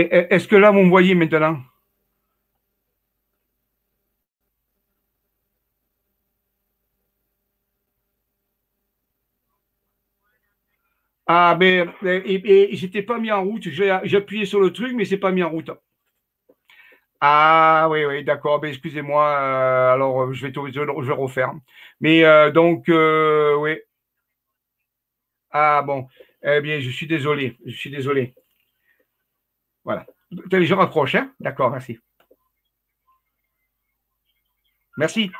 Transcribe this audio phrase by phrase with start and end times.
[0.00, 1.58] Est-ce que là, vous me voyez maintenant?
[11.28, 13.68] Ah, mais, et, j'étais pas mis en route.
[13.68, 15.70] J'ai appuyé sur le truc, mais c'est pas mis en route.
[17.20, 18.60] Ah oui, oui, d'accord.
[18.60, 19.24] Ben, excusez-moi.
[19.24, 21.52] Euh, alors, je vais, je, vais refaire.
[22.00, 23.76] Mais euh, donc, euh, oui.
[25.50, 26.06] Ah bon.
[26.42, 27.56] Eh bien, je suis désolé.
[27.66, 28.34] Je suis désolé.
[29.86, 30.04] Voilà.
[30.32, 31.32] Je raccroche, hein?
[31.38, 31.98] D'accord, merci.
[34.98, 35.30] Merci.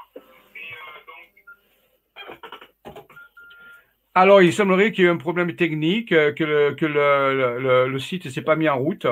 [4.15, 8.43] Alors, il semblerait qu'il y ait un problème technique, euh, que le, site ne s'est
[8.43, 9.07] pas mis en route.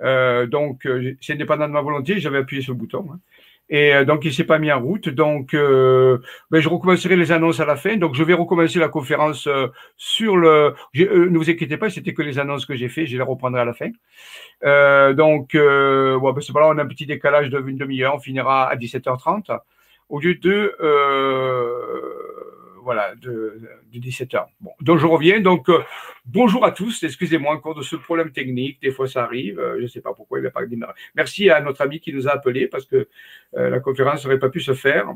[0.00, 3.10] Euh, donc, euh, c'est indépendant de ma volonté, j'avais appuyé sur le bouton.
[3.12, 3.18] Hein.
[3.70, 5.08] Et donc, il s'est pas mis en route.
[5.08, 7.96] Donc, ben, je recommencerai les annonces à la fin.
[7.96, 9.48] Donc, je vais recommencer la conférence
[9.96, 10.74] sur le.
[10.94, 13.06] ne vous inquiétez pas, c'était que les annonces que j'ai fait.
[13.06, 13.90] Je les reprendrai à la fin.
[15.14, 18.14] donc, bon, ben, c'est pas là, on a un petit décalage d'une demi-heure.
[18.14, 19.58] On finira à 17h30
[20.08, 20.74] au lieu de
[22.88, 23.60] voilà, de,
[23.92, 24.46] 17h.
[24.62, 25.40] Bon, donc je reviens.
[25.40, 25.82] Donc, euh,
[26.24, 27.02] bonjour à tous.
[27.02, 28.80] Excusez-moi encore de ce problème technique.
[28.80, 29.60] Des fois, ça arrive.
[29.60, 30.94] Euh, je ne sais pas pourquoi il n'a pas démarré.
[31.14, 33.06] Merci à notre ami qui nous a appelé parce que
[33.58, 35.14] euh, la conférence n'aurait pas pu se faire.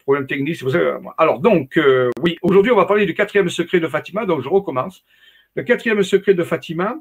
[0.00, 1.00] Problème technique, c'est pour ça.
[1.16, 1.80] Alors, donc,
[2.22, 4.26] oui, aujourd'hui, on va parler du quatrième secret de Fatima.
[4.26, 5.02] Donc, je recommence.
[5.54, 6.98] Le quatrième secret de Fatima.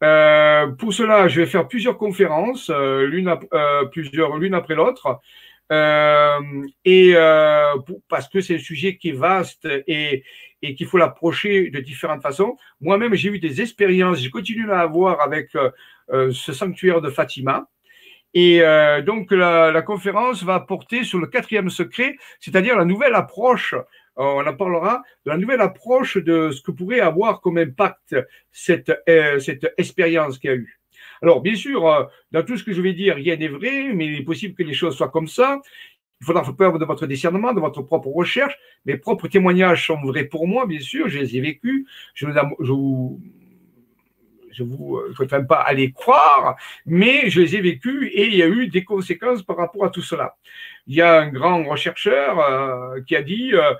[0.00, 5.20] pour cela, je vais faire plusieurs conférences, l'une après l'autre.
[5.70, 7.74] Euh, et euh,
[8.08, 10.24] parce que c'est un sujet qui est vaste et,
[10.62, 12.56] et qu'il faut l'approcher de différentes façons.
[12.80, 17.68] Moi-même, j'ai eu des expériences, je continue à avoir avec euh, ce sanctuaire de Fatima.
[18.34, 18.60] Et
[19.04, 23.74] donc, la, la, conférence va porter sur le quatrième secret, c'est-à-dire la nouvelle approche.
[24.16, 28.14] On en parlera la nouvelle approche de ce que pourrait avoir comme impact
[28.52, 28.92] cette,
[29.40, 30.77] cette expérience qu'il y a eu.
[31.22, 34.06] Alors, bien sûr, euh, dans tout ce que je vais dire, rien n'est vrai, mais
[34.06, 35.60] il est possible que les choses soient comme ça.
[36.20, 38.56] Il faudra faire preuve de votre discernement, de votre propre recherche.
[38.86, 41.86] Mes propres témoignages sont vrais pour moi, bien sûr, je les ai vécus.
[42.14, 43.20] Je, je vous,
[44.58, 46.56] je vous, je ne pas à les croire,
[46.86, 49.90] mais je les ai vécus et il y a eu des conséquences par rapport à
[49.90, 50.36] tout cela.
[50.86, 53.74] Il y a un grand rechercheur euh, qui a dit euh, euh,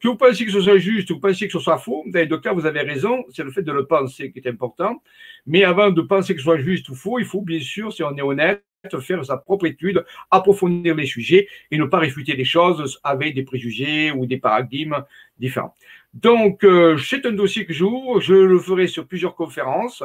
[0.00, 2.18] que vous pensiez que ce soit juste que vous pensiez que ce soit faux, dans
[2.18, 5.02] les deux cas, vous avez raison, c'est le fait de le penser qui est important.
[5.46, 8.02] Mais avant de penser que ce soit juste ou faux, il faut bien sûr, si
[8.02, 8.62] on est honnête,
[9.00, 13.42] faire sa propre étude, approfondir les sujets et ne pas réfuter les choses avec des
[13.42, 15.04] préjugés ou des paradigmes
[15.38, 15.74] différents.
[16.14, 20.02] Donc, euh, c'est un dossier que j'ouvre, je le ferai sur plusieurs conférences,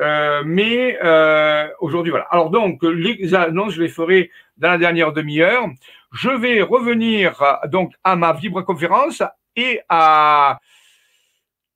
[0.00, 2.26] euh, mais euh, aujourd'hui, voilà.
[2.30, 5.68] Alors donc, les annonces, je les ferai dans la dernière demi-heure.
[6.16, 9.22] Je vais revenir donc à ma vibra-conférence
[9.54, 10.58] et à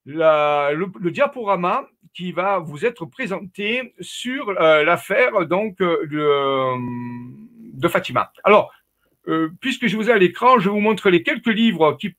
[0.05, 6.77] le, diaporama qui va vous être présenté sur euh, l'affaire donc de,
[7.87, 8.33] Fatima.
[8.43, 8.73] Alors,
[9.27, 12.15] euh, puisque je vous ai à l'écran, je vous montre les quelques livres qui,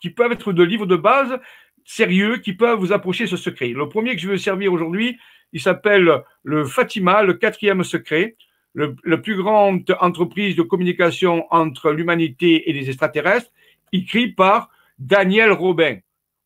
[0.00, 1.38] qui peuvent être de livres de base
[1.84, 3.68] sérieux qui peuvent vous approcher ce secret.
[3.68, 5.18] Le premier que je veux servir aujourd'hui,
[5.52, 8.34] il s'appelle le Fatima, le quatrième secret
[8.76, 13.50] le, la plus grande entreprise de communication entre l'humanité et les extraterrestres,
[13.90, 15.96] écrit par Daniel Robin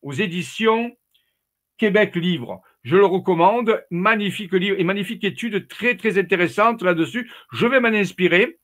[0.01, 0.95] aux éditions
[1.77, 2.61] Québec Livre.
[2.83, 3.83] Je le recommande.
[3.91, 7.29] Magnifique livre et magnifique étude très, très intéressante là-dessus.
[7.51, 8.57] Je vais m'en inspirer.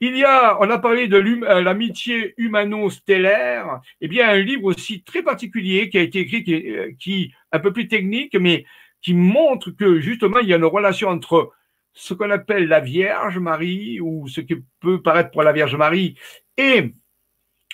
[0.00, 3.80] Il y a, on a parlé de euh, l'amitié humano-stellaire.
[4.00, 7.58] Eh bien, un livre aussi très particulier qui a été écrit, qui, euh, qui un
[7.58, 8.64] peu plus technique, mais
[9.02, 11.52] qui montre que justement, il y a une relation entre
[11.92, 16.16] ce qu'on appelle la Vierge Marie, ou ce qui peut paraître pour la Vierge Marie,
[16.56, 16.94] et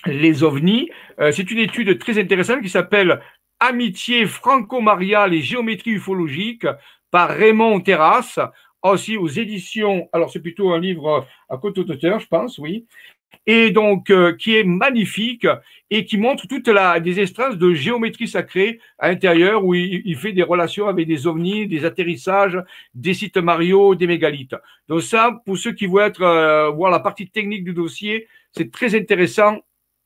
[0.05, 0.91] les ovnis.
[1.21, 3.21] Euh, c'est une étude très intéressante qui s'appelle
[3.59, 6.67] Amitié franco-mariale et géométrie ufologique
[7.11, 8.39] par Raymond Terrasse,
[8.83, 12.87] aussi aux éditions, alors c'est plutôt un livre à côté d'auteur, je pense, oui,
[13.47, 15.47] et donc euh, qui est magnifique
[15.91, 20.33] et qui montre toute la des extraits de géométrie sacrée à l'intérieur où il, fait
[20.33, 22.59] des relations avec des ovnis, des atterrissages,
[22.95, 24.57] des sites Mario, des mégalithes.
[24.89, 28.73] Donc ça, pour ceux qui veulent être euh, voir la partie technique du dossier, c'est
[28.73, 29.59] très intéressant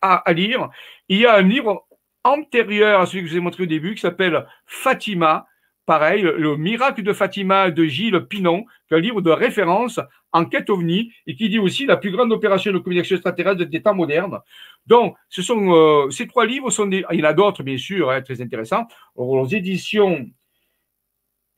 [0.02, 0.68] à, à, lire.
[1.08, 1.86] Il y a un livre
[2.24, 5.46] antérieur à celui que je vous ai montré au début qui s'appelle Fatima
[5.90, 9.98] pareil, le, miracle de Fatima de Gilles Pinon, qui est un livre de référence
[10.30, 13.82] en quête ovni et qui dit aussi la plus grande opération de communication extraterrestre des
[13.82, 14.38] temps modernes.
[14.86, 17.76] Donc, ce sont euh, ces trois livres sont des, il y en a d'autres bien
[17.76, 18.86] sûr, hein, très intéressants.
[19.16, 20.30] aux éditions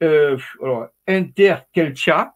[0.02, 2.32] euh, alors, Interkeltia,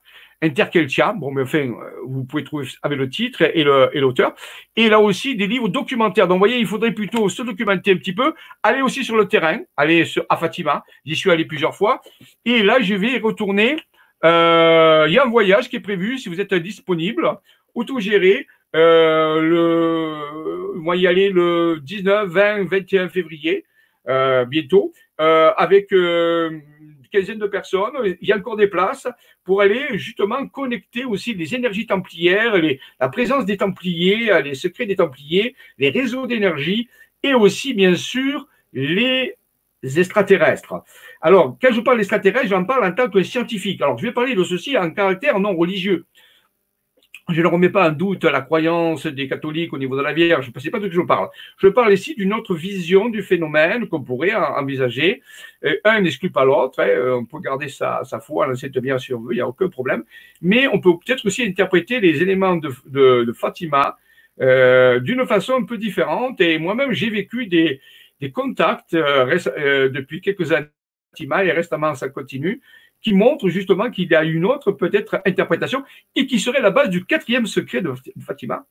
[0.47, 4.35] Interkeltia, bon, mais enfin, euh, vous pouvez trouver avec le titre et l'auteur.
[4.77, 6.29] Et, là aussi, des livres documentaires.
[6.29, 9.27] Donc, vous voyez, il faudrait plutôt se documenter un petit peu, aller aussi sur le
[9.27, 10.85] terrain, aller à Fatima.
[11.05, 12.01] J'y suis allé plusieurs fois.
[12.45, 13.77] Et là, je vais retourner
[14.25, 17.31] Euh, il y a un voyage qui est prévu si vous êtes disponible,
[17.75, 18.47] autogéré.
[18.75, 23.65] Euh, le, moi y aller le 19, 20, 21 février,
[24.09, 25.91] euh, bientôt, avec
[27.09, 28.17] quinzaine de personnes.
[28.21, 29.09] Il y a encore des places
[29.45, 32.55] pour aller justement connecter aussi les énergies templières,
[33.01, 36.89] la présence des templiers, les secrets des templiers, les réseaux d'énergie
[37.23, 39.37] et aussi bien sûr les
[39.83, 40.83] extraterrestres.
[41.21, 43.81] Alors, quand je parle d'extraterrestres, j'en parle en tant que scientifique.
[43.81, 46.07] Alors, je vais parler de ceci en caractère non religieux.
[47.29, 50.47] Je ne remets pas en doute la croyance des catholiques au niveau de la Vierge,
[50.47, 51.29] je ne sais pas de quoi je parle.
[51.59, 55.23] Je parle ici d'une autre vision du phénomène qu'on pourrait envisager.
[55.85, 57.19] Un n'exclut pas l'autre, hein.
[57.19, 59.69] on peut garder sa, foi dans cette Vierge si on veut, il n'y a aucun
[59.69, 60.05] problème.
[60.41, 63.97] Mais on peut peut-être aussi interpréter les éléments de, de, de Fatima
[64.41, 66.41] euh, d'une façon un peu différente.
[66.41, 67.81] Et moi-même, j'ai vécu des,
[68.33, 70.69] contacts euh, euh, depuis quelques années
[71.19, 72.61] et récemment ça continue,
[73.07, 75.85] qui montrent justement qu'il y a une autre peut-être interprétation
[76.17, 78.67] et qui serait la base du quatrième secret de Fatima.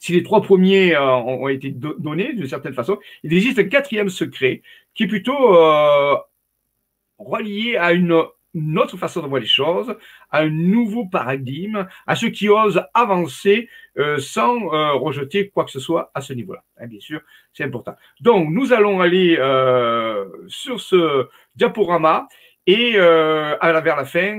[0.00, 4.08] Si les trois premiers euh, ont été donnés d'une certaine façon, il existe un quatrième
[4.08, 6.16] secret qui est plutôt euh,
[7.18, 9.94] relié à une autre façon de voir les choses,
[10.32, 14.58] à un nouveau paradigme, à ceux qui osent avancer euh, sans
[14.98, 16.64] rejeter quoi que ce soit à ce niveau-là.
[16.78, 17.20] Hein, bien sûr,
[17.52, 17.94] c'est important.
[18.20, 19.36] Donc, nous allons aller
[20.48, 22.26] sur ce diaporama
[22.66, 24.38] et à la, vers la fin,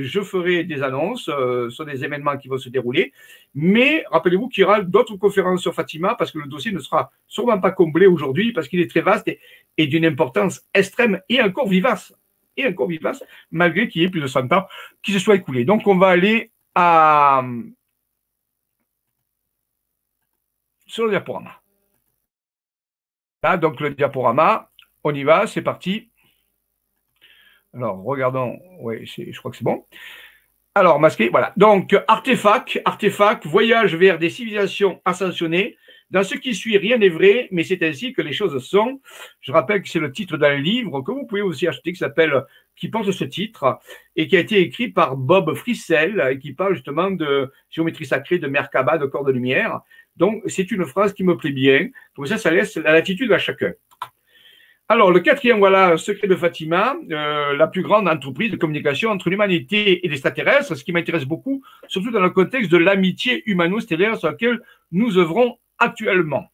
[0.00, 1.30] je ferai des annonces
[1.68, 3.12] sur des événements qui vont se dérouler.
[3.54, 7.12] Mais rappelez-vous qu'il y aura d'autres conférences sur Fatima parce que le dossier ne sera
[7.28, 9.30] sûrement pas comblé aujourd'hui parce qu'il est très vaste
[9.76, 12.12] et d'une importance extrême et encore vivace
[12.56, 14.66] et encore vivace, malgré qu'il y ait plus de 100 ans
[15.02, 15.64] qui se soit écoulé.
[15.64, 16.50] Donc, on va aller
[20.86, 21.62] sur le diaporama.
[23.42, 24.70] Là, donc, le diaporama,
[25.04, 26.09] on y va, c'est parti.
[27.74, 29.84] Alors, regardons, oui, je crois que c'est bon.
[30.74, 31.52] Alors, masqué, voilà.
[31.56, 35.76] Donc, artefact, artefact, voyage vers des civilisations ascensionnées,
[36.10, 39.00] dans ce qui suit, rien n'est vrai, mais c'est ainsi que les choses sont.
[39.40, 42.44] Je rappelle que c'est le titre d'un livre que vous pouvez aussi acheter qui s'appelle,
[42.74, 43.78] qui porte ce titre
[44.16, 48.38] et qui a été écrit par Bob Frissel et qui parle justement de géométrie sacrée,
[48.38, 49.82] de Merkaba, de corps de lumière.
[50.16, 51.88] Donc, c'est une phrase qui me plaît bien.
[52.16, 53.72] Comme ça, ça laisse la latitude à chacun.
[54.92, 59.30] Alors, le quatrième, voilà, secret de Fatima, euh, la plus grande entreprise de communication entre
[59.30, 64.26] l'humanité et les ce qui m'intéresse beaucoup, surtout dans le contexte de l'amitié humano-stellaire sur
[64.26, 64.58] laquelle
[64.90, 66.50] nous œuvrons actuellement.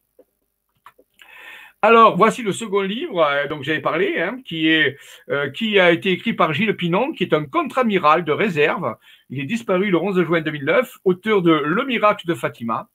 [1.81, 4.97] Alors, voici le second livre euh, dont j'avais parlé, hein, qui, est,
[5.31, 8.97] euh, qui a été écrit par Gilles Pinon, qui est un contre-amiral de réserve.
[9.31, 12.87] Il est disparu le 11 juin 2009, auteur de Le miracle de Fatima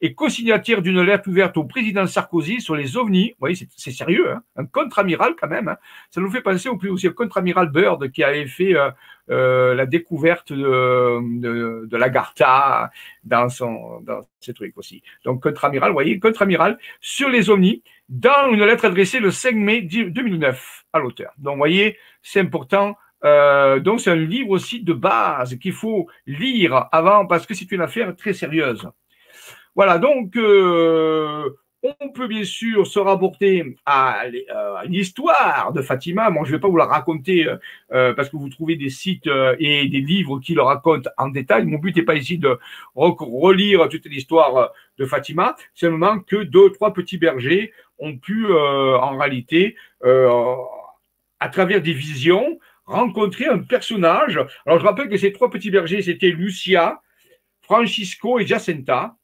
[0.00, 3.30] et co-signataire d'une lettre ouverte au président Sarkozy sur les ovnis.
[3.30, 5.68] Vous voyez, c'est sérieux, hein un contre-amiral quand même.
[5.68, 5.76] Hein
[6.10, 8.90] ça nous fait penser au plus aussi au contre-amiral Bird qui avait fait euh,
[9.30, 11.98] euh, la découverte de, de, de
[13.24, 15.02] dans son dans ces trucs aussi.
[15.24, 19.80] Donc contre-amiral, vous voyez, contre-amiral sur les ovnis dans une lettre adressée le 5 mai
[19.82, 21.32] 2009 à l'auteur.
[21.38, 22.96] Donc vous voyez, c'est important.
[23.24, 27.72] Euh, donc c'est un livre aussi de base qu'il faut lire avant parce que c'est
[27.72, 28.88] une affaire très sérieuse.
[29.76, 31.50] Voilà, donc euh,
[31.82, 34.22] on peut bien sûr se rapporter à,
[34.86, 36.30] l'histoire de Fatima.
[36.30, 37.46] Moi, je ne vais pas vous la raconter
[37.92, 41.28] euh, parce que vous trouvez des sites euh, et des livres qui le racontent en
[41.28, 41.66] détail.
[41.66, 42.58] Mon but n'est pas ici de
[42.94, 49.76] relire toute l'histoire de Fatima, simplement que deux, trois petits bergers ont pu en réalité,
[50.02, 54.40] à travers des visions, rencontrer un personnage.
[54.64, 57.02] Alors, je rappelle que ces trois petits bergers, c'était Lucia,
[57.60, 59.16] Francisco et Jacinta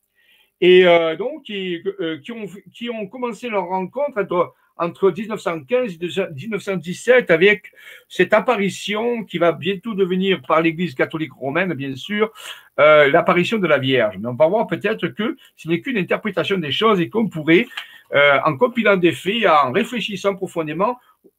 [0.63, 5.99] et euh, donc qui, euh, qui, ont, qui ont commencé leur rencontre entre, entre 1915
[6.01, 7.73] et 1917 avec
[8.09, 12.33] cette apparition qui va bientôt devenir par l'Église catholique romaine, bien sûr,
[12.79, 14.19] euh, l'apparition de la Vierge.
[14.19, 17.67] Mais on va voir peut-être que ce n'est qu'une interprétation des choses et qu'on pourrait,
[18.15, 20.97] euh, en compilant des faits, en réfléchissant profondément,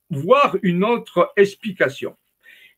[0.09, 2.17] voir une autre explication.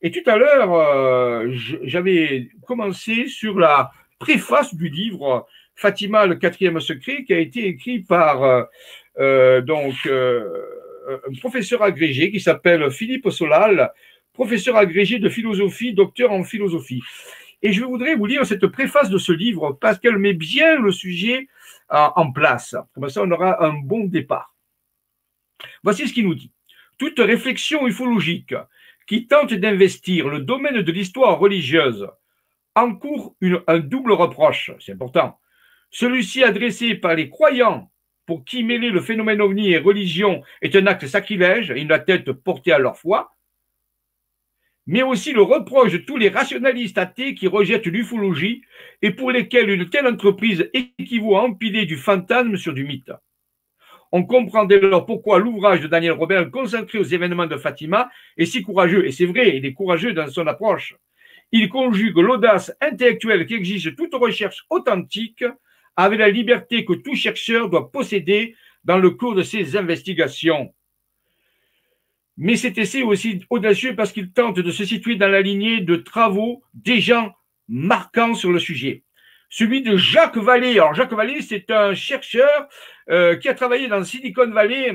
[0.03, 1.47] Et tout à l'heure, euh,
[1.81, 7.99] j'avais commencé sur la préface du livre Fatima, le quatrième secret, qui a été écrit
[7.99, 8.63] par euh,
[9.19, 10.63] euh, donc euh,
[11.29, 13.91] un professeur agrégé qui s'appelle Philippe Solal,
[14.33, 17.01] professeur agrégé de philosophie, docteur en philosophie.
[17.61, 20.91] Et je voudrais vous lire cette préface de ce livre parce qu'elle met bien le
[20.91, 21.47] sujet
[21.89, 22.75] en place.
[22.93, 24.55] Comme ça, on aura un bon départ.
[25.83, 26.51] Voici ce qu'il nous dit.
[26.97, 28.53] Toute réflexion ufologique
[29.07, 32.07] qui tente d'investir le domaine de l'histoire religieuse
[32.75, 33.35] encourt
[33.67, 35.39] un double reproche, c'est important,
[35.95, 37.89] celui-ci adressé par les croyants
[38.25, 42.73] pour qui mêler le phénomène ovni et religion est un acte sacrilège une tête portée
[42.73, 43.33] à leur foi.
[44.85, 48.61] mais aussi le reproche de tous les rationalistes athées qui rejettent l'ufologie
[49.01, 53.13] et pour lesquels une telle entreprise équivaut à empiler du fantasme sur du mythe.
[54.11, 58.45] On comprend dès lors pourquoi l'ouvrage de Daniel Robert consacré aux événements de Fatima est
[58.45, 59.05] si courageux.
[59.07, 60.93] Et c'est vrai, il est courageux dans son approche.
[61.53, 65.45] Il conjugue l'audace intellectuelle qui exige toute recherche authentique
[65.95, 70.73] avec la liberté que tout chercheur doit posséder dans le cours de ses investigations.
[72.37, 75.81] Mais cet essai est aussi audacieux parce qu'il tente de se situer dans la lignée
[75.81, 77.33] de travaux gens
[77.67, 79.03] marquants sur le sujet.
[79.49, 80.73] Celui de Jacques Vallée.
[80.73, 82.67] Alors Jacques Vallée, c'est un chercheur
[83.09, 84.93] euh, qui a travaillé dans Silicon Valley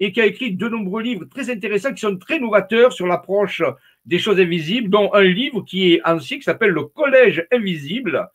[0.00, 3.62] et qui a écrit de nombreux livres très intéressants qui sont très novateurs sur l'approche
[4.06, 8.26] des choses invisibles, dont un livre qui est ancien qui s'appelle Le Collège invisible,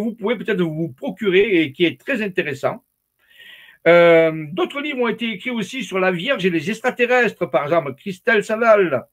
[0.00, 2.84] que vous pouvez peut-être vous procurer et qui est très intéressant.
[3.86, 7.94] Euh, d'autres livres ont été écrits aussi sur la Vierge et les extraterrestres, par exemple
[7.94, 9.06] Christelle Saval.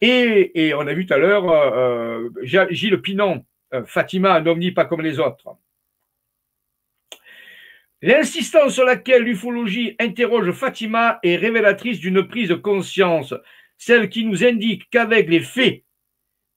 [0.00, 3.44] Et, on a vu tout à l'heure euh, euh, Gilles Pinon,
[3.86, 5.56] Fatima, un pas comme les autres.
[8.02, 13.34] L'insistance sur laquelle l'ufologie interroge Fatima est révélatrice d'une prise de conscience,
[13.78, 15.83] celle qui nous indique qu'avec les faits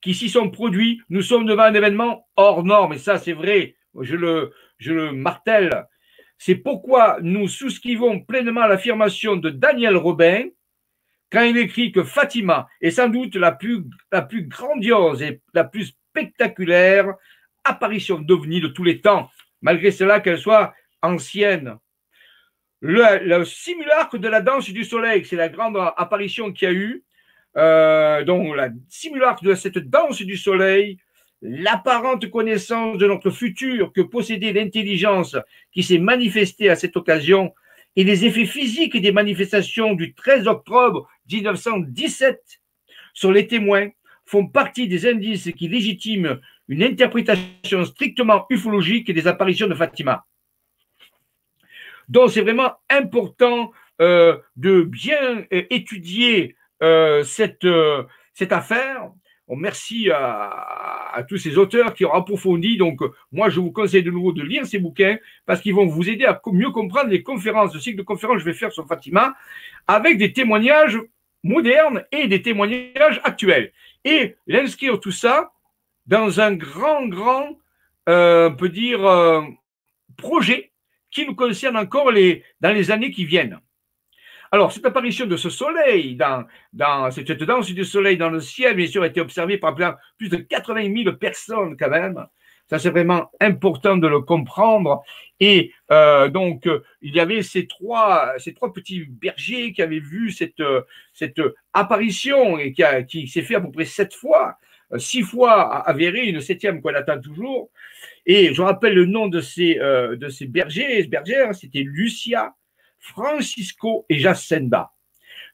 [0.01, 2.94] qui s'y sont produits, nous sommes devant un événement hors norme.
[2.94, 5.86] Et ça, c'est vrai, je le, je le martèle.
[6.38, 10.46] C'est pourquoi nous souscrivons pleinement l'affirmation de Daniel Robin
[11.32, 15.63] quand il écrit que Fatima est sans doute la plus, la plus grandiose et la
[15.63, 17.13] plus spectaculaire
[17.63, 19.30] apparition d'OVNI de tous les temps,
[19.62, 21.77] malgré cela qu'elle soit ancienne.
[22.80, 27.04] Le, simulacre de la danse du soleil, c'est la grande apparition qu'il y a eu.
[27.57, 30.97] Euh, donc, la simulacre de cette danse du soleil,
[31.41, 35.35] l'apparente connaissance de notre futur que possédait l'intelligence
[35.71, 37.53] qui s'est manifestée à cette occasion
[37.95, 42.59] et les effets physiques des manifestations du 13 octobre 1917
[43.13, 43.89] sur les témoins
[44.25, 46.35] font partie des indices qui légitiment
[46.67, 50.25] une interprétation strictement ufologique des apparitions de Fatima.
[52.09, 57.67] Donc c'est vraiment important euh, de bien euh, étudier cette,
[58.34, 59.12] cette affaire
[59.55, 62.77] merci à, tous ces auteurs qui ont approfondi.
[62.77, 63.00] Donc,
[63.31, 66.25] moi, je vous conseille de nouveau de lire ces bouquins parce qu'ils vont vous aider
[66.25, 69.36] à mieux comprendre les conférences, le cycle de conférences que je vais faire sur Fatima
[69.88, 71.00] avec des témoignages
[71.43, 73.72] modernes et des témoignages actuels.
[74.03, 75.51] Et l'inscrire tout ça
[76.07, 77.57] dans un grand, grand,
[78.10, 79.41] euh, peut dire, euh,
[80.17, 80.72] projet
[81.10, 82.12] qui nous concerne encore
[82.62, 83.60] dans les années qui viennent.
[84.51, 88.88] Alors, cette apparition de ce soleil, dans, cette danse du soleil dans le ciel, bien
[88.88, 89.75] sûr, a été observée par
[90.18, 92.25] plus de 80 000 personnes quand même.
[92.70, 95.01] Ça, c'est vraiment important de le comprendre.
[95.39, 96.68] Et euh, donc,
[97.01, 100.62] il y avait ces trois, ces trois petits bergers qui avaient vu cette,
[101.13, 101.42] cette
[101.74, 104.58] apparition et qui, qui s'est fait à peu près sept fois,
[104.98, 107.70] six fois avérée, une septième qu'on attend toujours.
[108.25, 112.54] Et je rappelle le nom de ces, euh, de ces bergers, bergères, c'était Lucia,
[113.00, 114.92] Francisco et Jacinda.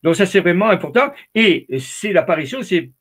[0.04, 2.92] Donc ça c'est vraiment important et c'est l'apparition, c'est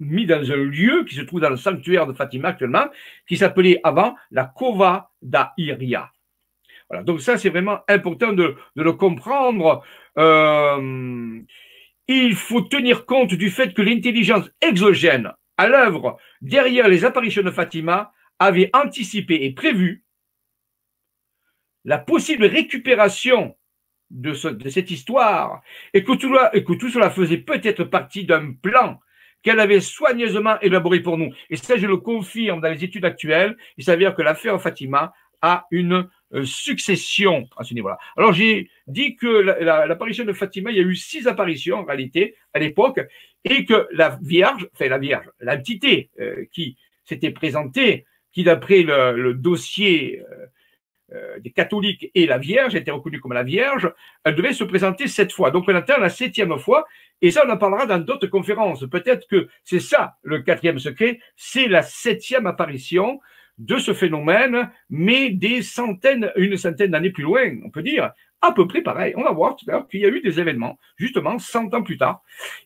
[0.00, 2.86] mis dans un lieu qui se trouve dans le sanctuaire de Fatima actuellement,
[3.28, 6.10] qui s'appelait avant la Cova da Iria.
[6.88, 9.84] Voilà, donc ça c'est vraiment important de, le comprendre.
[10.18, 11.40] Euh,
[12.08, 17.50] il faut tenir compte du fait que l'intelligence exogène à l'œuvre derrière les apparitions de
[17.50, 20.02] Fatima avait anticipé et prévu
[21.84, 23.56] la possible récupération
[24.10, 25.62] de, cette histoire
[25.94, 29.00] et que, tout, et que tout cela faisait peut-être partie d'un plan
[29.42, 31.32] qu'elle avait soigneusement élaboré pour nous.
[31.48, 33.56] Et ça, je le confirme dans les études actuelles.
[33.78, 37.98] Il s'avère que l'affaire Fatima a une euh, succession à ce niveau-là.
[38.16, 42.34] Alors, j'ai dit que l'apparition de Fatima, il y a eu six apparitions en réalité
[42.52, 43.00] à l'époque
[43.44, 49.34] et que la Vierge, enfin la Vierge, l'entité euh, qui s'était présentée, qui d'après le,
[49.34, 50.46] dossier euh, euh,
[51.40, 53.92] des catholiques et la Vierge, était reconnue comme la Vierge,
[54.24, 55.50] elle devait se présenter sept fois.
[55.50, 56.86] Donc on attend la septième fois,
[57.20, 58.88] et ça on en parlera dans d'autres conférences.
[58.88, 63.20] Peut-être que c'est ça le quatrième secret, c'est la septième apparition
[63.58, 68.52] de ce phénomène, mais des centaines, une centaine d'années plus loin, on peut dire, à
[68.52, 69.12] peu près pareil.
[69.16, 71.82] On va voir tout à l'heure qu'il y a eu des événements, justement, cent ans
[71.82, 72.22] plus tard,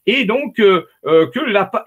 [0.06, 1.40] et donc euh, euh, que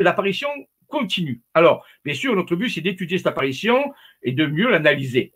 [0.03, 0.49] l'apparition
[0.87, 1.41] continue.
[1.53, 5.33] Alors, bien sûr, notre but, c'est d'étudier cette apparition et de mieux l'analyser.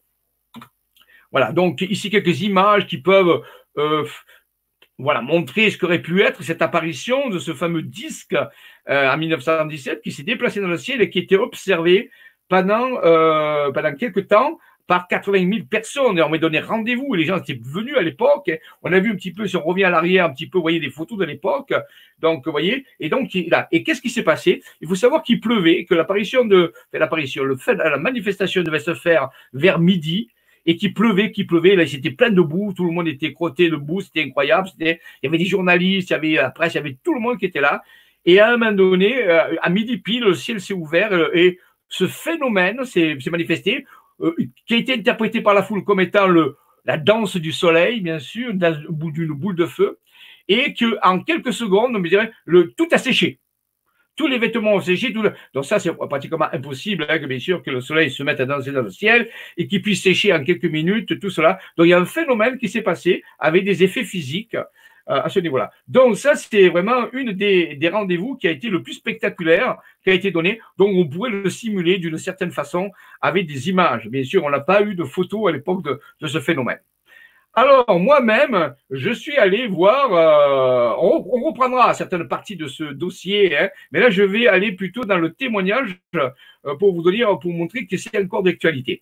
[1.31, 3.41] Voilà, donc ici quelques images qui peuvent
[3.77, 4.05] euh,
[4.97, 8.35] voilà, montrer ce qu'aurait pu être cette apparition de ce fameux disque
[8.89, 12.11] euh, en 1917 qui s'est déplacé dans le ciel et qui était observé
[12.50, 16.19] pendant, euh, pendant quelques temps par 80 000 personnes.
[16.19, 17.13] Et on m'a donné rendez-vous.
[17.13, 18.51] Les gens étaient venus à l'époque.
[18.83, 20.63] On a vu un petit peu, si on revient à l'arrière, un petit peu, vous
[20.63, 21.73] voyez, des photos de l'époque.
[22.19, 23.69] Donc, vous voyez, et donc, là.
[23.71, 24.61] Et qu'est-ce qui s'est passé?
[24.81, 29.79] Il faut savoir qu'il pleuvait, que l'apparition de, l'apparition, la manifestation devait se faire vers
[29.79, 30.29] midi
[30.65, 31.75] et qu'il pleuvait, qu'il pleuvait.
[31.75, 34.68] Là, c'était plein de boue, tout le monde était crotté de boue, c'était incroyable.
[34.70, 37.13] C'était, il y avait des journalistes, il y avait la presse, il y avait tout
[37.13, 37.82] le monde qui était là.
[38.25, 41.60] Et à un moment donné, euh, à midi pile, le ciel s'est ouvert euh, et
[41.88, 43.86] ce phénomène s'est manifesté,
[44.22, 44.36] euh,
[44.68, 48.20] qui a été interprété par la foule comme étant le, la danse du soleil, bien
[48.20, 50.00] sûr, d'une boule de feu,
[50.48, 53.39] et que en quelques secondes, on me dirait, le, tout a séché.
[54.15, 55.13] Tous les vêtements ont séché.
[55.13, 58.46] Tout Donc ça, c'est pratiquement impossible, hein, bien sûr, que le soleil se mette à
[58.46, 61.60] danser dans le ciel et qu'il puisse sécher en quelques minutes, tout cela.
[61.77, 65.30] Donc il y a un phénomène qui s'est passé avec des effets physiques euh, à
[65.30, 65.72] ce niveau-là.
[65.88, 70.12] Donc ça, c'est vraiment une des, des rendez-vous qui a été le plus spectaculaire qui
[70.12, 70.60] a été donné.
[70.77, 74.08] Donc on pourrait le simuler d'une certaine façon avec des images.
[74.10, 76.80] Bien sûr, on n'a pas eu de photos à l'époque de, de ce phénomène.
[77.53, 83.70] Alors, moi-même, je suis allé voir, euh, on, reprendra certaines parties de ce dossier, hein,
[83.91, 86.29] mais là, je vais aller plutôt dans le témoignage euh,
[86.79, 89.01] pour vous donner, pour montrer que c'est encore d'actualité.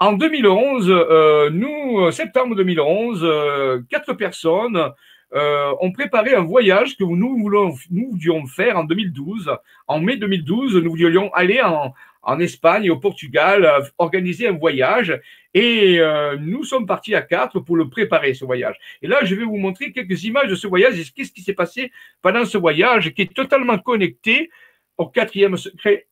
[0.00, 4.92] En 2011, euh, nous, septembre 2011, quatre personnes
[5.34, 9.50] euh, ont préparé un voyage que nous, voulons, nous voulions faire en 2012.
[9.88, 11.92] En mai 2012, nous voulions aller en,
[12.26, 15.20] en Espagne et au Portugal, euh, organiser un voyage.
[15.52, 18.76] Et euh, nous sommes partis à quatre pour le préparer, ce voyage.
[19.02, 21.54] Et là, je vais vous montrer quelques images de ce voyage et qu'est-ce qui s'est
[21.54, 24.50] passé pendant ce voyage qui est totalement connecté
[24.96, 26.06] au quatrième secret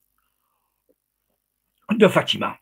[1.90, 2.59] de Fatima.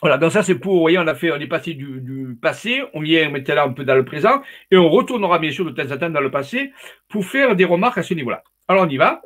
[0.00, 2.36] Voilà, donc ça c'est pour, vous voyez, on a fait, on est passé du, du
[2.40, 5.70] passé, on vient maintenant un peu dans le présent, et on retournera bien sûr de
[5.70, 6.72] temps en temps dans le passé
[7.08, 8.44] pour faire des remarques à ce niveau-là.
[8.68, 9.22] Alors on y va.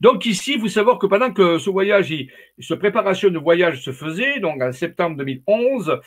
[0.00, 2.14] Donc ici, faut savoir que pendant que ce voyage,
[2.58, 6.00] ce préparation de voyage se faisait, donc en septembre 2011,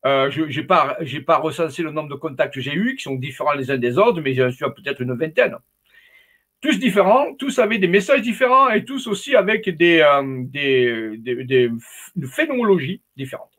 [0.04, 3.52] Je n'ai pas, pas recensé le nombre de contacts que j'ai eus, qui sont différents
[3.52, 5.57] les uns des autres, mais j'en suis à peut-être une vingtaine.
[6.61, 10.04] Tous différents, tous avec des messages différents et tous aussi avec des,
[10.50, 11.70] des, des,
[13.16, 13.58] différentes.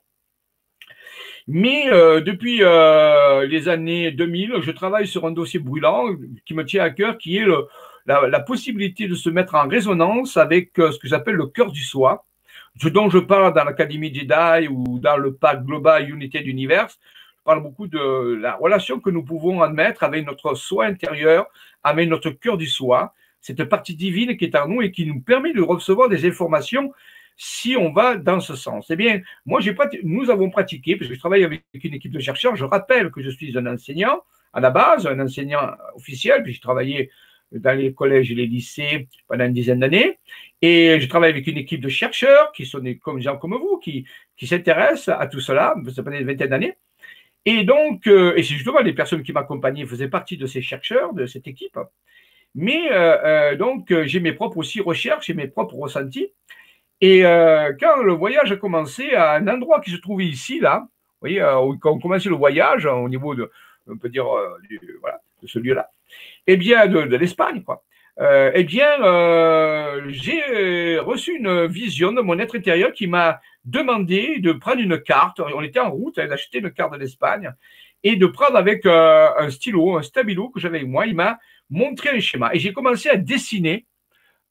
[1.51, 6.05] Mais euh, depuis euh, les années 2000, je travaille sur un dossier brûlant
[6.45, 7.65] qui me tient à cœur, qui est le,
[8.05, 11.71] la, la, possibilité de se mettre en résonance avec euh, ce que j'appelle le cœur
[11.71, 12.27] du soi,
[12.79, 16.87] ce dont je parle dans l'Académie Jedi ou dans le pacte global Unité d'univers.
[16.87, 21.47] Je parle beaucoup de la relation que nous pouvons admettre avec notre soi intérieur,
[21.83, 25.19] avec notre cœur du soi, cette partie divine qui est en nous et qui nous
[25.19, 26.93] permet de recevoir des informations
[27.41, 28.87] si on va dans ce sens.
[28.89, 29.61] Eh bien, moi,
[30.03, 33.21] nous avons pratiqué, parce que je travaille avec une équipe de chercheurs, je rappelle que
[33.21, 37.09] je suis un enseignant à la base, un enseignant officiel, puis j'ai travaillé
[37.53, 40.19] dans les collèges et les lycées pendant une dizaine d'années.
[40.61, 44.05] Et je travaille avec une équipe de chercheurs qui sont des gens comme vous, qui,
[44.43, 46.75] s'intéressent à tout cela, ça fait une vingtaine d'années.
[47.45, 51.13] Et donc, euh, et c'est justement les personnes qui m'accompagnaient faisaient partie de ces chercheurs,
[51.13, 51.79] de cette équipe.
[52.53, 56.33] Mais euh, euh, donc, j'ai mes propres aussi recherches et mes propres ressentis.
[57.01, 60.87] Et euh, quand le voyage a commencé à un endroit qui se trouvait ici, là,
[61.21, 63.49] vous voyez, euh, quand on commençait le voyage, au niveau de,
[63.87, 64.57] on peut dire, euh,
[64.99, 65.89] voilà, de ce lieu-là,
[66.47, 67.83] eh bien, de, de l'Espagne, quoi.
[68.19, 68.97] Euh, eh bien,
[70.09, 75.39] j'ai reçu une vision de mon être intérieur qui m'a demandé de prendre une carte.
[75.39, 77.53] On était en route d'acheter une carte de l'Espagne
[78.03, 81.05] et de prendre avec un stylo, un stabilo que j'avais avec moi.
[81.05, 83.85] Il m'a montré un schéma et j'ai commencé à dessiner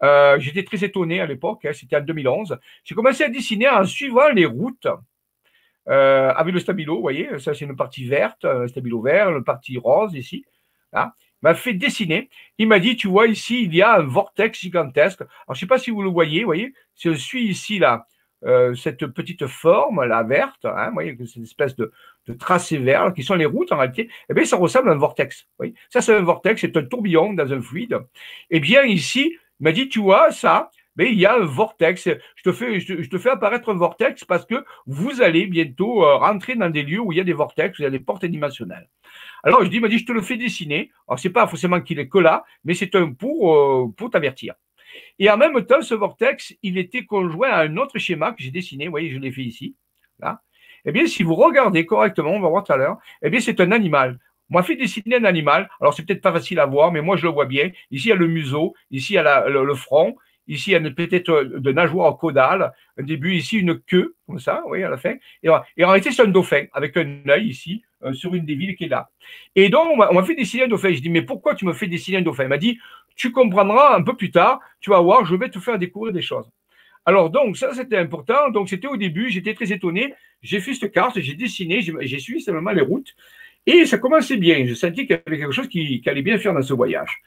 [0.03, 2.59] euh, j'étais très étonné à l'époque, hein, c'était en 2011.
[2.85, 4.87] J'ai commencé à dessiner en suivant les routes
[5.89, 9.45] euh, avec le stabilo, vous voyez, ça c'est une partie verte, un stabilo vert, une
[9.45, 10.45] partie rose ici.
[10.93, 11.15] Là.
[11.43, 12.29] Il m'a fait dessiner.
[12.59, 15.21] Il m'a dit, tu vois, ici, il y a un vortex gigantesque.
[15.21, 17.79] Alors, je ne sais pas si vous le voyez, vous voyez, si je suis ici,
[17.79, 18.07] là,
[18.45, 21.93] euh, cette petite forme, la verte, hein, vous voyez, c'est une espèce de,
[22.27, 24.97] de tracé vert, qui sont les routes en réalité, eh bien, ça ressemble à un
[24.97, 25.47] vortex.
[25.59, 27.99] Vous ça, c'est un vortex, c'est un tourbillon dans un fluide.
[28.51, 32.09] Eh bien, ici, il m'a dit, tu vois, ça, mais il y a un vortex.
[32.37, 36.83] Je te fais, apparaître un vortex parce que vous allez bientôt euh, rentrer dans des
[36.83, 38.89] lieux où il y a des vortex, où il y a des portes dimensionnelles.
[39.45, 40.91] Alors, je dis, il m'a dit, je te le fais dessiner.
[41.07, 44.55] Alors, c'est pas forcément qu'il est que là, mais c'est un pour, euh, pour t'avertir.
[45.19, 48.51] Et en même temps, ce vortex, il était conjoint à un autre schéma que j'ai
[48.51, 48.87] dessiné.
[48.87, 49.77] Vous voyez, je l'ai fait ici.
[50.19, 50.43] Là.
[50.85, 53.61] Eh bien, si vous regardez correctement, on va voir tout à l'heure, eh bien, c'est
[53.61, 54.19] un animal.
[54.51, 55.69] M'a fait dessiner un animal.
[55.81, 57.71] Alors, c'est peut-être pas facile à voir, mais moi, je le vois bien.
[57.91, 58.75] Ici, il y a le museau.
[58.91, 60.17] Ici, il y a le, front.
[60.47, 62.73] Ici, il y a peut-être de nageoire caudale.
[62.97, 65.15] Un début, ici, une queue, comme ça, oui, à la fin.
[65.43, 68.75] Et, en réalité, c'est un dauphin, avec un œil ici, euh, sur une des villes
[68.75, 69.11] qui est là.
[69.55, 70.93] Et donc, on m'a fait dessiner un dauphin.
[70.93, 72.45] Je dis, mais pourquoi tu me fais dessiner un dauphin?
[72.45, 72.79] Il m'a dit,
[73.17, 76.23] tu comprendras un peu plus tard, tu vas voir, je vais te faire découvrir des
[76.23, 76.51] choses.
[77.05, 78.51] Alors, donc, ça, c'était important.
[78.51, 80.15] Donc, c'était au début, j'étais très étonné.
[80.41, 83.15] J'ai fait cette carte, j'ai dessiné, j'ai suivi simplement les routes.
[83.67, 84.65] Et ça commençait bien.
[84.67, 87.23] Je sentais qu'il y avait quelque chose qui, allait bien faire dans ce voyage.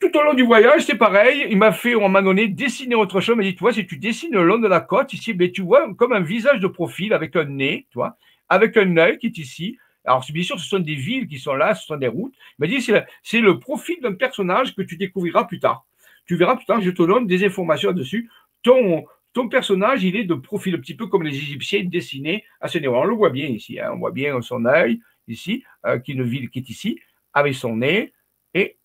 [0.00, 1.46] Tout au long du voyage, c'est pareil.
[1.50, 3.34] Il m'a fait, on m'a donné, dessiner autre chose.
[3.34, 5.50] Il m'a dit, tu vois, si tu dessines le long de la côte, ici, ben,
[5.50, 8.16] tu vois comme un visage de profil avec un nez, tu vois,
[8.48, 9.78] avec un œil qui est ici.
[10.04, 12.34] Alors, bien sûr, ce sont des villes qui sont là, ce sont des routes.
[12.58, 12.80] Il m'a dit,
[13.22, 15.84] c'est le profil d'un personnage que tu découvriras plus tard.
[16.26, 18.30] Tu verras plus tard, je te donne des informations là-dessus.
[18.62, 19.04] Ton,
[19.36, 22.78] ton personnage, il est de profil un petit peu comme les Égyptiens dessinés à ce
[22.78, 22.94] niveau.
[22.94, 23.78] On le voit bien ici.
[23.78, 23.90] Hein.
[23.92, 26.98] On voit bien son œil ici, euh, qui est une ville qui est ici,
[27.34, 28.14] avec son nez,
[28.54, 28.78] et,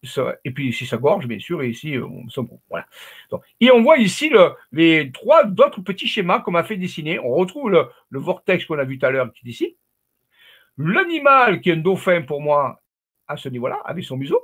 [0.53, 4.29] puis ici sa gorge, bien sûr, et ici euh, son on voit ici
[4.73, 7.17] les trois d'autres petits schémas qu'on m'a fait dessiner.
[7.17, 7.87] On retrouve le,
[8.19, 9.77] vortex qu'on a vu tout à l'heure qui est ici.
[10.77, 12.81] L'animal qui est un dauphin pour moi
[13.25, 14.41] à ce niveau-là, avec son museau.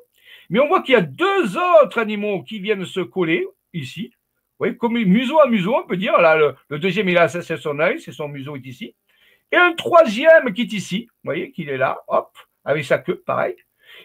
[0.50, 4.14] Mais on voit qu'il y a deux autres animaux qui viennent se coller ici.
[4.60, 6.18] Oui, comme museau à museau, on peut dire.
[6.18, 8.96] Là, le, deuxième, il a c'est son œil, c'est son museau est ici.
[9.52, 11.08] Et un troisième qui est ici.
[11.24, 13.56] Vous voyez qu'il est là, hop, avec sa queue, pareil.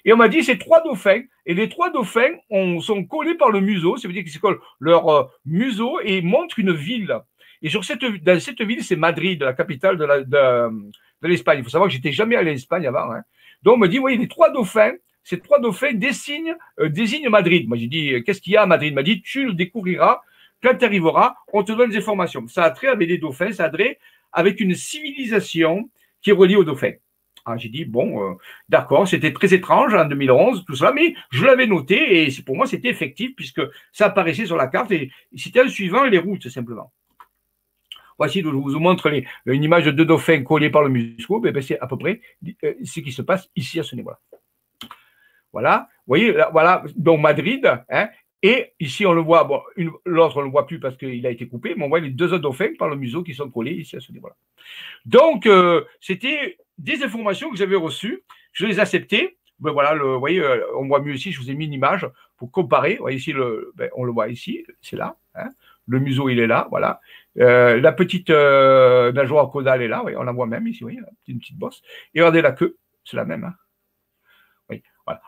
[0.04, 1.22] Et on m'a dit c'est trois dauphins.
[1.46, 2.34] Et les trois dauphins
[2.80, 3.96] sont collés par le museau.
[3.96, 7.18] Ça veut dire qu'ils se collent leur euh, museau et montrent une ville.
[7.62, 11.60] Et sur cette, dans cette ville, c'est Madrid, la capitale de, l'Espagne.
[11.60, 13.12] Il faut savoir que j'étais jamais allé en Espagne avant.
[13.12, 13.22] Hein.
[13.62, 14.92] Donc on me dit, oui, les trois dauphins,
[15.24, 17.68] ces trois dauphins euh, désignent Madrid.
[17.68, 18.90] Moi, j'ai dit, qu'est-ce qu'il y a à Madrid?
[18.90, 20.20] Il m'a dit, tu le découvriras
[20.62, 22.46] quand tu arriveras, on te donne des informations.
[22.48, 23.98] Ça a trait avec les dauphins, ça a trait
[24.32, 26.92] avec une civilisation qui est reliée aux dauphins.
[27.44, 28.34] Ah, j'ai dit, bon, euh,
[28.68, 32.66] d'accord, c'était très étrange en 2011, tout ça, mais je l'avais noté et pour moi,
[32.66, 33.60] c'était effectif puisque
[33.92, 36.92] ça apparaissait sur la carte et c'était en suivant les routes, simplement.
[38.16, 39.10] Voici, je vous montre
[39.46, 42.20] une image de deux dauphins collés par le musco, ben, c'est à peu près
[42.62, 44.20] euh, ce qui se passe ici à ce niveau-là.
[45.52, 48.08] Voilà, vous voyez, voilà, donc Madrid, hein,
[48.42, 49.62] et ici, on le voit, bon,
[50.04, 52.10] l'autre, on ne le voit plus parce qu'il a été coupé, mais on voit les
[52.10, 54.34] deux autres dauphins par le museau qui sont collés ici à ce niveau-là.
[55.06, 58.24] Donc, euh, c'était des informations que j'avais reçues.
[58.52, 59.38] Je les ai acceptées.
[59.60, 61.72] Ben voilà, le, vous voyez, euh, on voit mieux ici, je vous ai mis une
[61.72, 62.96] image pour comparer.
[62.96, 65.16] Vous voyez ici, le, ben, on le voit ici, c'est là.
[65.36, 65.50] Hein.
[65.86, 67.00] Le museau, il est là, voilà.
[67.38, 71.38] Euh, la petite nageoire caudale est là, on la voit même ici, vous voyez, une
[71.38, 71.80] petite bosse.
[72.14, 73.44] Et regardez la queue, c'est la même.
[73.44, 73.54] Hein.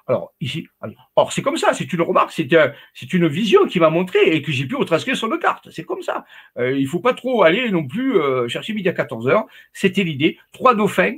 [0.06, 4.18] Alors, ici, alors, c'est comme ça, c'est une remarque, c'est une vision qui m'a montré
[4.20, 5.68] et que j'ai pu retranscrire sur le carte.
[5.70, 6.24] C'est comme ça.
[6.58, 9.46] Euh, il ne faut pas trop aller non plus euh, chercher midi à 14 heures.
[9.72, 10.38] C'était l'idée.
[10.52, 11.16] Trois dauphins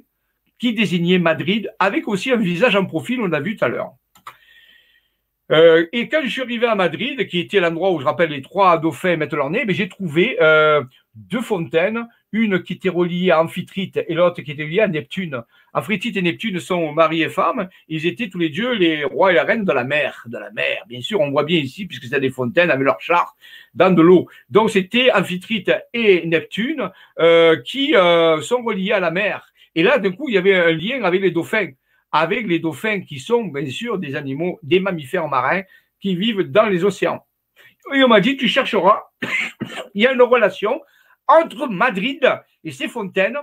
[0.59, 3.93] qui désignaient Madrid avec aussi un visage en profil, on l'a vu tout à l'heure.
[5.53, 8.43] Euh, et quand je suis arrivé à Madrid, qui était l'endroit où je rappelle les
[8.43, 10.37] trois dauphins mettent leur nez, mais j'ai trouvé
[11.15, 15.43] deux fontaines une qui était reliée à Amphitrite et l'autre qui était reliée à Neptune.
[15.73, 17.69] Amphitrite et Neptune sont mari et femme.
[17.89, 20.25] Ils étaient tous les dieux les rois et la reine de la mer.
[20.27, 23.01] De la mer, bien sûr, on voit bien ici, puisque c'est des fontaines avec leurs
[23.01, 23.37] chars
[23.75, 24.27] dans de l'eau.
[24.51, 29.53] Donc c'était Amphitrite et Neptune euh, qui euh, sont reliés à la mer.
[29.75, 31.71] Et là, d'un coup, il y avait un lien avec les dauphins.
[32.13, 35.63] Avec les dauphins qui sont, bien sûr, des animaux, des mammifères marins
[36.01, 37.27] qui vivent dans les océans.
[37.95, 39.03] Et on m'a dit, tu chercheras,
[39.95, 40.81] il y a une relation
[41.29, 42.21] entre Madrid
[42.65, 43.39] et ses fontaines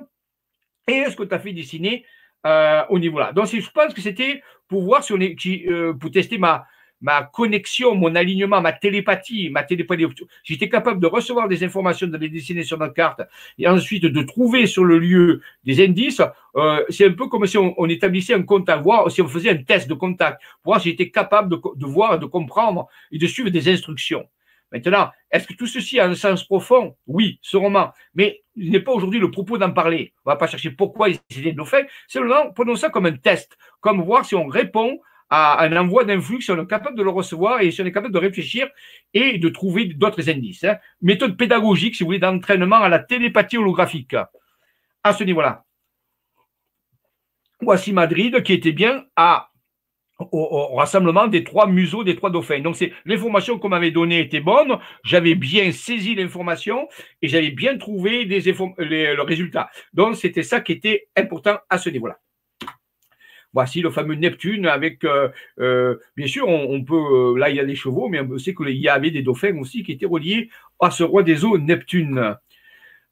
[0.87, 2.05] et ce que tu as fait dessiner
[2.45, 3.31] euh, au niveau là.
[3.31, 5.35] Donc, je pense que c'était pour voir si on est,
[5.67, 6.65] euh, pour tester ma,
[7.03, 10.07] ma connexion, mon alignement, ma télépathie, ma télépathie.
[10.43, 13.21] J'étais capable de recevoir des informations, de les dessiner sur notre carte
[13.59, 16.21] et ensuite de trouver sur le lieu des indices.
[16.55, 19.57] Euh, c'est un peu comme si on, établissait un contact, voir si on faisait un
[19.57, 23.67] test de contact, pour si j'étais capable de, voir, de comprendre et de suivre des
[23.67, 24.25] instructions.
[24.71, 26.95] Maintenant, est-ce que tout ceci a un sens profond?
[27.05, 27.91] Oui, sûrement.
[28.15, 30.13] Mais il n'est pas aujourd'hui le propos d'en parler.
[30.25, 31.83] On ne va pas chercher pourquoi ils étaient dauphins.
[32.07, 34.99] Seulement, prenons ça comme un test, comme voir si on répond
[35.35, 37.91] à un envoi d'influx, si on est capable de le recevoir et si on est
[37.91, 38.69] capable de réfléchir
[39.15, 40.63] et de trouver d'autres indices.
[40.63, 40.77] Hein.
[41.01, 44.15] Méthode pédagogique, si vous voulez, d'entraînement à la télépathie holographique.
[45.03, 45.63] À ce niveau-là.
[47.61, 49.49] Voici Madrid qui était bien à
[50.19, 52.59] au, rassemblement des trois museaux des trois dauphins.
[52.59, 56.87] Donc l'information qu'on m'avait donnée était bonne, j'avais bien saisi l'information
[57.23, 58.41] et j'avais bien trouvé des
[58.77, 59.71] le résultat.
[59.93, 62.19] Donc c'était ça qui était important à ce niveau-là.
[63.53, 67.59] Voici le fameux Neptune avec, euh, euh, bien sûr, on, peut, euh, là il y
[67.59, 70.49] a les chevaux, mais on sait qu'il y avait des dauphins aussi qui étaient reliés
[70.79, 72.35] à ce roi des eaux Neptune.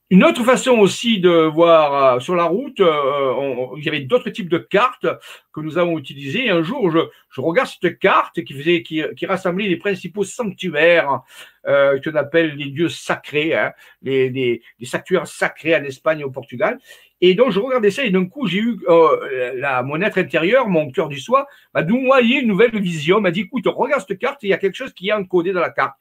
[0.10, 4.58] Une autre façon aussi de voir sur la route, il y avait d'autres types de
[4.58, 5.08] cartes
[5.54, 6.50] que nous avons utilisées.
[6.50, 11.22] Un jour, je, regarde cette carte qui faisait, qui, rassemblait les principaux sanctuaires
[11.66, 16.24] euh, qu'on appelle les dieux sacrés, hein, les, les, les, sanctuaires sacrés en Espagne et
[16.26, 16.78] au Portugal.
[17.22, 20.68] Et donc, je regardais ça et d'un coup, j'ai eu euh, la, mon être intérieur,
[20.68, 24.42] mon cœur du soi, m'a noyé une nouvelle vision, m'a dit, écoute, regarde cette carte,
[24.42, 25.96] il y a quelque chose qui est encodé dans la carte.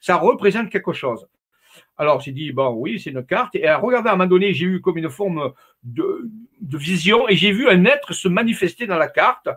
[0.00, 1.26] Ça, représente quelque chose.
[1.96, 3.56] Alors, j'ai dit, bon, oui, c'est une carte.
[3.56, 7.28] Et à regarder, à un moment donné, j'ai eu comme une forme de, de vision
[7.28, 9.48] et j'ai vu un être se manifester dans la carte.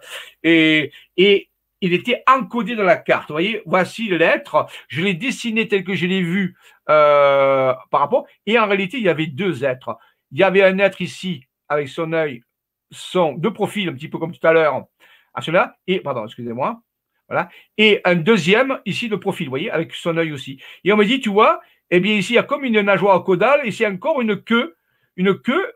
[0.43, 1.49] Et, et
[1.81, 3.29] il était encodé dans la carte.
[3.29, 4.67] Vous voyez, voici l'être.
[4.87, 6.55] Je l'ai dessiné tel que je l'ai vu
[6.89, 8.27] euh, par rapport.
[8.45, 9.97] Et en réalité, il y avait deux êtres.
[10.31, 12.43] Il y avait un être ici avec son œil,
[12.91, 14.85] son de profil, un petit peu comme tout à l'heure,
[15.33, 15.77] à cela.
[15.87, 16.81] Et pardon, excusez-moi.
[17.27, 17.49] Voilà.
[17.77, 20.61] Et un deuxième ici de profil, vous voyez, avec son œil aussi.
[20.83, 21.59] Et on me dit, tu vois,
[21.91, 24.75] eh bien, ici, il y a comme une nageoire caudale et c'est encore une queue.
[25.15, 25.73] Une queue,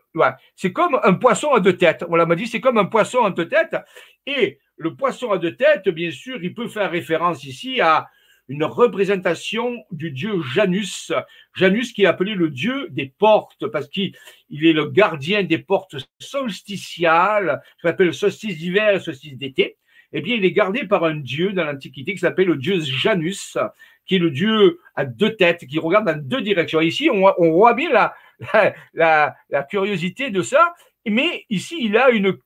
[0.54, 2.04] c'est comme un poisson à deux têtes.
[2.08, 3.76] On m'a dit, c'est comme un poisson à deux têtes.
[4.24, 8.08] Et le poisson à deux têtes, bien sûr, il peut faire référence ici à
[8.52, 11.10] une représentation du dieu Janus.
[11.54, 14.12] Janus qui est appelé le dieu des portes parce qu'il
[14.50, 19.78] est le gardien des portes solsticiales, qu'on appelle le solstice d'hiver et solstice d'été.
[20.12, 23.56] Eh bien, il est gardé par un dieu dans l'Antiquité qui s'appelle le dieu Janus,
[24.04, 26.82] qui est le Dieu à deux têtes, qui regarde dans deux directions.
[26.82, 27.88] Ici, on, voit bien
[28.92, 29.34] la,
[29.70, 30.74] curiosité de ça,
[31.06, 32.36] mais ici, il a une,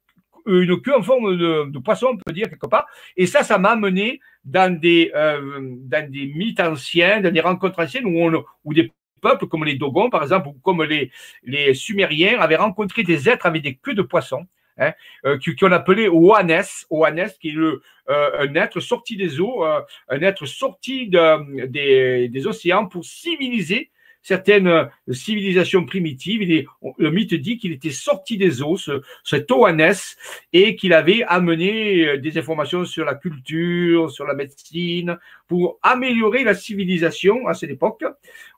[0.46, 2.86] une queue en forme de, poisson, on peut dire quelque part.
[3.16, 7.80] Et ça, ça m'a amené dans des, euh, dans des mythes anciens, dans des rencontres
[7.80, 11.10] anciennes où, on, où des peuples comme les Dogons, par exemple, ou comme les,
[11.42, 14.46] les Sumériens, avaient rencontré des êtres avec des queues de poisson
[14.78, 14.92] hein,
[15.24, 19.80] euh, qu'on appelait Oanes, Oanes, qui est le, euh, un être sorti des eaux, euh,
[20.08, 23.90] un être sorti de, des, des océans pour civiliser
[24.26, 26.42] certaines euh, civilisations primitives.
[26.42, 26.66] Il est,
[26.98, 29.94] le mythe dit qu'il était sorti des eaux, ce, cet Oannes,
[30.52, 36.42] et qu'il avait amené euh, des informations sur la culture, sur la médecine, pour améliorer
[36.42, 38.02] la civilisation à cette époque.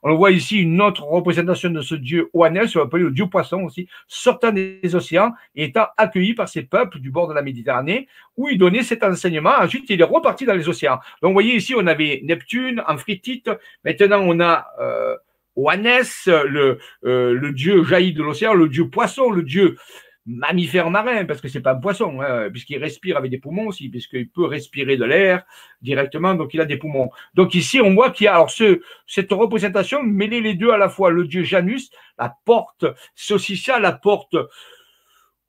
[0.01, 3.61] On voit ici une autre représentation de ce dieu Oannes, on appelle le dieu poisson
[3.61, 8.07] aussi, sortant des océans et étant accueilli par ces peuples du bord de la Méditerranée,
[8.37, 9.53] où il donnait cet enseignement.
[9.59, 10.97] Ensuite, il est reparti dans les océans.
[11.21, 13.51] Donc, vous voyez ici, on avait Neptune, Amphitrite.
[13.83, 15.15] Maintenant, on a euh,
[15.59, 19.77] Oanès, le, euh, le dieu jaillit de l'océan, le dieu poisson, le dieu
[20.25, 23.89] mammifère marin, parce que c'est pas un poisson, hein, puisqu'il respire avec des poumons aussi,
[23.89, 25.43] puisqu'il peut respirer de l'air
[25.81, 27.09] directement, donc il a des poumons.
[27.33, 30.77] Donc ici, on voit qu'il y a alors ce, cette représentation, mêler les deux à
[30.77, 34.35] la fois, le dieu Janus, la porte, ça, la porte,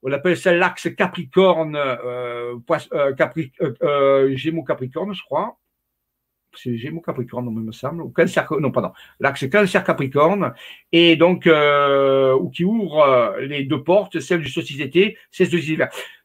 [0.03, 2.55] on appelle ça l'axe Capricorne, euh,
[2.93, 5.59] euh, Capri, euh, Gémeaux Capricorne, je crois,
[6.55, 10.53] c'est Gémeaux Capricorne, il me semble, ou Cancer, non, pardon, l'axe Cancer Capricorne,
[10.93, 15.79] et donc, euh, ou qui ouvre euh, les deux portes, celle du société, celle du.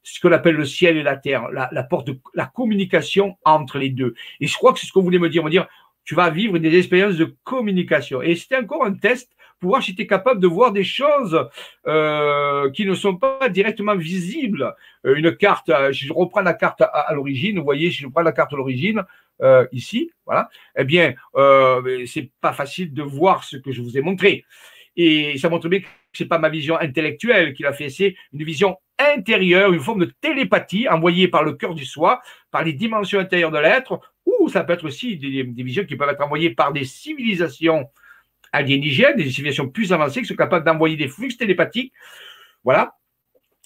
[0.07, 3.79] Ce qu'on appelle le ciel et la terre, la, la, porte de la communication entre
[3.79, 4.13] les deux.
[4.39, 5.41] Et je crois que c'est ce qu'on voulait me dire.
[5.41, 5.67] Va dire,
[6.03, 8.21] tu vas vivre des expériences de communication.
[8.21, 9.34] Et c'était encore un test
[9.65, 11.49] pour voir si tu es capable de voir des choses
[11.88, 14.75] euh, qui ne sont pas directement visibles.
[15.08, 18.21] Euh, une carte, euh, je reprends la carte à, l'origine, vous voyez, si je prends
[18.21, 19.04] la carte à l'origine,
[19.71, 24.01] ici, voilà, eh bien, euh, c'est pas facile de voir ce que je vous ai
[24.01, 24.45] montré.
[24.95, 28.43] Et ça montre bien que c'est pas ma vision intellectuelle qui l'a fait, c'est une
[28.43, 33.19] vision intérieure, une forme de télépathie envoyée par le cœur du soi, par les dimensions
[33.19, 36.71] intérieures de l'être, ou ça peut être aussi des, visions qui peuvent être envoyées par
[36.71, 37.89] des civilisations
[38.55, 41.93] alienígenes, des civilisations plus avancées qui sont capables d'envoyer des flux télépathiques.
[42.63, 42.95] Voilà.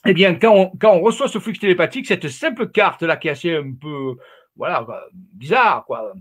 [0.06, 3.32] Eh bien, quand on, quand on reçoit ce flux télépathique, cette simple carte-là qui est
[3.32, 4.16] assez un peu
[4.60, 4.86] voilà,
[5.34, 6.12] bizarre, quoi,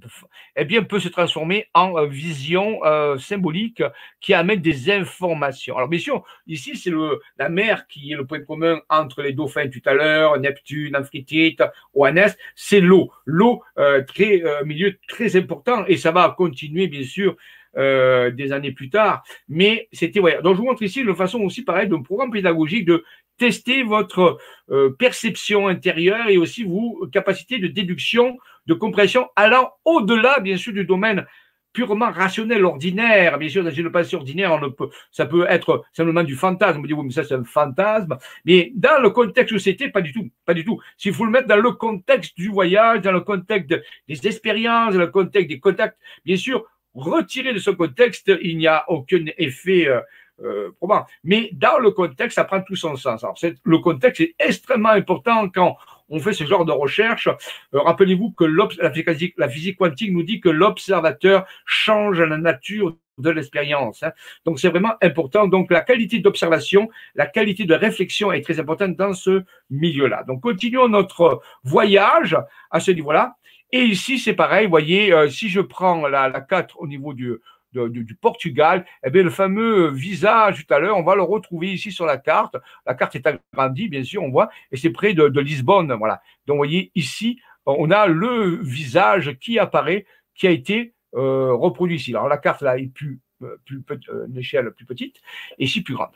[0.55, 3.83] eh bien, peut se transformer en euh, vision euh, symbolique
[4.21, 5.77] qui amène des informations.
[5.77, 6.93] Alors, bien sûr, ici, c'est
[7.37, 11.65] la mer qui est le point commun entre les dauphins tout à l'heure, Neptune, Amphitrite,
[11.95, 13.11] Oanès, c'est l'eau.
[13.25, 17.37] L'eau, euh, très, euh, milieu très important, et ça va continuer, bien sûr,
[17.77, 19.23] euh, des années plus tard.
[19.49, 20.41] Mais c'était, ouais.
[20.43, 23.05] Donc, je vous montre ici une façon aussi, pareil, d'un programme pédagogique de
[23.37, 24.39] tester votre
[24.71, 30.73] euh, perception intérieure et aussi vos capacités de déduction, de compréhension, allant au-delà, bien sûr,
[30.73, 31.25] du domaine
[31.73, 33.39] purement rationnel, ordinaire.
[33.39, 36.81] Bien sûr, dans une pensée ordinaire, on ça peut être simplement du fantasme.
[36.81, 38.17] On dit, oui, mais ça, c'est un fantasme.
[38.45, 40.29] Mais dans le contexte où c'était, pas du tout.
[40.45, 40.81] Pas du tout.
[40.97, 43.73] S'il faut le mettre dans le contexte du voyage, dans le contexte
[44.09, 46.65] des expériences, dans le contexte des contacts, bien sûr,
[46.99, 50.01] retiré de ce contexte, il n'y a aucun effet euh,
[50.43, 51.05] euh, probant.
[51.25, 53.25] Mais dans le contexte, ça prend tout son sens.
[53.25, 55.77] Alors, le contexte est extrêmement important quand
[56.09, 57.29] on fait ce genre de recherche.
[57.75, 62.97] Euh, Rappelez-vous que la physique, la physique quantique nous dit que l'observateur change la nature
[63.19, 64.03] de l'expérience.
[64.03, 64.13] Hein.
[64.45, 65.49] Donc c'est vraiment important.
[65.49, 70.23] Donc la qualité d'observation, la qualité de réflexion est très importante dans ce milieu-là.
[70.23, 72.37] Donc continuons notre voyage
[72.71, 73.37] à ce niveau-là.
[73.73, 77.13] Et ici c'est pareil, vous voyez, euh, si je prends la, la 4 au niveau
[77.15, 77.35] du,
[77.73, 81.93] du, Portugal, eh bien, le fameux visage tout à l'heure, on va le retrouver ici
[81.93, 82.57] sur la carte.
[82.87, 85.93] La carte est agrandie, bien sûr, on voit, et c'est près de, de Lisbonne.
[85.93, 86.23] Voilà.
[86.47, 91.97] Donc, vous voyez, ici, on a le visage qui apparaît, qui a été euh, reproduit
[91.97, 92.11] ici.
[92.11, 95.17] Alors la carte là est plus, euh, plus, euh, une échelle plus petite
[95.59, 96.13] et ici plus grande.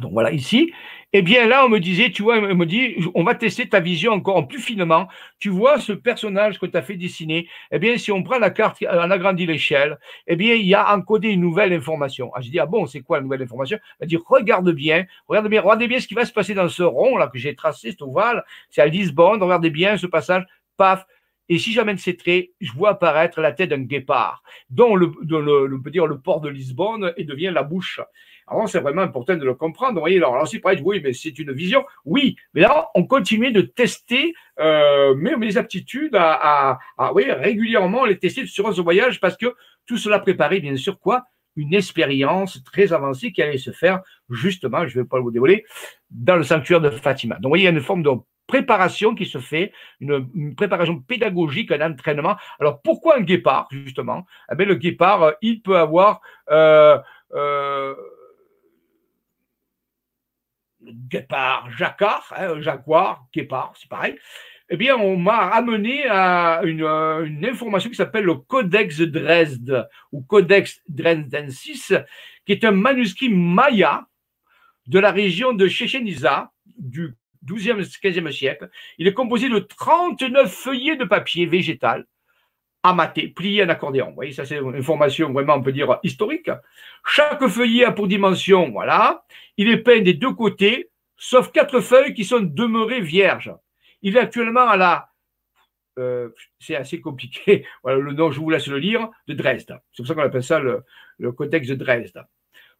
[0.00, 0.72] Donc voilà, ici,
[1.12, 3.78] eh bien là, on me disait, tu vois, on me dit, on va tester ta
[3.78, 5.06] vision encore plus finement.
[5.38, 8.50] Tu vois ce personnage que tu as fait dessiner, eh bien, si on prend la
[8.50, 12.32] carte, on agrandit l'échelle, eh bien, il y a encodé une nouvelle information.
[12.34, 13.78] Ah, je dis, ah bon, c'est quoi la nouvelle information?
[14.00, 16.82] Elle dit, regarde bien, regarde bien, regardez bien ce qui va se passer dans ce
[16.82, 20.44] rond là que j'ai tracé, cet ovale, c'est à Lisbonne, regardez bien ce passage,
[20.76, 21.06] paf,
[21.48, 25.90] et si j'amène ces traits, je vois apparaître la tête d'un guépard, dont le, peut
[25.90, 28.00] dire le port de Lisbonne et devient la bouche.
[28.46, 29.94] Alors, c'est vraiment important de le comprendre.
[29.94, 31.84] Vous voyez, alors là, c'est pareil, oui, mais c'est une vision.
[32.04, 38.04] Oui, mais là, on continue de tester euh, mes, mes, aptitudes à, à, oui, régulièrement
[38.04, 39.54] les tester sur ce voyage parce que
[39.86, 41.24] tout cela préparait, bien sûr, quoi?
[41.56, 45.64] Une expérience très avancée qui allait se faire, justement, je ne vais pas vous dévoiler,
[46.10, 47.36] dans le sanctuaire de Fatima.
[47.36, 48.10] Donc, vous voyez, il y a une forme de
[48.46, 52.36] préparation qui se fait, une, préparation pédagogique, un entraînement.
[52.60, 54.26] Alors pourquoi un guépard, justement?
[54.52, 56.20] Eh bien, Le guépard, euh, il peut avoir...
[56.50, 56.98] Euh,
[57.34, 57.94] euh,
[61.08, 64.16] guépard, jacquard, hein, jaguar, guépard, c'est pareil.
[64.70, 69.88] Eh bien, on m'a amené à une, une information qui s'appelle le Codex de Dresde
[70.10, 71.92] ou Codex Dresdensis,
[72.46, 74.06] qui est un manuscrit maya
[74.86, 76.04] de la région de Chichen
[76.78, 77.14] du
[77.46, 78.70] 12e, 15e siècle.
[78.98, 82.06] Il est composé de 39 feuillets de papier végétal
[82.84, 84.08] amaté, plié en accordéon.
[84.10, 86.50] Vous voyez, ça c'est une information vraiment, on peut dire, historique.
[87.04, 89.24] Chaque feuillet a pour dimension, voilà.
[89.56, 93.52] Il est peint des deux côtés, sauf quatre feuilles qui sont demeurées vierges.
[94.02, 95.08] Il est actuellement à la,
[95.98, 99.80] euh, c'est assez compliqué, voilà le nom, je vous laisse le lire, de Dresde.
[99.92, 100.84] C'est pour ça qu'on appelle ça le,
[101.18, 102.24] le codex de Dresde.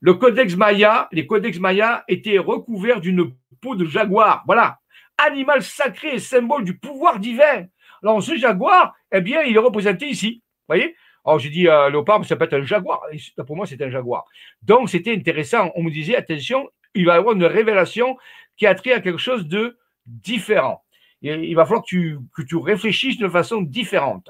[0.01, 4.43] Le codex Maya, les codex Maya étaient recouverts d'une peau de jaguar.
[4.47, 4.81] Voilà.
[5.17, 7.67] Animal sacré et symbole du pouvoir divin.
[8.05, 10.43] Alors, ce jaguar, eh bien, il est représenté ici.
[10.69, 10.95] Vous voyez?
[11.25, 13.01] Alors, j'ai dit euh, léopard, ça peut être un jaguar.
[13.47, 14.27] pour moi, c'est un jaguar.
[14.63, 15.73] Donc, c'était intéressant.
[15.75, 18.19] On me disait, attention, il va y avoir une révélation
[18.57, 20.85] qui a trait à quelque chose de différent.
[21.23, 24.29] il va falloir que tu, réfléchisses de façon différente.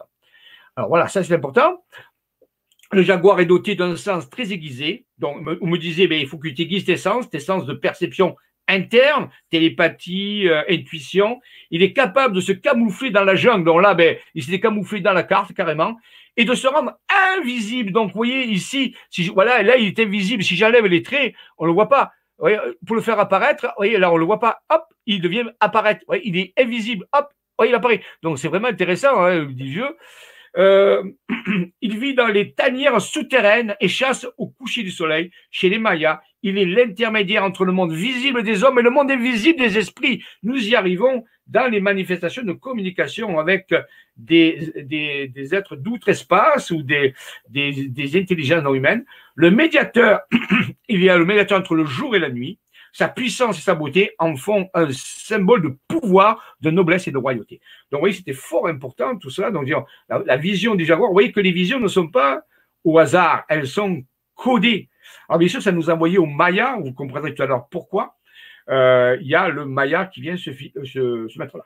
[0.76, 1.84] Alors, voilà, ça, c'est important.
[2.92, 5.04] Le jaguar est doté d'un sens très aiguisé.
[5.18, 7.74] Donc, on me disait, ben, il faut que tu aiguises tes sens, tes sens de
[7.74, 8.36] perception
[8.68, 11.40] interne, télépathie, euh, intuition.
[11.70, 13.64] Il est capable de se camoufler dans la jungle.
[13.64, 15.96] Donc là, ben, il s'est camouflé dans la carte carrément
[16.36, 16.92] et de se rendre
[17.36, 17.92] invisible.
[17.92, 20.42] Donc, vous voyez ici, si voilà, là, il est invisible.
[20.42, 22.12] Si j'enlève les traits, on le voit pas.
[22.38, 24.62] voyez, pour le faire apparaître, voyez, là, on le voit pas.
[24.70, 26.02] Hop, il devient apparaître.
[26.06, 27.06] voyez, il est invisible.
[27.12, 27.28] Hop,
[27.64, 28.02] il apparaît.
[28.22, 29.96] Donc, c'est vraiment intéressant, hein, jeu.
[30.56, 31.02] Euh,
[31.80, 35.30] il vit dans les tanières souterraines et chasse au coucher du soleil.
[35.50, 39.10] Chez les Mayas, il est l'intermédiaire entre le monde visible des hommes et le monde
[39.10, 40.22] invisible des esprits.
[40.44, 43.74] Nous y arrivons dans les manifestations de communication avec
[44.16, 47.14] des, des, êtres d'outre-espace ou des,
[47.48, 49.04] des, des intelligences non humaines.
[49.34, 50.20] Le médiateur,
[50.88, 52.58] il y a le médiateur entre le jour et la nuit
[52.94, 57.18] sa puissance et sa beauté en font un symbole de pouvoir, de noblesse et de
[57.18, 57.60] royauté.
[57.90, 59.50] Donc, vous voyez, c'était fort important tout cela.
[59.50, 59.68] Donc,
[60.08, 62.42] la, vision du jaguar, vous voyez que les visions ne sont pas
[62.84, 64.04] au hasard, elles sont
[64.36, 64.88] codées.
[65.28, 68.16] Alors, bien sûr, ça nous a envoyé au Maya, vous comprendrez tout à l'heure pourquoi.
[68.68, 71.64] Euh, il y a le Maya qui vient se, se, mettre là.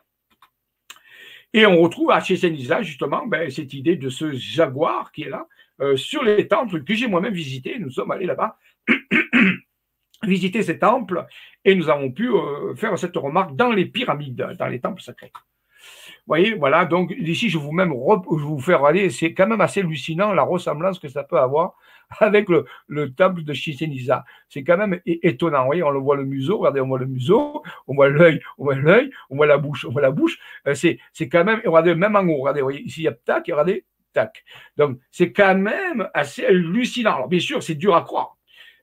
[1.52, 5.46] Et on retrouve à Chichen justement, ben, cette idée de ce jaguar qui est là,
[5.80, 7.78] euh, sur les temples que j'ai moi-même visités.
[7.78, 8.58] Nous sommes allés là-bas
[10.24, 11.24] visiter ces temples
[11.64, 15.32] et nous avons pu euh, faire cette remarque dans les pyramides, dans les temples sacrés.
[16.28, 20.32] Voyez, voilà, donc ici, je vous même vous faire aller, c'est quand même assez hallucinant
[20.32, 21.74] la ressemblance que ça peut avoir
[22.20, 23.92] avec le, le temple de Chichen
[24.48, 25.62] C'est quand même étonnant.
[25.62, 28.40] Vous voyez, on le voit le museau, regardez, on voit le museau, on voit l'œil,
[28.58, 30.38] on voit l'œil, on voit la bouche, on voit la bouche.
[30.66, 30.98] Euh, c'est,
[31.28, 34.44] quand même, regardez, même en haut, regardez, ici, il y a tac, regardez, tac.
[34.76, 37.16] Donc, c'est quand même assez hallucinant.
[37.16, 38.38] Alors, bien sûr, c'est dur à croire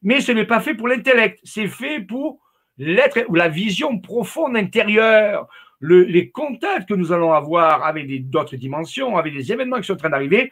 [0.06, 2.40] mais ce n'est pas fait pour l'intellect, c'est fait pour
[2.78, 5.48] l'être ou la vision profonde intérieure,
[5.88, 9.98] les contacts que nous allons avoir avec d'autres dimensions, avec des événements qui sont en
[9.98, 10.52] train d'arriver,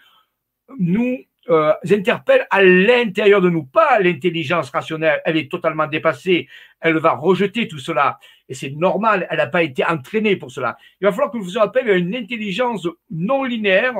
[0.79, 1.17] nous
[1.49, 6.47] euh, interpellent à l'intérieur de nous, pas l'intelligence rationnelle, elle est totalement dépassée,
[6.79, 8.17] elle va rejeter tout cela,
[8.47, 10.77] et c'est normal, elle n'a pas été entraînée pour cela.
[11.01, 13.95] Il va falloir que nous faisons appel à une intelligence non linéaire,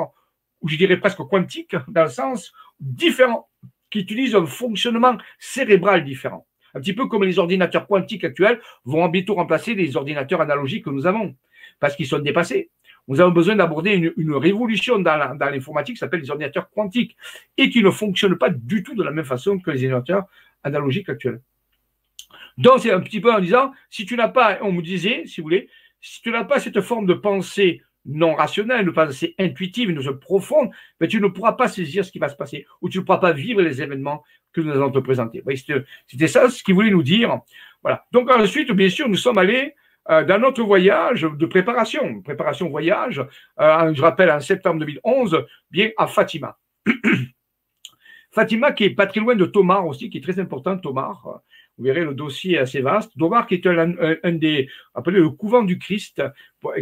[0.61, 3.49] ou je dirais presque quantique, dans le sens différent
[3.89, 6.47] qui utilisent un fonctionnement cérébral différent.
[6.73, 10.89] Un petit peu comme les ordinateurs quantiques actuels vont bientôt remplacer les ordinateurs analogiques que
[10.89, 11.35] nous avons,
[11.79, 12.69] parce qu'ils sont dépassés.
[13.07, 17.17] Nous avons besoin d'aborder une, révolution dans l'informatique qui s'appelle les ordinateurs quantiques
[17.57, 20.25] et qui ne fonctionnent pas du tout de la même façon que les ordinateurs
[20.63, 21.41] analogiques actuels.
[22.57, 25.41] Donc, c'est un petit peu en disant, si tu n'as pas, on me disait, si
[25.41, 25.69] vous voulez,
[26.01, 30.17] si tu n'as pas cette forme de pensée non rationnelle, de pensée intuitive, une pensée
[30.19, 33.03] profonde, ben, tu ne pourras pas saisir ce qui va se passer ou tu ne
[33.03, 35.43] pourras pas vivre les événements que nous allons te présenter.
[36.07, 37.39] C'était ça ce qu'il voulait nous dire.
[37.81, 38.05] Voilà.
[38.11, 39.75] Donc ensuite, bien sûr, nous sommes allés
[40.09, 43.25] euh, dans notre voyage de préparation, préparation voyage,
[43.59, 46.57] euh, je rappelle en septembre 2011, bien à Fatima.
[48.31, 51.41] Fatima qui est pas de Tomar aussi, qui est très important, Tomar.
[51.77, 53.11] Vous verrez, le dossier est assez vaste.
[53.17, 56.21] Tomar qui est un, des, appelé le couvent du Christ,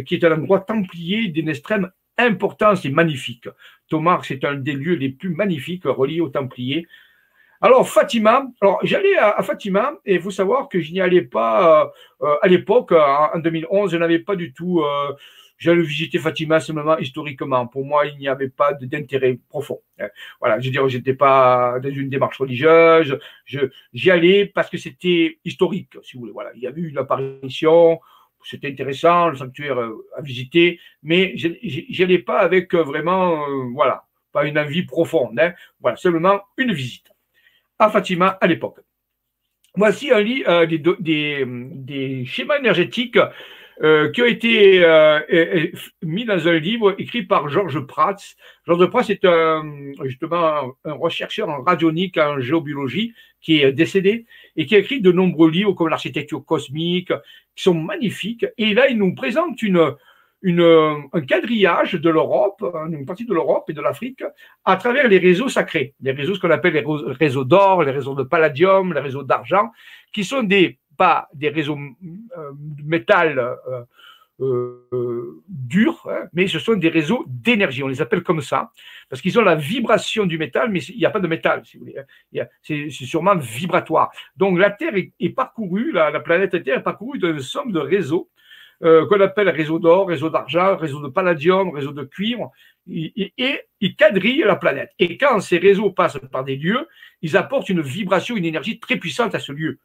[0.06, 3.48] qui est un endroit templier d'une extrême importance et magnifique.
[3.88, 6.86] Tomar, c'est un des lieux les plus magnifiques reliés aux Templiers
[7.64, 11.84] alors, Fatima, alors j'allais à, Fatima et il faut savoir que je n'y allais pas
[11.84, 14.80] euh, euh, à l'époque, en 2011, je n'avais pas du tout.
[14.80, 15.12] Euh,
[15.62, 17.66] j'allais visiter Fatima simplement historiquement.
[17.68, 19.80] Pour moi, il n'y avait pas d'intérêt profond.
[20.00, 20.08] Hein.
[20.40, 23.16] Voilà, je veux dire, j'étais pas dans une démarche religieuse.
[23.44, 23.60] Je,
[23.92, 26.32] j'y allais parce que c'était historique, si vous voulez.
[26.32, 28.00] Voilà, il y avait eu une apparition,
[28.44, 29.78] c'était intéressant, le sanctuaire
[30.16, 35.38] à visiter, mais j'y allais pas avec vraiment, voilà, pas une envie profonde.
[35.38, 35.52] Hein.
[35.80, 37.06] Voilà, simplement une visite
[37.78, 38.80] à Fatima à l'époque.
[39.76, 43.18] Voici un lit euh, des, schémas énergétiques
[43.82, 45.18] euh, qui ont été euh,
[46.02, 48.14] mis dans un livre écrit par Georges Prats.
[48.64, 49.26] Georges Prats est
[50.04, 54.24] justement un, chercheur en radionique, en géobiologie, qui est décédé
[54.54, 57.12] et qui a écrit de nombreux livres comme l'architecture cosmique,
[57.56, 58.46] qui sont magnifiques.
[58.56, 59.94] Et là, il nous présente une,
[60.42, 64.22] une, un quadrillage de l'Europe, une partie de l'Europe et de l'Afrique,
[64.64, 66.84] à travers les réseaux sacrés, les réseaux ce qu'on appelle les
[67.18, 69.70] réseaux d'or, les réseaux de palladium, les réseaux d'argent,
[70.12, 72.52] qui sont des pas des réseaux euh,
[72.84, 73.84] métal euh,
[74.40, 77.82] euh, durs, hein, mais ce sont des réseaux d'énergie.
[77.82, 78.72] On les appelle comme ça
[79.08, 81.76] parce qu'ils ont la vibration du métal, mais il n'y a pas de métal, si
[81.76, 81.98] vous voulez.
[81.98, 82.46] Hein.
[82.62, 84.10] C'est sûrement vibratoire.
[84.36, 88.28] Donc la Terre est, parcourue, la, la, planète Terre est parcourue d'une somme de réseaux
[88.80, 92.50] qu'on appelle réseau d'or, réseau d'argent, réseau de palladium, réseau de cuivre,
[92.90, 94.90] et, ils quadrillent la planète.
[94.98, 96.88] Et quand ces réseaux passent par des lieux,
[97.20, 99.78] ils apportent une vibration, une énergie très puissante à ce lieu.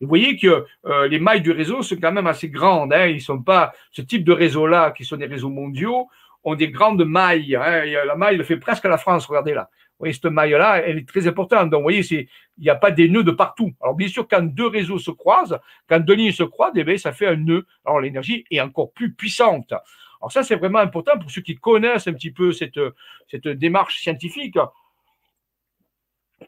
[0.00, 2.92] Vous voyez que euh, les mailles du réseau sont quand même assez grandes.
[2.92, 3.06] Hein.
[3.06, 6.08] Ils sont pas ce type de réseau-là, qui sont des réseaux mondiaux,
[6.44, 7.56] ont des grandes mailles.
[7.56, 7.84] Hein.
[8.06, 9.26] La maille fait presque la France.
[9.26, 9.70] Regardez là
[10.02, 11.70] voyez, cette maille-là, elle est très importante.
[11.70, 12.28] Donc, vous voyez, il
[12.58, 13.72] n'y a pas des nœuds de partout.
[13.80, 15.58] Alors, bien sûr, quand deux réseaux se croisent,
[15.88, 17.66] quand deux lignes se croisent, eh ça fait un nœud.
[17.84, 19.72] Alors, l'énergie est encore plus puissante.
[20.20, 22.80] Alors, ça, c'est vraiment important pour ceux qui connaissent un petit peu cette,
[23.28, 24.58] cette démarche scientifique,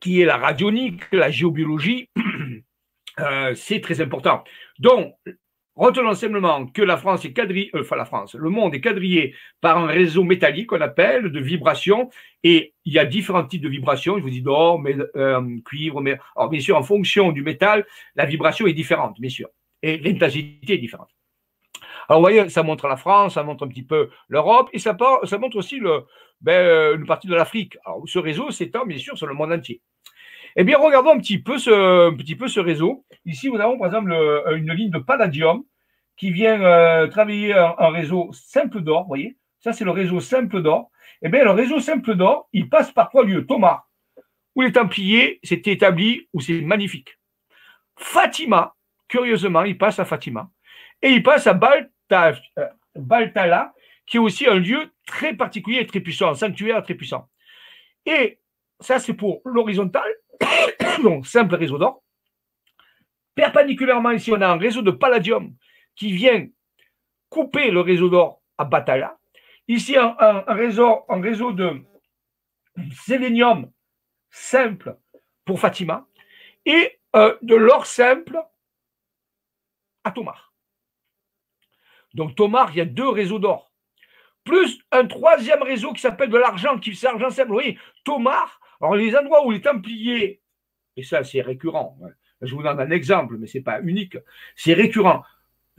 [0.00, 2.10] qui est la radionique, la géobiologie.
[3.20, 4.44] Euh, c'est très important.
[4.78, 5.14] Donc,
[5.76, 9.34] Retenons simplement que la France est quadrillée, euh, enfin la France, le monde est quadrillé
[9.60, 12.10] par un réseau métallique qu'on appelle de vibrations
[12.44, 14.16] et il y a différents types de vibrations.
[14.16, 17.84] Je vous dis d'or, mais euh, cuivre, mais alors bien sûr en fonction du métal,
[18.14, 19.48] la vibration est différente, bien sûr,
[19.82, 21.08] et l'intensité est différente.
[22.08, 24.96] Alors vous voyez, ça montre la France, ça montre un petit peu l'Europe et ça,
[25.40, 25.80] montre aussi
[26.40, 27.78] ben, une partie de l'Afrique.
[27.84, 29.80] Alors ce réseau s'étend bien sûr sur le monde entier.
[30.56, 33.04] Eh bien, regardons un petit peu ce, petit peu ce réseau.
[33.24, 34.12] Ici, nous avons par exemple
[34.54, 35.64] une ligne de palladium
[36.16, 39.02] qui vient euh, travailler un, réseau simple d'or.
[39.02, 40.90] Vous voyez, ça c'est le réseau simple d'or.
[41.22, 43.84] Eh bien, le réseau simple d'or, il passe par trois lieux Thomas,
[44.54, 47.18] où les Templiers s'étaient établis, où c'est magnifique.
[47.96, 48.74] Fatima,
[49.08, 50.50] curieusement, il passe à Fatima.
[51.02, 52.32] Et il passe à euh,
[52.94, 53.72] Baltala,
[54.06, 57.28] qui est aussi un lieu très particulier et très puissant, un sanctuaire très puissant.
[58.06, 58.38] Et
[58.80, 60.04] ça, c'est pour l'horizontal,
[61.02, 62.02] donc simple réseau d'or.
[63.34, 65.54] Perpendiculairement, ici, on a un réseau de palladium
[65.96, 66.46] qui vient
[67.28, 69.18] couper le réseau d'or à Batala.
[69.66, 71.04] Ici, un, réseau,
[71.52, 71.82] de
[73.04, 73.70] sélénium
[74.30, 74.96] simple
[75.44, 76.06] pour Fatima
[76.64, 78.38] et euh, de l'or simple
[80.04, 80.52] à Tomar.
[82.12, 83.72] Donc Tomar, il y a deux réseaux d'or.
[84.44, 87.48] Plus un troisième réseau qui s'appelle de l'argent, qui c'est argent simple.
[87.48, 90.40] Vous voyez, Tomar, alors les endroits où les Templiers,
[90.96, 92.10] et ça c'est récurrent, hein,
[92.42, 94.18] je vous donne un exemple, mais ce n'est pas unique,
[94.56, 95.22] c'est récurrent.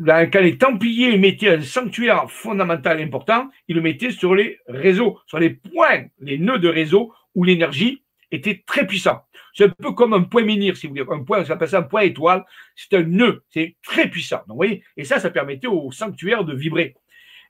[0.04, 5.40] Quand les Templiers mettaient un sanctuaire fondamental important, ils le mettaient sur les réseaux, sur
[5.40, 9.24] les points, les nœuds de réseau où l'énergie était très puissante.
[9.54, 11.06] C'est un peu comme un point menhir, si vous voulez.
[11.10, 12.44] Un point, ça ça un point étoile.
[12.76, 13.44] C'est un nœud.
[13.50, 14.40] C'est très puissant.
[14.48, 16.96] Donc, vous voyez, et ça, ça permettait au sanctuaire de vibrer.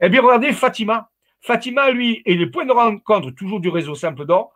[0.02, 1.10] Eh bien, regardez Fatima.
[1.42, 4.55] Fatima, lui, est le point de rencontre toujours du réseau simple d'or,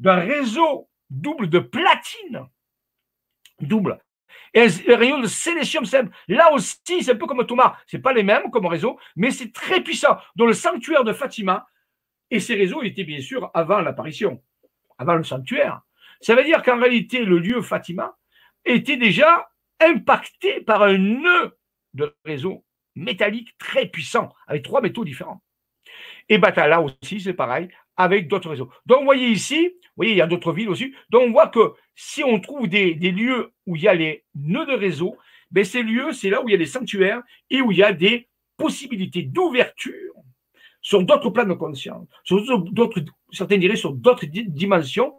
[0.00, 2.46] d'un réseau double de platine.
[3.60, 4.00] Double.
[4.54, 6.14] Et un rayon de sélénium simple.
[6.26, 7.76] Là aussi, c'est un peu comme Thomas.
[7.86, 10.16] Ce pas les mêmes comme réseau, mais c'est très puissant.
[10.34, 11.66] Dans le sanctuaire de Fatima,
[12.30, 14.42] et ces réseaux étaient bien sûr avant l'apparition,
[14.98, 15.82] avant le sanctuaire.
[16.20, 18.16] Ça veut dire qu'en réalité, le lieu Fatima
[18.64, 21.58] était déjà impacté par un nœud
[21.94, 25.42] de réseau métallique très puissant, avec trois métaux différents.
[26.28, 27.68] Et Batala aussi, c'est pareil,
[28.00, 28.70] avec d'autres réseaux.
[28.86, 30.94] Donc, vous voyez ici, vous voyez, il y a d'autres villes aussi.
[31.10, 34.64] Donc, on voit que si on trouve des, lieux où il y a les nœuds
[34.64, 35.18] de réseau,
[35.50, 37.82] ben ces lieux, c'est là où il y a des sanctuaires et où il y
[37.82, 40.14] a des possibilités d'ouverture
[40.80, 42.42] sur d'autres plans de conscience, sur
[42.72, 43.00] d'autres,
[43.32, 45.14] certains diraient sur d'autres dimensions,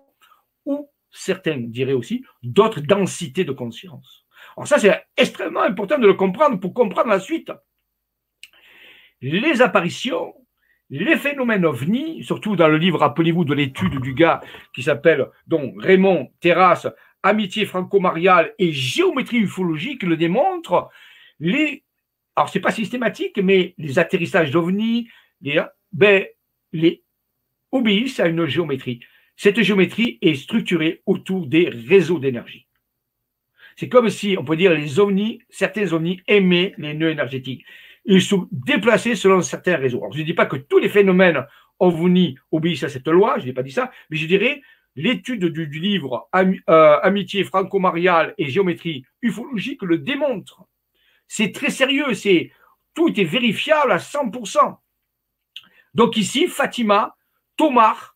[0.65, 4.25] ou certains diraient aussi d'autres densités de conscience.
[4.57, 7.51] Alors ça, c'est extrêmement important de le comprendre pour comprendre la suite.
[9.21, 10.33] Les apparitions,
[10.91, 14.41] les phénomènes ovnis, surtout dans le livre, rappelez-vous de l'étude du gars
[14.73, 15.25] qui s'appelle
[15.77, 16.87] Raymond Terrasse,
[17.23, 20.89] Amitié franco-mariale et géométrie ufologique le démontrent.
[21.39, 21.83] Les,
[22.35, 25.07] alors c'est pas systématique, mais les atterrissages d'ovnis,
[25.41, 25.61] les,
[25.91, 26.25] ben,
[26.73, 27.03] les
[27.71, 29.01] obéissent à une géométrie.
[29.37, 32.65] Cette géométrie est structurée autour des réseaux d'énergie.
[33.75, 37.65] C'est comme si, on peut dire, les ovnis, certains ovnis aimaient les nœuds énergétiques.
[38.05, 40.03] Ils sont déplacés selon certains réseaux.
[40.11, 41.45] Je ne dis pas que tous les phénomènes
[41.79, 44.61] ovnis obéissent à cette loi, je n'ai pas dit ça, mais je dirais
[44.95, 50.63] l'étude du, livre euh, Amitié franco-mariale et géométrie ufologique le démontre.
[51.27, 52.13] C'est très sérieux,
[52.93, 54.77] tout est vérifiable à 100%.
[55.93, 57.15] Donc ici, Fatima,
[57.55, 58.15] Tomar,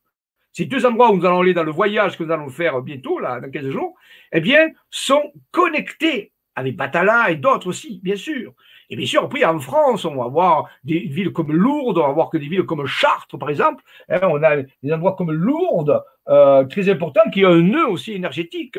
[0.51, 3.19] ces deux endroits où nous allons aller dans le voyage que nous allons faire bientôt,
[3.19, 3.95] là, dans 15 jours,
[4.31, 8.53] eh bien, sont connectés avec Batala et d'autres aussi, bien sûr.
[8.89, 12.13] Et bien sûr, après, en France, on va avoir des villes comme Lourdes, on va
[12.13, 13.83] voir que des villes comme Chartres, par exemple.
[14.09, 18.13] Hein, on a des endroits comme Lourdes, euh, très importants, qui ont un nœud aussi
[18.13, 18.77] énergétique.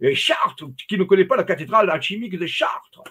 [0.00, 3.02] Et Chartres, qui ne connaît pas la cathédrale alchimique de Chartres.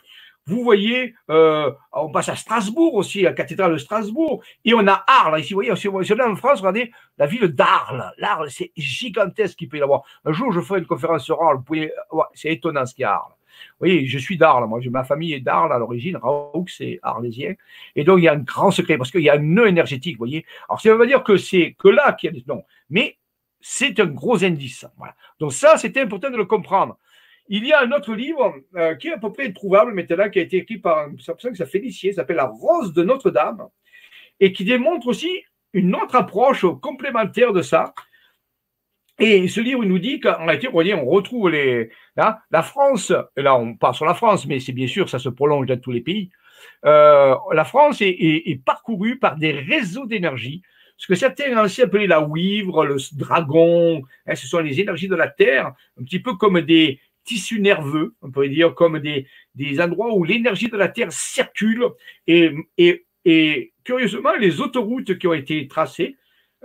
[0.48, 5.04] Vous voyez, euh, on passe à Strasbourg aussi, la cathédrale de Strasbourg, et on a
[5.08, 5.40] Arles.
[5.40, 8.14] Ici, vous voyez, si on est en France, regardez la ville d'Arles.
[8.20, 10.04] L'Arles, c'est gigantesque qu'il peut y avoir.
[10.24, 11.64] Un jour, je ferai une conférence sur Arles.
[12.36, 13.34] c'est étonnant ce qu'il y a à Arles.
[13.80, 14.68] Voyez, je suis d'Arles.
[14.90, 16.18] Ma famille est d'Arles à l'origine.
[16.18, 17.56] Raoult, c'est arlésien.
[17.96, 20.16] Et donc, il y a un grand secret parce qu'il y a un nœud énergétique,
[20.16, 20.46] vous voyez.
[20.70, 22.44] Alors, ça veut pas dire que c'est que là qu'il y a des.
[22.48, 22.64] Non.
[22.90, 23.18] Mais
[23.62, 24.86] c'est un gros indice.
[25.40, 26.98] Donc, ça, c'était important de le comprendre.
[27.48, 30.40] Il y a un autre livre euh, qui est à peu près introuvable maintenant, qui
[30.40, 33.68] a été écrit par une personne qui s'appelle Félicier, s'appelle La Rose de Notre-Dame,
[34.40, 35.44] et qui démontre aussi
[35.74, 37.94] une autre approche complémentaire de ça.
[39.20, 43.76] Et ce livre nous dit qu'en réalité, on retrouve les, là, la France, là on
[43.76, 46.30] part sur la France, mais c'est bien sûr, ça se prolonge dans tous les pays.
[46.86, 50.62] Euh, la France est, est, parcourue par des réseaux d'énergie,
[50.98, 55.16] ce que certains anciens appelaient la wivre, le dragon, hein, ce sont les énergies de
[55.16, 59.82] la Terre, un petit peu comme des, tissus nerveux, on pourrait dire, comme des, des
[59.82, 61.84] endroits où l'énergie de la Terre circule.
[62.28, 66.16] Et, et, et, curieusement, les autoroutes qui ont été tracées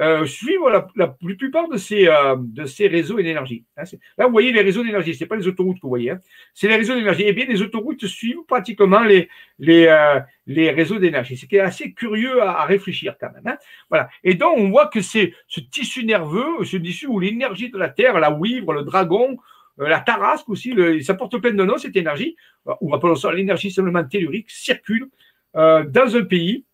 [0.01, 3.65] euh, suivent la, la, plupart de ces, euh, de ces réseaux d'énergie.
[3.77, 3.85] Hein,
[4.17, 6.21] là, vous voyez les réseaux d'énergie, ce n'est pas les autoroutes que vous voyez, hein.
[6.55, 7.25] c'est les réseaux d'énergie.
[7.27, 9.29] Eh bien, les autoroutes suivent pratiquement les,
[9.59, 11.37] les, euh, les réseaux d'énergie.
[11.37, 13.47] C'est assez curieux à, réfléchir quand même.
[13.47, 13.59] Hein.
[13.89, 14.09] Voilà.
[14.25, 17.89] Et donc, on voit que c'est ce tissu nerveux, ce tissu où l'énergie de la
[17.89, 19.39] Terre, la wivre, le dragon,
[19.81, 22.37] euh, la tarasque aussi, ça porte plein de noms, cette énergie,
[22.69, 25.09] euh, ou appelons ça l'énergie simplement tellurique, circule
[25.57, 26.65] euh, dans un pays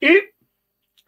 [0.00, 0.34] et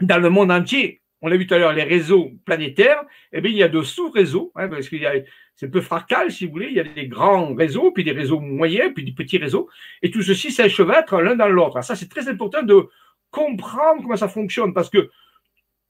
[0.00, 1.00] dans le monde entier.
[1.22, 3.02] On l'a vu tout à l'heure, les réseaux planétaires,
[3.32, 5.14] eh bien, il y a de sous-réseaux, hein, parce qu'il y a,
[5.54, 8.12] c'est un peu fractal, si vous voulez, il y a des grands réseaux, puis des
[8.12, 9.68] réseaux moyens, puis des petits réseaux,
[10.02, 11.82] et tout ceci s'enchevêtre l'un dans l'autre.
[11.82, 12.88] Ça, c'est très important de
[13.30, 15.10] comprendre comment ça fonctionne, parce que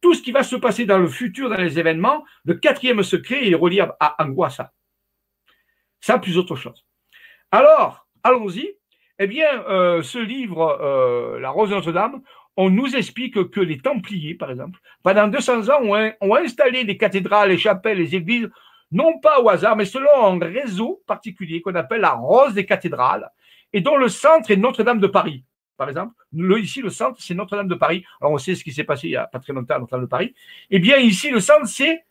[0.00, 3.48] tout ce qui va se passer dans le futur, dans les événements, le quatrième secret
[3.48, 4.72] est relié à Angoissa.
[6.00, 6.86] Ça, plus autre chose.
[7.50, 8.76] Alors, allons-y.
[9.18, 12.22] Eh bien, euh, ce livre, euh, La Rose de Notre-Dame,
[12.56, 15.82] on nous explique que les Templiers, par exemple, pendant 200 ans,
[16.20, 18.48] ont, installé des cathédrales, les chapelles, les églises,
[18.90, 23.30] non pas au hasard, mais selon un réseau particulier qu'on appelle la Rose des cathédrales,
[23.72, 25.44] et dont le centre est Notre-Dame de Paris.
[25.76, 28.04] Par exemple, le, ici, le centre, c'est Notre-Dame de Paris.
[28.20, 30.04] Alors, on sait ce qui s'est passé il n'y a pas très longtemps à Notre-Dame
[30.04, 30.34] de Paris.
[30.70, 32.04] Eh bien, ici, le centre, c'est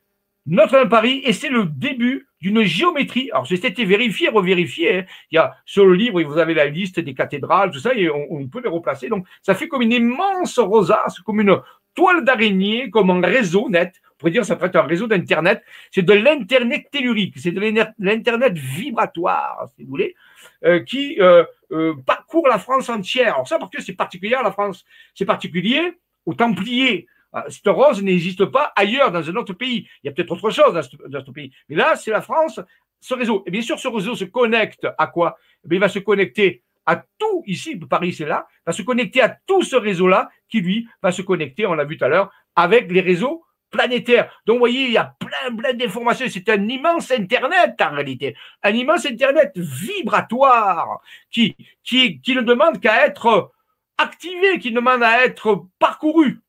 [0.46, 3.32] Notre-Dame de Paris, et c'est le début d'une géométrie.
[3.32, 5.00] Alors, été vérifié, revérifié.
[5.00, 5.06] Hein.
[5.32, 8.08] Il y a sur le livre, vous avez la liste des cathédrales, tout ça, et
[8.08, 9.10] on, peut les replacer.
[9.10, 11.60] Donc, ça fait comme une immense rosace, comme une
[11.96, 14.00] toile d'araignée, comme un réseau net.
[14.12, 15.64] On pourrait dire ça peut être un réseau d'Internet.
[15.90, 17.62] C'est de l'Internet tellurique, c'est de
[17.98, 20.16] l'Internet vibratoire, si vous voulez,
[20.64, 23.34] euh, qui euh, euh, parcourt la France entière.
[23.34, 24.86] Alors ça, parce que c'est particulier à la France.
[25.16, 27.08] C'est particulier aux Templiers.
[27.38, 29.86] Ah, cette rose n'existe pas ailleurs dans un autre pays.
[30.02, 31.52] Il y a peut-être autre chose dans ce, dans ce pays.
[31.68, 32.62] Mais là, c'est la France,
[33.02, 33.44] ce réseau.
[33.46, 35.38] Et bien sûr, ce réseau se connecte à quoi?
[35.70, 39.38] Eh Il va se connecter à tout, ici, Paris, c'est là, va se connecter à
[39.46, 42.90] tout ce réseau-là qui, lui, va se connecter, on l'a vu tout à l'heure, avec
[42.90, 44.32] les réseaux planétaires.
[44.46, 46.28] Donc, vous voyez, il y a plein, plein d'informations.
[46.30, 48.34] C'est un immense Internet, en réalité.
[48.64, 53.52] Un immense Internet vibratoire qui, qui, qui ne demande qu'à être
[53.98, 56.40] activé, qui demande à être parcouru.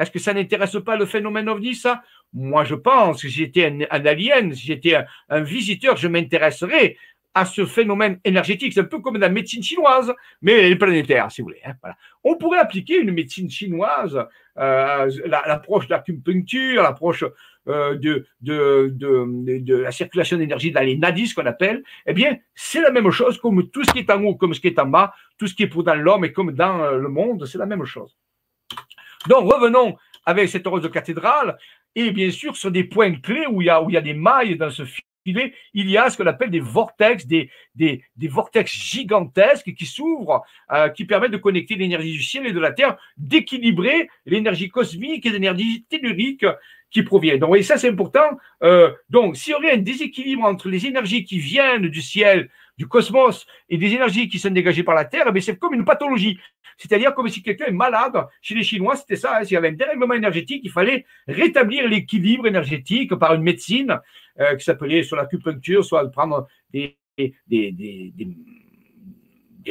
[0.00, 2.02] Est-ce que ça n'intéresse pas le phénomène ovni, ça?
[2.32, 4.96] Moi, je pense que si j'étais un, alien, si j'étais
[5.28, 6.96] un, visiteur, je m'intéresserais
[7.34, 8.72] à ce phénomène énergétique.
[8.72, 11.60] C'est un peu comme la médecine chinoise, mais planétaire, si vous voulez.
[11.64, 11.74] Hein,
[12.24, 14.18] On pourrait appliquer une médecine chinoise,
[14.58, 17.24] euh, l'approche de l'acupuncture, l'approche
[17.68, 21.82] euh, de, de, de, de, la circulation d'énergie dans les nadis, qu'on appelle.
[22.06, 24.60] Eh bien, c'est la même chose comme tout ce qui est en haut, comme ce
[24.60, 26.96] qui est en bas, tout ce qui est pour dans l'homme et comme dans euh,
[26.96, 28.16] le monde, c'est la même chose.
[29.28, 31.56] Donc, revenons avec cette rose de cathédrale.
[31.94, 34.84] Et bien sûr, sur des points clés où il y a, des mailles dans ce
[35.24, 37.50] filet, il y a ce qu'on appelle des vortex, des,
[38.16, 40.42] vortex gigantesques qui s'ouvrent,
[40.72, 45.26] euh, qui permettent de connecter l'énergie du ciel et de la terre, d'équilibrer l'énergie cosmique
[45.26, 46.46] et l'énergie tellurique
[46.90, 47.38] qui provient.
[47.38, 48.38] Donc, voyez, ça c'est important.
[48.62, 52.50] Euh, donc, s'il y aurait un déséquilibre entre les énergies qui viennent du ciel
[52.80, 55.74] du cosmos et des énergies qui sont dégagées par la Terre, mais eh c'est comme
[55.74, 56.40] une pathologie.
[56.78, 58.26] C'est-à-dire comme si quelqu'un est malade.
[58.40, 59.36] Chez les Chinois, c'était ça.
[59.36, 64.00] Hein, s'il y avait un dérèglement énergétique, il fallait rétablir l'équilibre énergétique par une médecine
[64.40, 66.96] euh, qui s'appelait soit l'acupuncture, soit prendre des,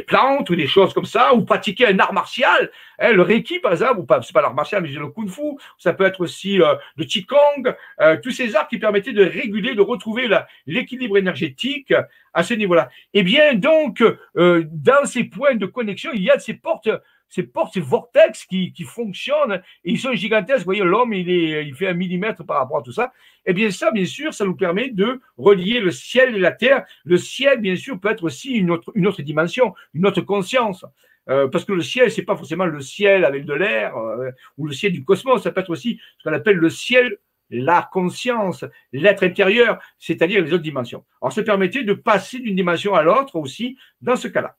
[0.04, 3.72] plantes ou des choses comme ça, ou pratiquer un art martial, hein, le Reiki par
[3.72, 6.62] exemple, ou pas, c'est pas l'art martial, mais le Kung Fu, ça peut être aussi
[6.62, 10.30] euh, le Qigong, euh, tous ces arts qui permettaient de réguler, de retrouver
[10.66, 11.94] l'équilibre énergétique
[12.34, 12.90] à ce niveau-là.
[13.14, 14.04] Eh bien, donc,
[14.38, 16.90] euh, dans ces points de connexion, il y a ces portes
[17.30, 20.60] ces portes, ces vortex qui, qui fonctionnent et ils sont gigantesques.
[20.60, 23.12] Vous voyez, l'homme, il, il fait un millimètre par rapport à tout ça.
[23.46, 26.52] Et eh bien ça, bien sûr, ça nous permet de relier le ciel et la
[26.52, 26.86] terre.
[27.04, 30.86] Le ciel, bien sûr, peut être aussi une autre, une autre dimension, une autre conscience.
[31.30, 34.68] Euh, parce que le ciel, c'est pas forcément le ciel avec de l'air euh, ou
[34.68, 35.44] le ciel du cosmos.
[35.44, 37.18] Ça peut être aussi ce qu'on appelle le ciel
[37.52, 41.04] la conscience, l'être intérieur, c'est-à-dire les autres dimensions.
[41.22, 44.56] Alors, ça permettait de passer d'une dimension à l'autre aussi dans ce cas-là.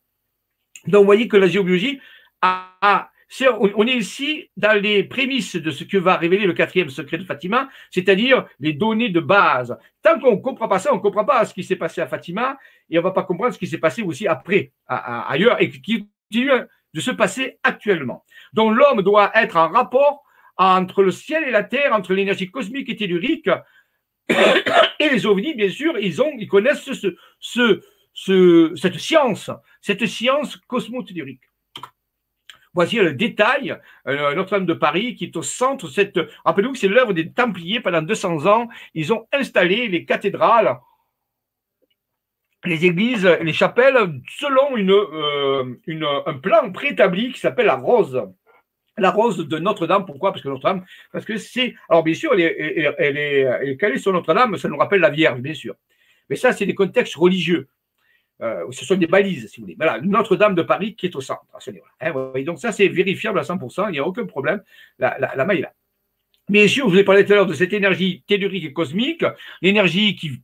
[0.87, 2.01] Donc, vous voyez que la géobiologie,
[2.43, 3.11] ah,
[3.59, 7.25] on est ici dans les prémices de ce que va révéler le quatrième secret de
[7.25, 9.77] Fatima, c'est-à-dire les données de base.
[10.03, 12.07] Tant qu'on ne comprend pas ça, on ne comprend pas ce qui s'est passé à
[12.07, 15.71] Fatima et on ne va pas comprendre ce qui s'est passé aussi après, ailleurs, et
[15.71, 18.25] qui continue de se passer actuellement.
[18.53, 20.25] Donc l'homme doit être en rapport
[20.57, 23.49] entre le ciel et la terre, entre l'énergie cosmique et tellurique,
[24.29, 30.57] et les ovnis, bien sûr, ils, ont, ils connaissent ce, ce, cette science, cette science
[30.57, 31.50] cosmotellurique.
[32.73, 35.89] Voici le détail, euh, Notre-Dame de Paris, qui est au centre.
[35.89, 36.21] Cette...
[36.45, 38.69] Rappelez-vous que c'est l'œuvre des Templiers pendant 200 ans.
[38.95, 40.79] Ils ont installé les cathédrales,
[42.65, 48.23] les églises, les chapelles, selon euh, une un plan préétabli qui s'appelle la rose.
[48.99, 50.31] La rose de Notre-Dame, pourquoi?
[50.31, 51.75] Parce que Notre-Dame, parce que c'est.
[51.89, 55.01] Alors, bien sûr, elle est, elle est, elle est calée sur Notre-Dame, ça nous rappelle
[55.01, 55.75] la Vierge, bien sûr.
[56.29, 57.69] Mais ça, c'est des contextes religieux.
[58.43, 59.77] Euh, ce sont des balises, si vous voulez.
[59.77, 62.13] Voilà, Notre-Dame de Paris qui est au centre, hein,
[62.45, 64.63] donc ça, c'est vérifiable à 100%, il n'y a aucun problème,
[64.99, 65.73] la, la, maille là.
[66.49, 69.25] Bien sûr, je vous ai parlé tout à l'heure de cette énergie tellurique et cosmique,
[69.63, 70.43] l'énergie qui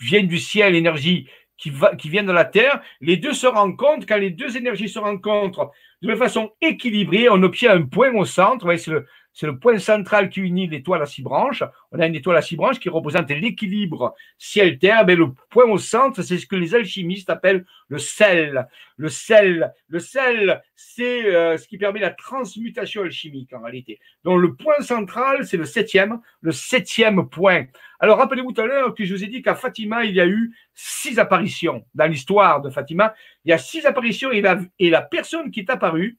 [0.00, 1.70] vient du ciel, l'énergie qui
[2.10, 2.82] vient de la Terre.
[3.00, 4.06] Les deux se rencontrent.
[4.06, 5.72] Quand les deux énergies se rencontrent
[6.02, 8.74] de façon équilibrée, on obtient un point au centre.
[8.76, 9.06] C'est le,
[9.36, 11.62] c'est le point central qui unit l'étoile à six branches.
[11.92, 15.04] On a une étoile à six branches qui représente l'équilibre ciel-terre.
[15.06, 18.66] Mais le point au centre, c'est ce que les alchimistes appellent le sel.
[18.96, 24.00] Le sel, le sel, c'est euh, ce qui permet la transmutation alchimique en réalité.
[24.24, 27.66] Donc le point central, c'est le septième, le septième point.
[28.00, 30.26] Alors rappelez-vous tout à l'heure que je vous ai dit qu'à Fatima, il y a
[30.26, 33.14] eu six apparitions dans l'histoire de Fatima.
[33.44, 36.16] Il y a six apparitions et la, et la personne qui est apparue,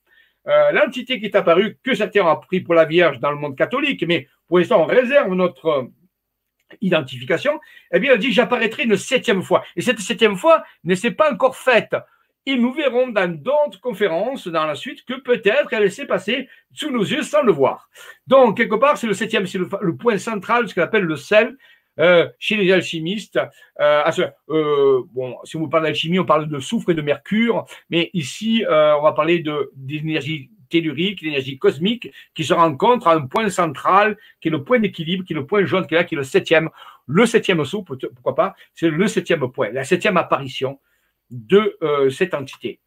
[0.48, 3.58] euh, l'entité qui est apparue, que certains ont pris pour la Vierge dans le monde
[3.58, 5.84] catholique, mais pour l'instant, on réserve notre euh,
[6.82, 7.60] identification,
[7.92, 9.64] eh bien, elle dit j'apparaîtrai une septième fois.
[9.76, 11.96] Et cette septième fois ne s'est pas encore faite.
[12.46, 16.90] Et nous verrons dans d'autres conférences dans la suite que peut-être elle s'est passée sous
[16.92, 17.90] nos yeux sans le voir.
[18.26, 21.58] Donc, quelque part, c'est le septième, c'est le, point central, ce qu'on appelle le sel,
[22.00, 23.40] euh, chez les alchimistes.
[23.80, 24.04] Euh,
[24.50, 28.64] euh, bon, si on parle d'alchimie, on parle de soufre et de mercure, mais ici,
[28.68, 34.18] on va parler de d'énergie tellurique, l'énergie cosmique, qui se rencontre à un point central,
[34.42, 36.18] qui est le point d'équilibre, qui est le point jaune, qui est là, qui est
[36.18, 36.70] le septième.
[37.06, 40.80] Le septième sou, pourquoi pas, c'est le septième point, la septième apparition
[41.30, 41.78] de
[42.10, 42.82] cette entité.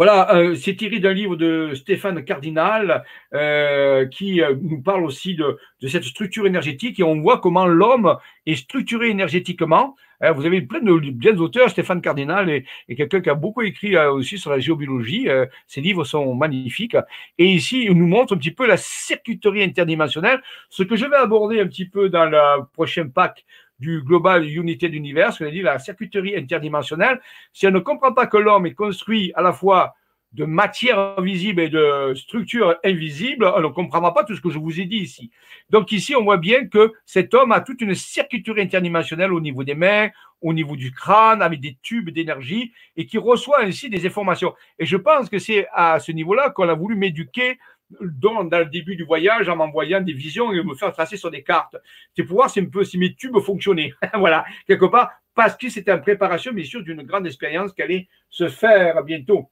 [0.00, 5.34] Voilà, euh, c'est tiré d'un livre de Stéphane Cardinal euh, qui euh, nous parle aussi
[5.34, 9.96] de, cette structure énergétique et on voit comment l'homme est structuré énergétiquement.
[10.34, 12.64] vous avez plein de d'auteurs, Stéphane Cardinal est,
[12.96, 15.28] quelqu'un qui a beaucoup écrit aussi sur la géobiologie.
[15.66, 16.96] ses livres sont magnifiques.
[17.36, 20.40] Et ici, il nous montre un petit peu la circuiterie interdimensionnelle,
[20.70, 23.44] ce que je vais aborder un petit peu dans le prochain pack
[23.80, 27.20] du Global Unité d'Univers, qu'on a dit la circuiterie interdimensionnelle,
[27.52, 29.94] si on ne comprend pas que l'homme est construit à la fois
[30.32, 34.58] de matière visible et de structure invisible, on ne comprendra pas tout ce que je
[34.58, 35.30] vous ai dit ici.
[35.70, 39.64] Donc ici, on voit bien que cet homme a toute une circuiterie interdimensionnelle au niveau
[39.64, 40.10] des mains,
[40.40, 44.54] au niveau du crâne, avec des tubes d'énergie, et qui reçoit ainsi des informations.
[44.78, 47.58] Et je pense que c'est à ce niveau-là qu'on a voulu m'éduquer
[48.00, 51.42] dans, le début du voyage en m'envoyant des visions et me faire tracer sur des
[51.42, 51.76] cartes.
[52.16, 52.60] C'est pour voir si,
[52.98, 53.92] mes tubes fonctionnaient.
[54.14, 58.08] voilà, quelque part, parce que c'était en préparation, bien sûr, d'une grande expérience qui allait
[58.28, 59.50] se faire bientôt.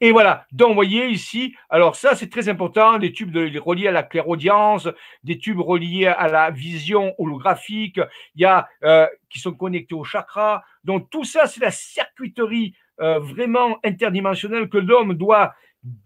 [0.00, 3.88] Et voilà, donc vous voyez ici, alors ça c'est très important, des tubes de, reliés
[3.88, 4.90] à la clairaudience,
[5.24, 7.98] des tubes reliés à la vision holographique,
[8.34, 8.46] il
[8.84, 10.64] euh, qui sont connectés au chakra.
[10.84, 15.54] Donc tout ça c'est la circuiterie euh, vraiment interdimensionnelle que l'homme doit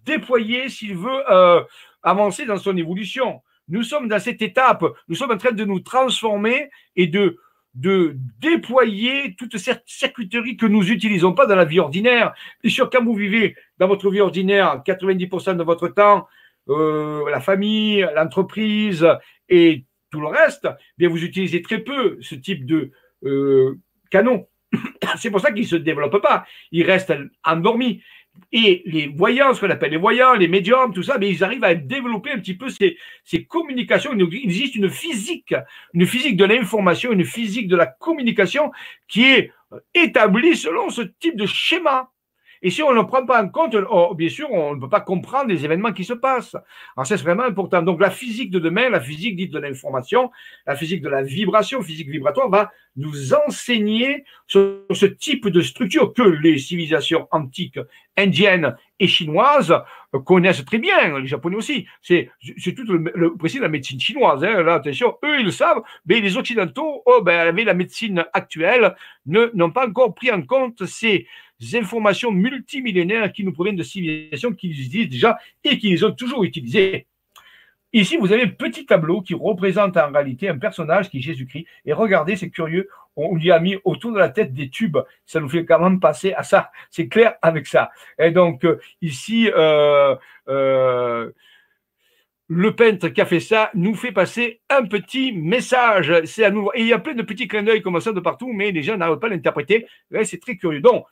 [0.04, 1.62] déployer s'il veut euh,
[2.02, 3.42] avancer dans son évolution.
[3.68, 7.38] Nous sommes dans cette étape, nous sommes en train de nous transformer et de,
[7.74, 12.34] de déployer toute cette circuiterie que nous n'utilisons pas dans la vie ordinaire.
[12.62, 16.26] Bien sûr, quand vous vivez dans votre vie ordinaire, 90% de votre temps,
[16.68, 19.06] euh, la famille, l'entreprise
[19.48, 20.68] et tout le reste,
[20.98, 22.90] bien vous utilisez très peu ce type de
[23.24, 23.78] euh,
[24.10, 24.46] canon.
[25.16, 26.44] C'est pour ça qu'il ne se développe pas.
[26.72, 27.12] Il reste
[27.44, 28.02] endormi.
[28.52, 31.64] Et les voyants, ce qu'on appelle les voyants, les médiums, tout ça, mais ils arrivent
[31.64, 34.12] à développer un petit peu ces, ces communications.
[34.12, 35.54] Il existe une physique,
[35.94, 38.72] une physique de l'information, une physique de la communication
[39.06, 39.52] qui est
[39.94, 42.10] établie selon ce type de schéma.
[42.62, 45.00] Et si on ne prend pas en compte, oh, bien sûr, on ne peut pas
[45.00, 46.56] comprendre les événements qui se passent.
[46.96, 47.82] Alors, c'est vraiment important.
[47.82, 50.30] Donc, la physique de demain, la physique dite de l'information,
[50.66, 56.22] la physique de la vibration, physique vibratoire, va nous enseigner ce type de structure que
[56.22, 57.78] les civilisations antiques
[58.16, 59.74] indiennes et chinoises
[60.26, 61.86] connaissent très bien, les japonais aussi.
[62.02, 62.30] C'est,
[62.76, 64.44] tout le, le de la médecine chinoise.
[64.44, 64.62] Hein.
[64.62, 68.94] Là, attention, eux, ils le savent, mais les occidentaux, oh, ben, avec la médecine actuelle,
[69.26, 71.26] n'ont pas encore pris en compte ces
[71.74, 76.44] informations multimillénaires qui nous proviennent de civilisations qui existent déjà et qui les ont toujours
[76.44, 77.06] utilisées.
[77.92, 81.66] Ici, vous avez un petit tableau qui représente en réalité un personnage qui est Jésus-Christ.
[81.84, 84.98] Et regardez, c'est curieux, on lui a mis autour de la tête des tubes.
[85.26, 86.70] Ça nous fait quand même passer à ça.
[86.90, 87.90] C'est clair avec ça.
[88.18, 90.14] Et donc, euh, ici, euh,
[90.48, 91.32] euh,
[92.46, 96.12] le peintre qui a fait ça nous fait passer un petit message.
[96.26, 96.72] C'est à nouveau.
[96.74, 98.84] Et il y a plein de petits clins d'œil comme ça de partout, mais les
[98.84, 99.86] gens n'arrivent pas à l'interpréter.
[100.22, 100.80] C'est très curieux.
[100.80, 101.06] Donc,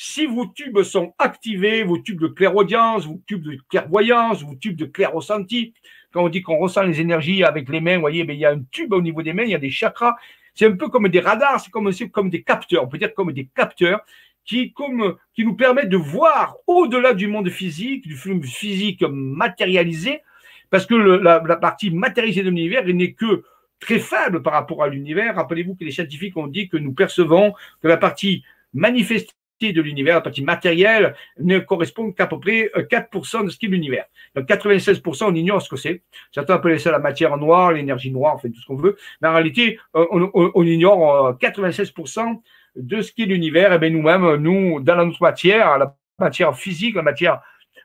[0.00, 4.76] si vos tubes sont activés, vos tubes de clairaudience, vos tubes de clairvoyance, vos tubes
[4.76, 5.74] de clair ressenti,
[6.12, 8.44] quand on dit qu'on ressent les énergies avec les mains, vous voyez, ben, il y
[8.44, 10.14] a un tube au niveau des mains, il y a des chakras.
[10.54, 13.32] C'est un peu comme des radars, c'est comme, comme des capteurs, on peut dire comme
[13.32, 13.98] des capteurs
[14.44, 20.22] qui, comme, qui nous permettent de voir au-delà du monde physique, du flux physique matérialisé,
[20.70, 23.42] parce que la, la, partie matérialisée de l'univers n'est que
[23.80, 25.34] très faible par rapport à l'univers.
[25.34, 30.16] Rappelez-vous que les scientifiques ont dit que nous percevons que la partie manifestée de l'univers,
[30.16, 34.04] la partie matérielle, ne correspond qu'à peu près 4% euh, de ce qu'est l'univers.
[34.34, 36.02] Donc 96%, on ignore ce que c'est.
[36.32, 38.96] Certains appellent ça la matière noire, l'énergie noire, enfin tout ce qu'on veut.
[39.20, 42.34] Mais en réalité, euh, on, ignore 96% euh,
[42.76, 43.72] de ce qu'est l'univers.
[43.72, 47.40] Et eh bien nous-mêmes, nous, dans notre matière, la matière physique, la matière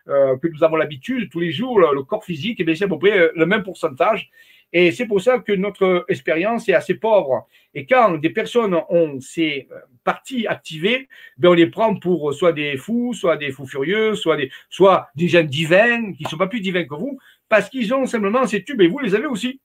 [0.06, 3.00] que nous avons l'habitude tous les jours, le, corps physique, et eh c'est à peu
[3.00, 4.30] près le même pourcentage.
[4.76, 7.48] Et c'est pour ça que notre expérience est assez pauvre.
[7.76, 11.08] Et quand des personnes ont ces euh, parties activées,
[11.38, 15.10] ben on les prend pour soit des fous, soit des fous furieux, soit des, soit
[15.16, 17.20] des gens divins qui ne sont pas plus divins que vous,
[17.50, 19.62] parce qu'ils ont simplement ces tubes et vous les avez aussi.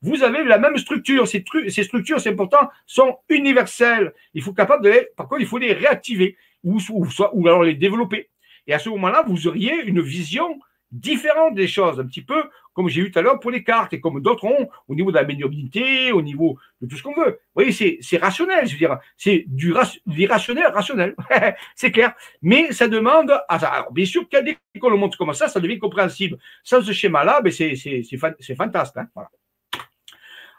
[0.00, 1.26] Vous avez la même structure.
[1.26, 4.12] Ces, ces structures, c'est important, sont universelles.
[4.34, 7.46] Il faut capable de les, par contre, il faut les réactiver ou, ou, soit, ou
[7.48, 8.30] alors les développer.
[8.68, 10.60] Et à ce moment-là, vous auriez une vision
[10.92, 12.44] différente des choses, un petit peu
[12.74, 15.10] comme j'ai eu tout à l'heure pour les cartes et comme d'autres ont au niveau
[15.10, 17.40] de la médiumnité, au niveau de tout ce qu'on veut.
[17.54, 19.74] Vous voyez, c'est rationnel, je veux dire, c'est du
[20.06, 21.14] irrationnel rationnel,
[21.74, 22.14] c'est clair.
[22.40, 26.38] Mais ça demande, alors bien sûr, dès qu'on le montre comme ça, ça devient compréhensible.
[26.62, 29.02] Sans ce schéma-là, ben c'est fantastique.
[29.16, 29.26] Hein.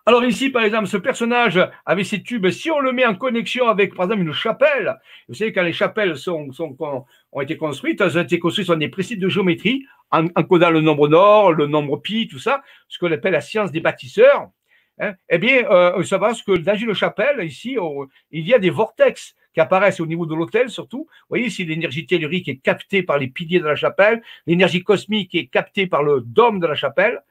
[0.05, 3.69] Alors ici, par exemple, ce personnage avec ses tubes, si on le met en connexion
[3.69, 4.99] avec, par exemple, une chapelle,
[5.29, 6.75] vous savez, quand les chapelles sont, sont,
[7.31, 10.81] ont été construites, elles ont été construites sur des principes de géométrie, en, codant le
[10.81, 14.49] nombre nord, le nombre pi, tout ça, ce qu'on appelle la science des bâtisseurs.
[14.99, 15.15] Hein.
[15.27, 17.77] eh bien, euh, on que dans une chapelle, ici,
[18.31, 21.07] il y a des vortex qui apparaissent au niveau de l'autel surtout.
[21.09, 25.33] Vous voyez ici l'énergie tellurique est captée par les piliers de la chapelle, l'énergie cosmique
[25.35, 27.21] est captée par le dôme de la chapelle,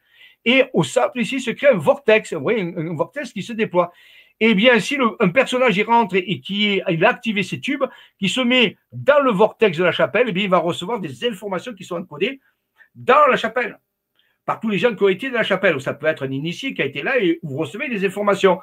[0.44, 3.92] et au centre ici se crée un vortex, vous voyez, un, vortex qui se déploie.
[4.40, 7.84] Eh bien, si un personnage y rentre et, qui il a activé ses tubes,
[8.18, 11.24] qui se met dans le vortex de la chapelle, eh bien, il va recevoir des
[11.24, 12.40] informations qui sont encodées
[12.94, 13.78] dans la chapelle
[14.44, 16.30] par tous les gens qui ont été dans la chapelle, ou ça peut être un
[16.30, 18.60] initié qui a été là et vous recevez des informations.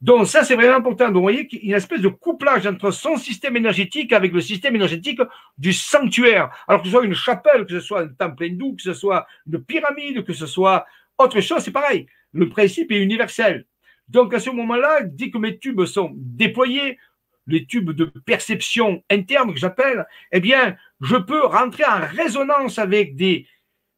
[0.00, 1.06] Donc ça, c'est vraiment important.
[1.06, 4.32] Donc vous voyez qu'il y a une espèce de couplage entre son système énergétique avec
[4.32, 5.20] le système énergétique
[5.58, 6.50] du sanctuaire.
[6.68, 9.26] Alors que ce soit une chapelle, que ce soit un temple hindou, que ce soit
[9.50, 10.86] une pyramide, que ce soit
[11.18, 12.06] autre chose, c'est pareil.
[12.32, 13.64] Le principe est universel.
[14.08, 16.98] Donc à ce moment-là, dès que mes tubes sont déployés,
[17.46, 23.16] les tubes de perception interne que j'appelle, eh bien, je peux rentrer en résonance avec
[23.16, 23.46] des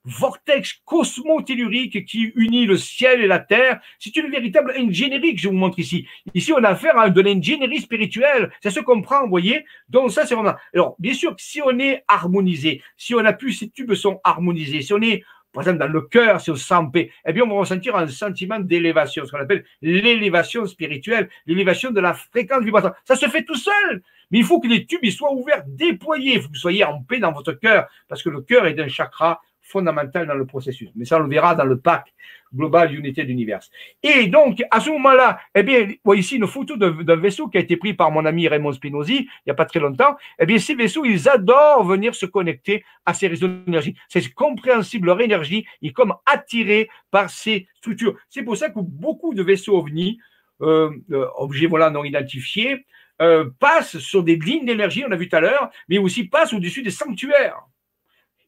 [0.08, 3.80] vortex cosmotellurique qui unit le ciel et la terre.
[3.98, 6.06] C'est une véritable ingénierie que je vous montre ici.
[6.34, 8.50] Ici, on a affaire à de l'ingénierie spirituelle.
[8.62, 10.54] Ça se comprend, vous voyez Donc ça, c'est vraiment...
[10.74, 14.82] Alors, bien sûr, si on est harmonisé, si on a pu, ces tubes sont harmonisés,
[14.82, 17.48] si on est par exemple, dans le cœur, si on sent paix, eh bien, on
[17.48, 22.94] va ressentir un sentiment d'élévation, ce qu'on appelle l'élévation spirituelle, l'élévation de la fréquence vibratoire.
[23.04, 24.02] Ça se fait tout seul.
[24.30, 26.34] Mais il faut que les tubes soient ouverts, déployés.
[26.34, 28.78] Il faut que vous soyez en paix dans votre cœur, parce que le cœur est
[28.78, 30.90] un chakra fondamental dans le processus.
[30.96, 32.08] Mais ça, on le verra dans le pacte
[32.54, 33.60] global d'unité d'univers.
[34.02, 37.60] Et donc, à ce moment-là, eh bien, voyez ici une photo d'un vaisseau qui a
[37.60, 40.16] été pris par mon ami Raymond Spinozzi il n'y a pas très longtemps.
[40.38, 43.94] Eh bien, ces vaisseaux, ils adorent venir se connecter à ces réseaux d'énergie.
[44.08, 48.16] C'est compréhensible, leur énergie est comme attirée par ces structures.
[48.30, 50.18] C'est pour ça que beaucoup de vaisseaux ovnis,
[50.62, 52.86] euh, euh objets non identifiés,
[53.20, 56.52] euh, passent sur des lignes d'énergie, on a vu tout à l'heure, mais aussi passent
[56.52, 57.60] au-dessus des sanctuaires.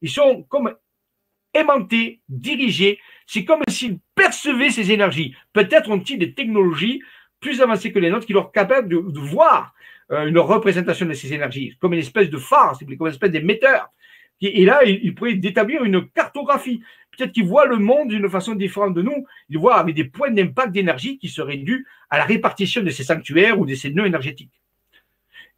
[0.01, 0.75] Ils sont comme
[1.55, 2.99] aimantés, dirigés.
[3.27, 5.35] C'est comme s'ils percevaient ces énergies.
[5.53, 7.03] Peut-être ont-ils des technologies
[7.41, 9.75] plus avancées que les nôtres qui leur capables de, voir
[10.11, 13.89] euh, une représentation de ces énergies, comme une espèce de phare, comme une espèce d'émetteur.
[14.43, 16.81] Et, là, ils, pourraient établir une cartographie.
[17.17, 19.27] Peut-être qu'ils voient le monde d'une façon différente de nous.
[19.51, 23.05] Ils voient avec des points d'impact d'énergie qui seraient dus à la répartition de ces
[23.05, 24.63] sanctuaires ou de ces nœuds énergétiques.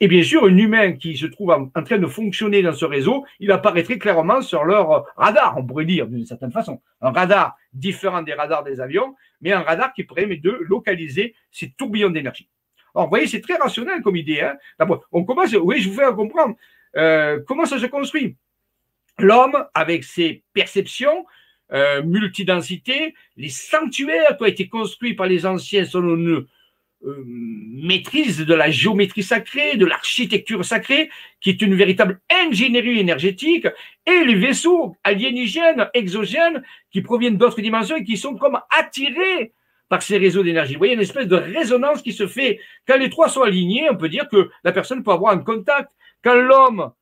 [0.03, 3.24] Et bien sûr, un humain qui se trouve en, train de fonctionner dans ce réseau,
[3.38, 6.82] il apparaîtrait clairement sur leur radar, on pourrait dire d'une certaine façon.
[7.00, 11.70] Un radar différent des radars des avions, mais un radar qui permet de localiser ces
[11.70, 12.48] tourbillons d'énergie.
[12.96, 14.40] Alors, vous voyez, c'est très rationnel comme idée.
[14.40, 14.57] Hein
[15.12, 16.57] on commence, oui, je vous fais comprendre
[16.96, 18.34] euh, comment ça se construit?
[19.20, 21.26] L'homme, avec ses perceptions,
[21.72, 26.44] euh, multidensité, les sanctuaires qui ont été construits par les anciens selon nous,
[27.05, 33.66] euh, maîtrise de la géométrie sacrée, de l'architecture sacrée, qui est une véritable ingénierie énergétique,
[34.07, 39.53] et les vaisseaux aliénigènes, exogènes, qui proviennent d'autres dimensions et qui sont comme attirés
[39.88, 40.74] par ces réseaux d'énergie.
[40.74, 42.61] Vous voyez, une espèce de résonance qui se fait.
[42.86, 45.90] Quand les trois sont alignés, on peut dire que la personne peut avoir un contact.
[46.24, 46.92] Quand l'homme,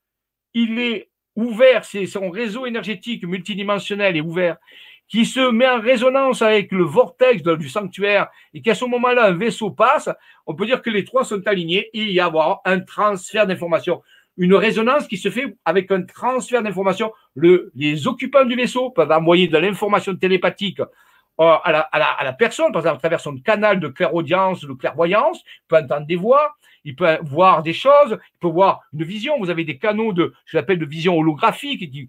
[0.55, 4.57] il est ouvert, c'est son réseau énergétique multidimensionnel est ouvert,
[5.11, 9.36] qui se met en résonance avec le vortex du sanctuaire et qu'à ce moment-là, un
[9.36, 10.08] vaisseau passe,
[10.46, 12.32] on peut dire que les trois sont alignés et il y a
[12.64, 14.02] un transfert d'informations.
[14.36, 17.12] Une résonance qui se fait avec un transfert d'informations.
[17.34, 22.82] Le, les occupants du vaisseau peuvent envoyer de l'information télépathique euh, à la, personne, par
[22.82, 26.54] exemple, à travers son canal de clairaudience, de clairvoyance, il peut entendre des voix,
[26.84, 29.38] il peut voir des choses, il peut voir une vision.
[29.38, 32.08] Vous avez des canaux de, je l'appelle de vision holographique, qui,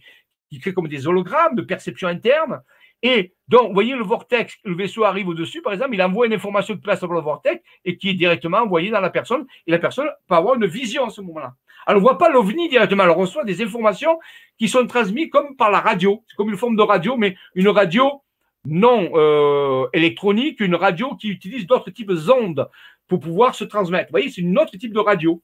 [0.49, 2.61] qui comme des hologrammes de perception interne.
[3.03, 6.33] Et donc, vous voyez le vortex, le vaisseau arrive au-dessus, par exemple, il envoie une
[6.33, 9.71] information qui passe sur le vortex et qui est directement envoyée dans la personne, et
[9.71, 11.53] la personne peut avoir une vision à ce moment-là.
[11.85, 14.19] Alors, on ne voit pas l'OVNI directement, elle reçoit des informations
[14.57, 16.23] qui sont transmises comme par la radio.
[16.27, 18.21] C'est comme une forme de radio, mais une radio
[18.65, 22.69] non euh, électronique, une radio qui utilise d'autres types d'ondes
[23.07, 24.09] pour pouvoir se transmettre.
[24.09, 25.41] Vous voyez, c'est une autre type de radio.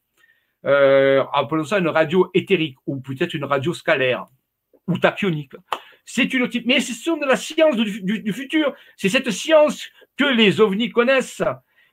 [0.65, 4.25] Euh, appelons ça une radio éthérique ou peut-être une radio scalaire
[4.87, 5.53] ou tachyonique.
[6.09, 8.73] C'est une type, mais ce sont de la science du, futur.
[8.95, 11.43] C'est cette science que les ovnis connaissent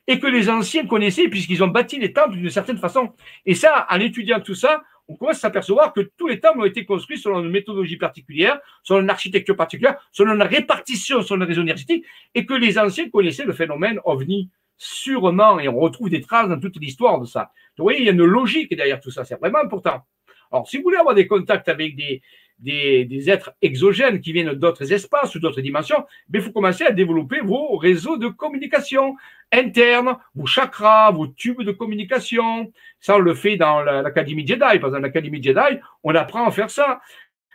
[0.07, 3.13] et que les anciens connaissaient puisqu'ils ont bâti les temples d'une certaine façon.
[3.45, 6.65] Et ça, en étudiant tout ça, on commence à s'apercevoir que tous les temples ont
[6.65, 11.45] été construits selon une méthodologie particulière, selon une architecture particulière, selon une répartition sur le
[11.45, 12.05] réseau énergétique,
[12.37, 16.61] et que les anciens connaissaient le phénomène ovni sûrement, et on retrouve des traces dans
[16.61, 17.51] toute l'histoire de ça.
[17.77, 20.05] vous voyez, il y a une logique derrière tout ça, c'est vraiment important.
[20.53, 22.23] Alors, si vous voulez avoir des contacts avec des,
[22.65, 26.93] des, êtres exogènes qui viennent d'autres espaces ou d'autres dimensions, mais il faut commencer à
[26.93, 29.17] développer vos réseaux de communication
[29.53, 32.73] internes, vos chakras, vos tubes de communication.
[33.01, 34.59] Ça, on le fait dans l'Académie Jedi.
[34.59, 37.01] Par exemple, l'Académie Jedi, on apprend à faire ça.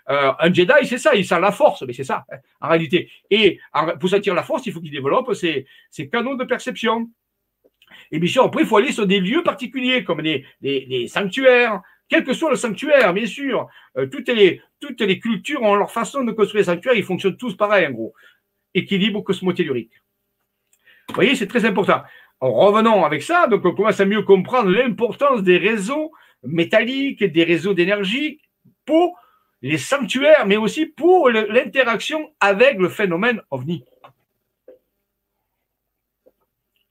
[0.09, 3.11] Euh, un Jedi, c'est ça, il sent la force, mais c'est ça, hein, en réalité.
[3.29, 3.59] Et
[3.99, 7.09] pour sentir la force, il faut qu'il développe ses, ses canaux de perception.
[8.11, 11.81] Et bien sûr, après, il faut aller sur des lieux particuliers, comme des, des, sanctuaires,
[12.07, 13.67] quel que soit le sanctuaire, bien sûr.
[13.97, 17.37] Euh, toutes, les, toutes les cultures ont leur façon de construire les sanctuaires, ils fonctionnent
[17.37, 18.13] tous pareil, en gros.
[18.73, 19.93] Équilibre cosmotellurique.
[21.09, 22.01] Vous voyez, c'est très important.
[22.39, 26.11] revenons avec ça, donc on commence à mieux comprendre l'importance des réseaux
[26.43, 28.41] métalliques, des réseaux d'énergie
[28.85, 29.17] pour
[29.61, 33.83] les sanctuaires, mais aussi pour l'interaction avec le phénomène ovni.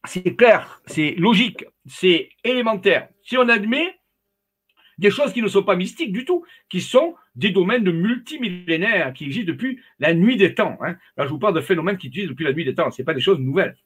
[0.05, 3.09] C'est clair, c'est logique, c'est élémentaire.
[3.23, 3.98] Si on admet
[4.99, 9.13] des choses qui ne sont pas mystiques du tout, qui sont des domaines de multimillénaires
[9.13, 10.77] qui existent depuis la nuit des temps.
[10.83, 10.97] Hein.
[11.17, 13.15] Là, je vous parle de phénomènes qui existent depuis la nuit des temps, ce pas
[13.15, 13.77] des choses nouvelles.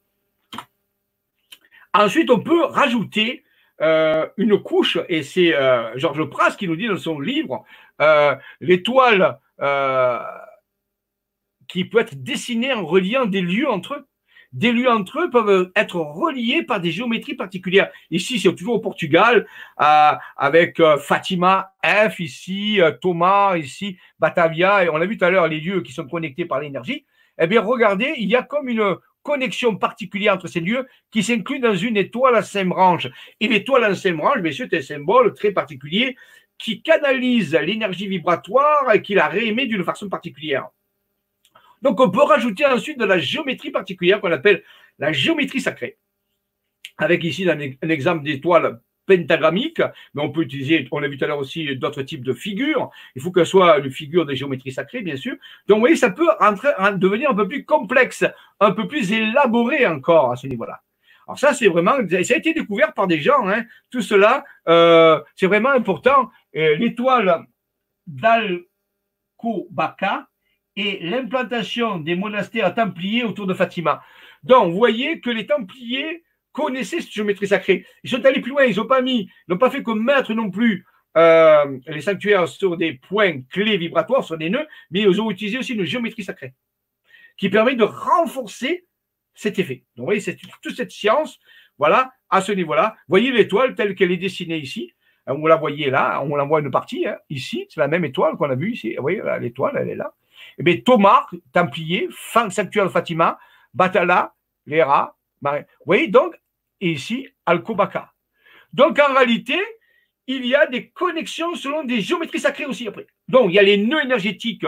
[1.93, 3.43] Ensuite, on peut rajouter
[3.81, 7.63] euh, une couche, et c'est euh, Georges Pras qui nous dit dans son livre,
[8.01, 9.39] euh, l'étoile
[11.67, 14.07] qui peut être dessinée en reliant des lieux entre eux
[14.53, 17.89] des lieux entre eux peuvent être reliés par des géométries particulières.
[18.11, 19.47] Ici, c'est toujours au Portugal,
[19.81, 25.25] euh, avec euh, Fatima F, ici, euh, Thomas, ici, Batavia, et on a vu tout
[25.25, 27.05] à l'heure les lieux qui sont connectés par l'énergie.
[27.39, 31.59] Eh bien, regardez, il y a comme une connexion particulière entre ces lieux qui s'inclut
[31.59, 33.07] dans une étoile à cinq branches.
[33.39, 36.15] Et l'étoile à cinq branches, bien sûr, c'est un symbole très particulier
[36.59, 40.69] qui canalise l'énergie vibratoire et qui la réémet d'une façon particulière.
[41.83, 44.63] Donc, on peut rajouter ensuite de la géométrie particulière qu'on appelle
[44.99, 45.97] la géométrie sacrée.
[46.97, 47.59] Avec ici un,
[47.89, 49.81] exemple d'étoile pentagrammique,
[50.13, 52.89] mais on peut utiliser, on a vu tout à l'heure aussi d'autres types de figures.
[53.15, 55.35] Il faut qu'elle soit une figure de géométrie sacrée, bien sûr.
[55.67, 56.29] Donc, vous voyez, ça peut
[56.97, 58.23] devenir un peu plus complexe,
[58.61, 60.81] un peu plus élaboré encore à ce niveau-là.
[61.27, 63.47] Alors ça, c'est vraiment, ça a été découvert par des gens.
[63.47, 63.65] Hein.
[63.89, 66.29] Tout cela, euh, c'est vraiment important.
[66.53, 67.45] L'étoile
[68.07, 70.27] d'Alcobaca,
[70.75, 74.03] et l'implantation des monastères templiers autour de Fatima.
[74.43, 77.85] Donc, vous voyez que les templiers connaissaient cette géométrie sacrée.
[78.03, 80.49] Ils sont allés plus loin, ils n'ont pas mis, n'ont pas fait comme maître non
[80.49, 85.29] plus euh, les sanctuaires sur des points clés vibratoires, sur des nœuds, mais ils ont
[85.29, 86.53] utilisé aussi une géométrie sacrée
[87.37, 88.85] qui permet de renforcer
[89.33, 89.83] cet effet.
[89.95, 91.39] Donc, vous voyez, c'est toute cette science,
[91.77, 92.95] voilà, à ce niveau-là.
[93.07, 94.91] Voyez l'étoile telle qu'elle est dessinée ici.
[95.25, 98.35] On la voyait là, on la voit une partie, hein, ici, c'est la même étoile
[98.35, 98.95] qu'on a vue ici.
[98.95, 100.13] Vous voyez, l'étoile, elle est là.
[100.57, 102.09] Eh Thomas, Templier,
[102.49, 103.39] sanctuaire de Fatima,
[103.73, 104.33] Batala,
[104.65, 105.61] Léra, Marie.
[105.79, 106.35] Vous voyez, donc,
[106.79, 108.11] ici, Al-Kobaka.
[108.71, 109.59] Donc, en réalité,
[110.27, 113.07] il y a des connexions selon des géométries sacrées aussi après.
[113.27, 114.65] Donc, il y a les nœuds énergétiques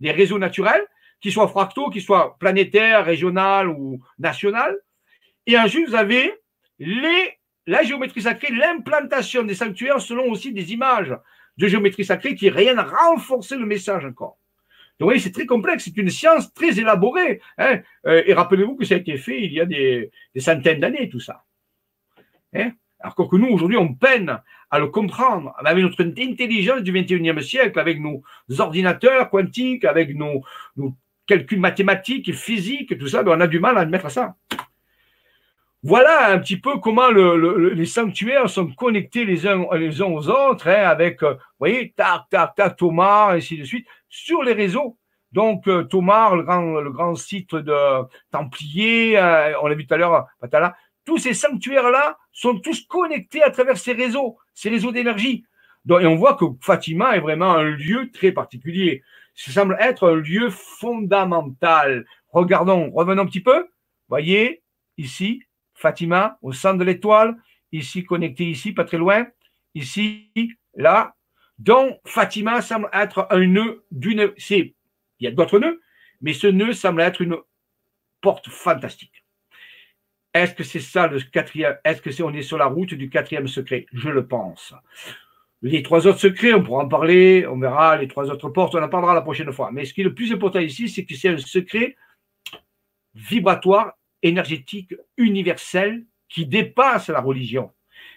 [0.00, 0.84] des réseaux naturels,
[1.20, 4.76] qu'ils soient fractaux, qu'ils soient planétaires, régionaux ou nationaux.
[5.46, 6.34] Et ensuite, vous avez
[6.78, 11.16] la géométrie sacrée, l'implantation des sanctuaires selon aussi des images
[11.56, 14.38] de géométrie sacrée qui rien renforcer le message encore.
[14.98, 17.40] Donc, voyez, c'est très complexe, c'est une science très élaborée.
[17.58, 17.80] Hein.
[18.06, 21.20] Euh, et rappelez-vous que ça a été fait il y a des, centaines d'années, tout
[21.20, 21.44] ça.
[22.54, 22.72] Hein.
[23.00, 24.40] Alors que nous, aujourd'hui, on peine
[24.70, 28.22] à le comprendre avec notre intelligence du 21e siècle, avec nos
[28.58, 30.42] ordinateurs quantiques, avec nos,
[31.26, 34.36] calculs mathématiques et physiques, tout ça, on a du mal à admettre ça.
[35.82, 40.68] Voilà un petit peu comment les sanctuaires sont connectés les uns, les uns aux autres,
[40.68, 44.98] hein, avec, euh, vous voyez, tac, tac, tac, Thomas, ainsi de suite, sur les réseaux.
[45.32, 49.94] Donc, euh, Thomas, le grand, le grand site de Templiers, euh, on l'a vu tout
[49.94, 50.26] à l'heure,
[51.04, 55.44] tous ces sanctuaires-là sont tous connectés à travers ces réseaux, ces réseaux d'énergie.
[55.88, 59.02] Et on voit que Fatima est vraiment un lieu très particulier.
[59.34, 62.04] Ça semble être un lieu fondamental.
[62.32, 63.68] Regardons, revenons un petit peu.
[64.08, 64.62] Voyez,
[64.98, 65.42] ici,
[65.74, 67.36] Fatima, au centre de l'étoile,
[67.72, 69.26] ici connecté ici, pas très loin,
[69.74, 70.30] ici,
[70.74, 71.15] là,
[71.58, 74.32] dont Fatima semble être un nœud d'une.
[74.50, 74.72] Il
[75.20, 75.80] y a d'autres nœuds,
[76.20, 77.36] mais ce nœud semble être une
[78.20, 79.24] porte fantastique.
[80.34, 83.08] Est-ce que c'est ça le quatrième Est-ce que c'est on est sur la route du
[83.08, 83.86] quatrième secret?
[83.92, 84.74] Je le pense.
[85.62, 88.82] Les trois autres secrets, on pourra en parler, on verra les trois autres portes, on
[88.82, 89.70] en parlera la prochaine fois.
[89.72, 91.96] Mais ce qui est le plus important ici, c'est que c'est un secret
[93.14, 97.72] vibratoire énergétique universel qui dépasse la religion,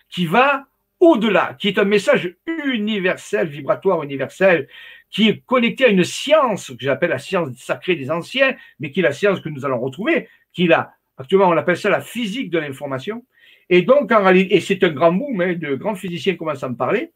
[0.10, 0.68] qui va
[1.00, 2.36] au-delà, qui est un message
[2.66, 4.68] universel, vibratoire universel,
[5.10, 9.00] qui est connecté à une science que j'appelle la science sacrée des anciens, mais qui
[9.00, 10.74] est la science que nous allons retrouver, qui est
[11.18, 13.26] actuellement on appelle ça la physique de l'information.
[13.70, 16.70] Et donc en réalité, et c'est un grand boom, hein, de grands physiciens commencent à
[16.70, 17.12] me parler.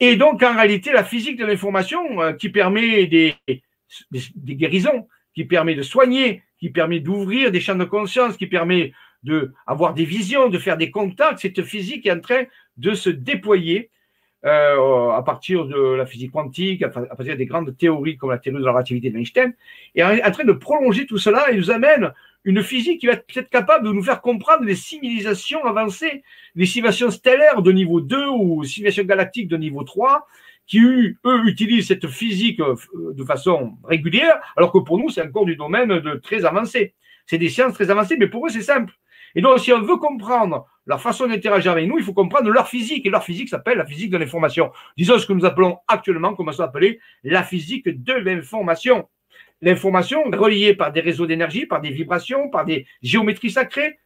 [0.00, 3.34] Et donc en réalité, la physique de l'information euh, qui permet des,
[4.10, 8.92] des guérisons, qui permet de soigner, qui permet d'ouvrir des champs de conscience, qui permet
[9.22, 11.40] d'avoir des visions, de faire des contacts.
[11.40, 12.44] Cette physique est en train
[12.78, 13.90] de se déployer
[14.44, 18.60] euh, à partir de la physique quantique, à partir des grandes théories comme la théorie
[18.60, 19.52] de la relativité d'Einstein,
[19.96, 22.12] est en train de prolonger tout cela et nous amène
[22.44, 26.22] une physique qui va être capable de nous faire comprendre les civilisations avancées,
[26.54, 30.24] les civilisations stellaires de niveau 2 ou civilisations galactiques de niveau 3,
[30.68, 31.16] qui, eux,
[31.46, 35.88] utilisent cette physique euh, de façon régulière, alors que pour nous, c'est encore du domaine
[35.98, 36.94] de très avancé.
[37.26, 38.92] C'est des sciences très avancées, mais pour eux, c'est simple.
[39.34, 42.66] Et donc, si on veut comprendre leur façon d'interagir avec nous, il faut comprendre leur
[42.66, 43.04] physique.
[43.04, 44.72] Et leur physique s'appelle la physique de l'information.
[44.96, 49.06] Disons ce que nous appelons actuellement, comment ça s'appelle la physique de l'information.
[49.60, 53.98] L'information reliée par des réseaux d'énergie, par des vibrations, par des géométries sacrées,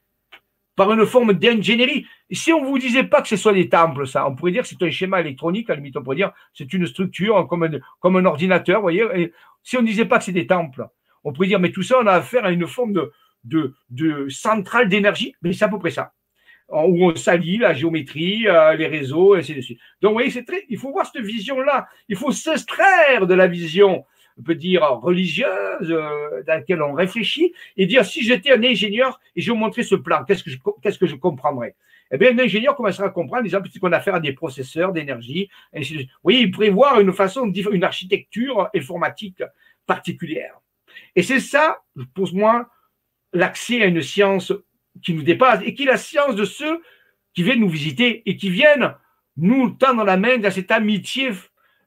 [0.74, 2.04] par une forme d'ingénierie.
[2.32, 4.62] Si on ne vous disait pas que ce soit des temples, ça, on pourrait dire
[4.62, 7.62] que c'est un schéma électronique, à la limite, on pourrait dire c'est une structure comme
[7.62, 9.32] un, comme un ordinateur, vous voyez.
[9.62, 10.88] si on ne disait pas que c'est des temples,
[11.22, 13.08] on pourrait dire, mais tout ça, on a affaire à une forme
[13.44, 13.74] de
[14.30, 16.12] centrale d'énergie, mais c'est à peu près ça.
[16.72, 19.78] Où on s'allie la géométrie, euh, les réseaux, et ainsi de suite.
[20.00, 21.86] Donc, vous voyez, c'est très, il faut voir cette vision-là.
[22.08, 24.06] Il faut s'extraire de la vision,
[24.38, 29.20] on peut dire, religieuse, euh, dans laquelle on réfléchit, et dire, si j'étais un ingénieur
[29.36, 31.74] et je vous montrais ce plan, qu'est-ce que je, qu'est-ce que je comprendrais?
[32.10, 35.50] Eh bien, un ingénieur commencera à comprendre, exemple, qu'on a affaire à des processeurs d'énergie.
[35.74, 39.42] Vous voyez, il prévoit une façon, une architecture informatique
[39.86, 40.58] particulière.
[41.16, 41.82] Et c'est ça,
[42.14, 42.68] pour moi,
[43.32, 44.52] l'accès à une science
[45.02, 46.82] qui nous dépasse et qui est la science de ceux
[47.34, 48.94] qui viennent nous visiter et qui viennent
[49.36, 51.30] nous tendre la main dans cette amitié,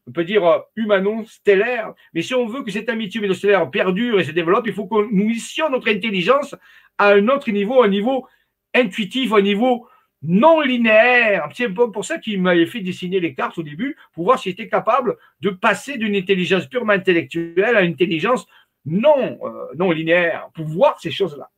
[0.08, 1.94] on peut dire euh, humano-stellaire.
[2.14, 5.08] Mais si on veut que cette amitié humano-stellaire perdure et se développe, il faut que
[5.12, 6.56] nous missions notre intelligence
[6.98, 8.28] à un autre niveau, un niveau
[8.74, 9.88] intuitif, un niveau
[10.22, 11.48] non linéaire.
[11.54, 14.68] C'est pour ça qu'il m'avait fait dessiner les cartes au début, pour voir s'il était
[14.68, 18.48] capable de passer d'une intelligence purement intellectuelle à une intelligence
[18.86, 21.50] non, euh, non linéaire, pour voir ces choses-là.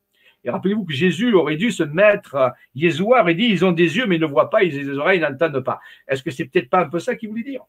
[0.44, 3.96] Et rappelez-vous que Jésus aurait dû se mettre, euh, Jésus aurait dit, ils ont des
[3.96, 5.80] yeux mais ils ne voient pas, ils ont des oreilles, ils n'entendent pas.
[6.06, 7.62] Est-ce que c'est peut-être pas un peu ça qu'il voulait dire?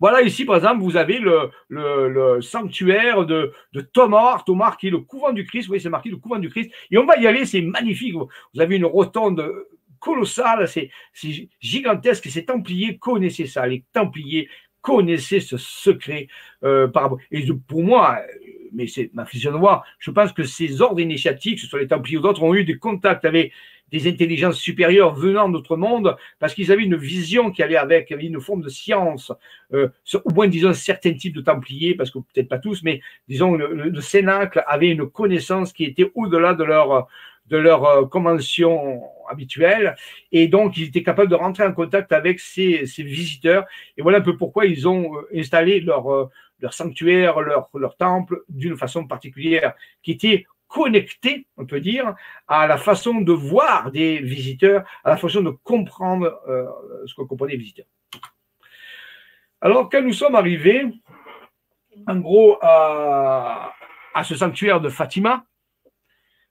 [0.00, 5.00] Voilà, ici, par exemple, vous avez le, sanctuaire de, de Tomar, Tomar qui est le
[5.00, 5.66] couvent du Christ.
[5.66, 6.70] Vous voyez, c'est marqué le couvent du Christ.
[6.90, 8.14] Et on va y aller, c'est magnifique.
[8.14, 9.44] Vous avez une rotonde
[9.98, 10.90] colossale, c'est
[11.60, 12.28] gigantesque.
[12.28, 13.66] Ces Templiers connaissaient ça.
[13.66, 14.48] Les Templiers
[14.80, 16.28] connaissaient ce secret.
[16.64, 16.88] Euh,
[17.30, 18.20] et pour moi,
[18.72, 21.88] mais c'est ma vision voir, je pense que ces ordres initiatiques, que ce soit les
[21.88, 23.52] Templiers ou d'autres, ont eu des contacts avec
[23.90, 28.40] des intelligences supérieures venant d'autres mondes, parce qu'ils avaient une vision qui allait avec, une
[28.40, 29.32] forme de science,
[29.72, 29.88] euh,
[30.24, 33.72] au moins disons certains types de Templiers, parce que peut-être pas tous, mais disons le,
[33.74, 37.08] le, Cénacle avait une connaissance qui était au-delà de leur
[37.50, 39.96] de leur euh, convention habituelle,
[40.32, 43.64] et donc ils étaient capables de rentrer en contact avec ces, ces visiteurs,
[43.96, 46.30] et voilà un peu pourquoi ils ont euh, installé leur, euh,
[46.60, 52.14] leur sanctuaire, leur, temple d'une façon particulière, qui était connecté, on peut dire,
[52.46, 56.66] à la façon de voir des visiteurs, à la façon de comprendre euh,
[57.06, 57.86] ce que comprenaient les visiteurs.
[59.60, 60.86] Alors, quand nous sommes arrivés,
[62.06, 63.72] en gros, à,
[64.22, 65.44] ce sanctuaire de Fatima,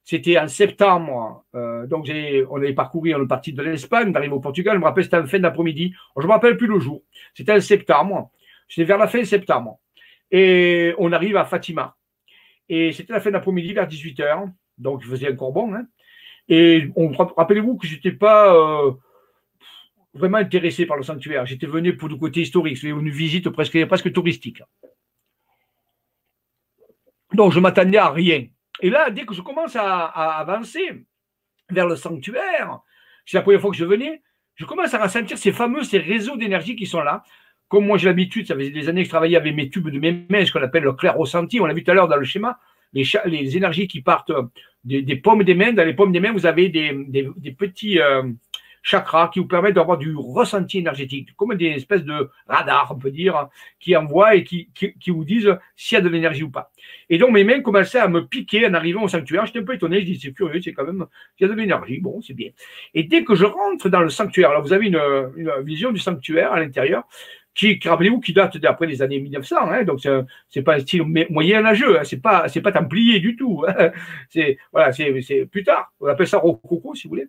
[0.03, 2.07] c'était en septembre, euh, donc
[2.49, 5.27] on avait parcouru le parti de l'Espagne, d'arriver au Portugal, je me rappelle, c'était en
[5.27, 7.03] fin d'après-midi, je ne me rappelle plus le jour,
[7.35, 8.31] c'était en septembre,
[8.67, 9.79] c'était vers la fin septembre,
[10.31, 11.95] et on arrive à Fatima.
[12.67, 14.51] Et c'était la fin d'après-midi vers 18h.
[14.77, 15.73] Donc, je faisais encore bon.
[15.73, 15.87] Hein.
[16.47, 16.89] Et
[17.35, 18.91] rappelez-vous que je n'étais pas euh,
[20.13, 21.45] vraiment intéressé par le sanctuaire.
[21.45, 22.77] J'étais venu pour le côté historique.
[22.77, 24.61] C'était une visite presque, touristique.
[27.33, 28.45] Donc, je m'attendais à rien.
[28.81, 31.05] Et là, dès que je commence à, avancer
[31.69, 32.79] vers le sanctuaire,
[33.25, 34.21] c'est la première fois que je venais,
[34.55, 37.23] je commence à ressentir ces fameux ces réseaux d'énergie qui sont là
[37.69, 39.99] comme moi j'ai l'habitude, ça faisait des années que je travaillais avec mes tubes de
[39.99, 42.17] mes mains, ce qu'on appelle le clair ressenti, on l'a vu tout à l'heure dans
[42.17, 42.59] le schéma,
[42.93, 44.31] les, énergies qui partent
[44.83, 48.23] des, des, pommes des mains, dans les pommes des mains, vous avez des, petits euh,
[48.81, 53.11] chakras qui vous permettent d'avoir du ressenti énergétique, comme des espèces de radars, on peut
[53.11, 53.47] dire,
[53.79, 54.69] qui envoient et qui,
[55.07, 56.71] vous disent s'il y a de l'énergie ou pas.
[57.09, 59.45] Et donc mes mains commençaient à me piquer en arrivant au sanctuaire.
[59.45, 61.05] J'étais un peu étonné, je dis c'est curieux, c'est quand même,
[61.39, 62.49] il y a de l'énergie, bon, c'est bien.
[62.93, 65.01] Et dès que je rentre dans le sanctuaire, là vous avez une
[65.63, 67.03] vision du sanctuaire à l'intérieur,
[67.59, 69.99] qui, rappelez-vous, qui date d'après les années 1900, hein, donc
[70.49, 73.91] c'est pas un style moyen-âgeux, hein, c'est pas c'est pas templier du tout, hein,
[74.29, 77.27] c'est voilà, c'est plus tard, on appelle ça rococo si vous voulez.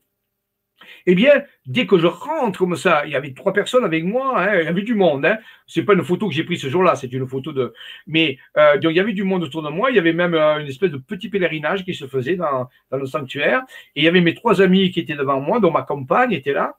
[1.07, 4.40] Eh bien, dès que je rentre comme ça, il y avait trois personnes avec moi,
[4.40, 5.24] hein, il y avait du monde.
[5.27, 5.39] Hein.
[5.66, 7.73] C'est pas une photo que j'ai prise ce jour-là, c'est une photo de.
[8.07, 9.90] Mais euh, donc, il y avait du monde autour de moi.
[9.90, 12.97] Il y avait même euh, une espèce de petit pèlerinage qui se faisait dans, dans
[12.97, 13.62] le sanctuaire.
[13.94, 16.52] Et il y avait mes trois amis qui étaient devant moi, dont ma compagne était
[16.52, 16.77] là.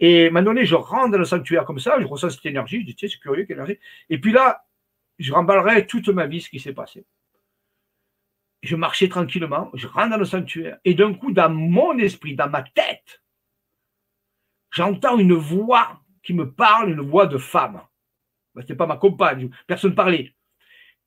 [0.00, 2.46] Et à un moment donné, je rentre dans le sanctuaire comme ça, je ressens cette
[2.46, 3.78] énergie, je dis, tiens, c'est curieux, quelle énergie.
[4.08, 4.64] Et puis là,
[5.18, 7.04] je remballerai toute ma vie ce qui s'est passé.
[8.62, 12.48] Je marchais tranquillement, je rentre dans le sanctuaire, et d'un coup, dans mon esprit, dans
[12.48, 13.22] ma tête,
[14.70, 17.80] j'entends une voix qui me parle une voix de femme.
[18.54, 20.34] Ce n'était pas ma compagne, personne ne parlait.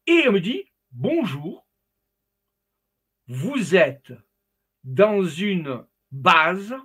[0.08, 1.68] Et elle me dit, bonjour,
[3.28, 4.14] vous êtes
[4.84, 6.76] dans une base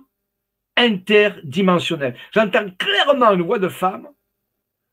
[0.77, 2.15] interdimensionnelle.
[2.31, 4.07] J'entends clairement une voix de femme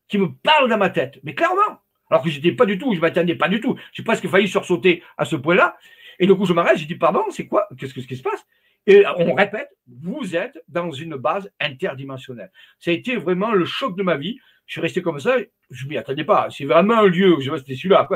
[0.07, 1.79] qui me parle dans ma tête, mais clairement.
[2.09, 3.77] Alors que j'étais pas du tout, je m'attendais pas du tout.
[3.93, 5.77] J'ai presque failli sursauter à ce point-là.
[6.19, 7.67] Et du coup, je m'arrête, j'ai dit, pardon, c'est quoi?
[7.77, 8.45] Qu'est-ce qui se passe?
[8.87, 12.51] Et on répète, vous êtes dans une base interdimensionnelle.
[12.79, 14.37] Ça a été vraiment le choc de ma vie.
[14.67, 15.37] Je suis resté comme ça,
[15.69, 16.47] je m'y attendais pas.
[16.51, 18.07] C'est vraiment un lieu, je c'était celui-là.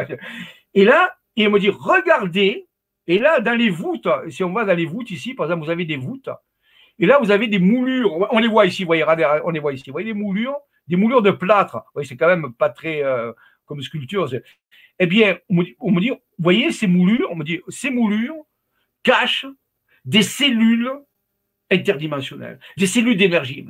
[0.73, 2.67] Et là, il me dit, regardez,
[3.07, 5.71] et là, dans les voûtes, si on va dans les voûtes ici, par exemple, vous
[5.71, 6.29] avez des voûtes,
[6.99, 9.05] et là, vous avez des moulures, on les voit ici, vous voyez,
[9.45, 10.57] on les voit ici, vous voyez des moulures,
[10.87, 11.85] des moulures de plâtre.
[11.95, 13.31] Oui, c'est quand même pas très euh,
[13.65, 14.29] comme sculpture.
[14.99, 15.55] Eh bien, on
[15.91, 18.35] me, dit, vous voyez ces moulures, on me dit, ces moulures
[19.03, 19.47] cachent
[20.03, 20.91] des cellules
[21.71, 23.65] interdimensionnelles, des cellules d'énergie.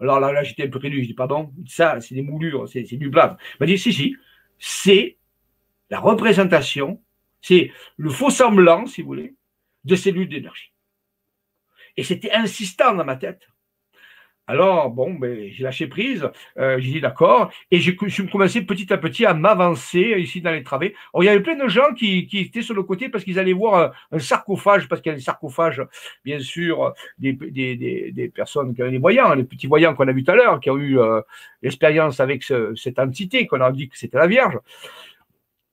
[0.00, 2.82] Alors là, là j'étais un peu réduit, je dis, pardon, ça, c'est des moulures, c'est
[2.82, 3.36] du plâtre.
[3.54, 4.16] Il m'a dit, si, si,
[4.58, 5.16] c'est
[5.90, 7.00] la représentation,
[7.40, 9.36] c'est le faux semblant, si vous voulez,
[9.84, 10.71] de cellules d'énergie.
[11.96, 13.48] Et c'était insistant dans ma tête.
[14.48, 16.28] Alors, bon, ben, j'ai lâché prise,
[16.58, 20.64] euh, j'ai dit d'accord, et j'ai commencé petit à petit à m'avancer ici dans les
[20.64, 20.96] travées.
[21.20, 23.92] il y avait plein de gens qui, étaient sur le côté parce qu'ils allaient voir
[24.10, 25.82] un, sarcophage, parce qu'il y a des sarcophages,
[26.24, 30.32] bien sûr, des, personnes qui avaient des voyants, les petits voyants qu'on a vus tout
[30.32, 31.20] à l'heure, qui ont eu euh,
[31.62, 34.58] l'expérience avec cette entité, qu'on a dit que c'était la Vierge.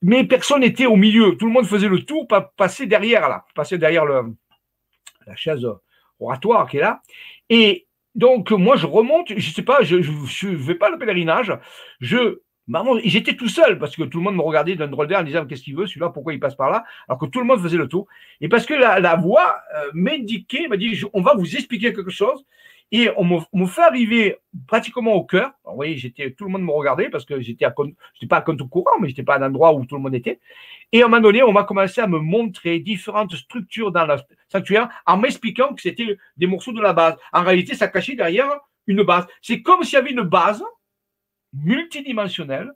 [0.04, 3.80] Mais personne n'était au milieu, tout le monde faisait le tour, passer derrière là, passer
[3.80, 5.68] derrière la chaise
[6.20, 7.02] oratoire qui est là.
[7.50, 11.54] Et donc, moi, je remonte, je ne sais pas, je ne vais pas le pèlerinage.
[12.00, 12.40] Je,
[13.04, 15.46] j'étais tout seul parce que tout le monde me regardait d'un drôle d'air en disant
[15.46, 17.78] qu'est-ce qu'il veut, celui-là, pourquoi il passe par là, alors que tout le monde faisait
[17.78, 18.08] le tour.
[18.42, 22.46] Et parce que la, voix euh, m'indiquait, m'a dit, on va vous expliquer quelque chose.
[22.92, 24.38] Et on me, fait arriver
[24.68, 25.52] pratiquement au cœur.
[25.64, 27.76] vous voyez, j'étais, tout le monde me regardait parce que j'étais, à,
[28.14, 30.16] j'étais pas à compte courant, mais j'étais pas à un endroit où tout le monde
[30.16, 30.40] était.
[30.92, 34.16] Et à un moment donné, on m'a commencé à me montrer différentes structures dans le
[34.52, 37.16] sanctuaire en m'expliquant que c'était des morceaux de la base.
[37.32, 39.28] En réalité, ça cachait derrière une base.
[39.42, 40.64] C'est comme s'il y avait une base
[41.54, 42.72] multidimensionnelle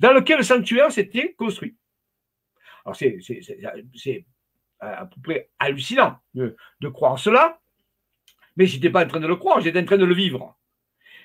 [0.00, 1.76] dans laquelle le sanctuaire s'était construit.
[2.86, 4.24] Alors, c'est, c'est,
[4.80, 7.58] à peu près hallucinant de, de croire cela
[8.58, 10.58] mais je n'étais pas en train de le croire, j'étais en train de le vivre.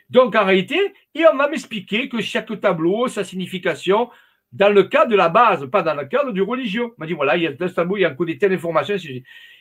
[0.09, 0.79] Donc en réalité,
[1.15, 4.09] et on va m'expliquer que chaque tableau, sa signification,
[4.51, 6.85] dans le cas de la base, pas dans le cadre du religieux.
[6.85, 8.33] On m'a dit, voilà, il y a un tableau, il y a un coup de
[8.33, 8.95] telle information.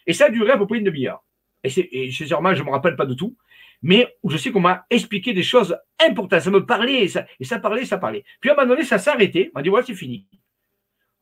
[0.06, 1.24] Et ça a duré à peu près une demi-heure.
[1.64, 3.34] Et, et sincèrement, je ne me rappelle pas de tout.
[3.80, 6.40] Mais je sais qu'on m'a expliqué des choses importantes.
[6.40, 7.24] Ça me parlait, et ça,
[7.58, 8.22] parlait, ça parlait.
[8.40, 9.50] Puis à un moment donné, ça arrêté.
[9.54, 10.26] On m'a dit, voilà, c'est fini.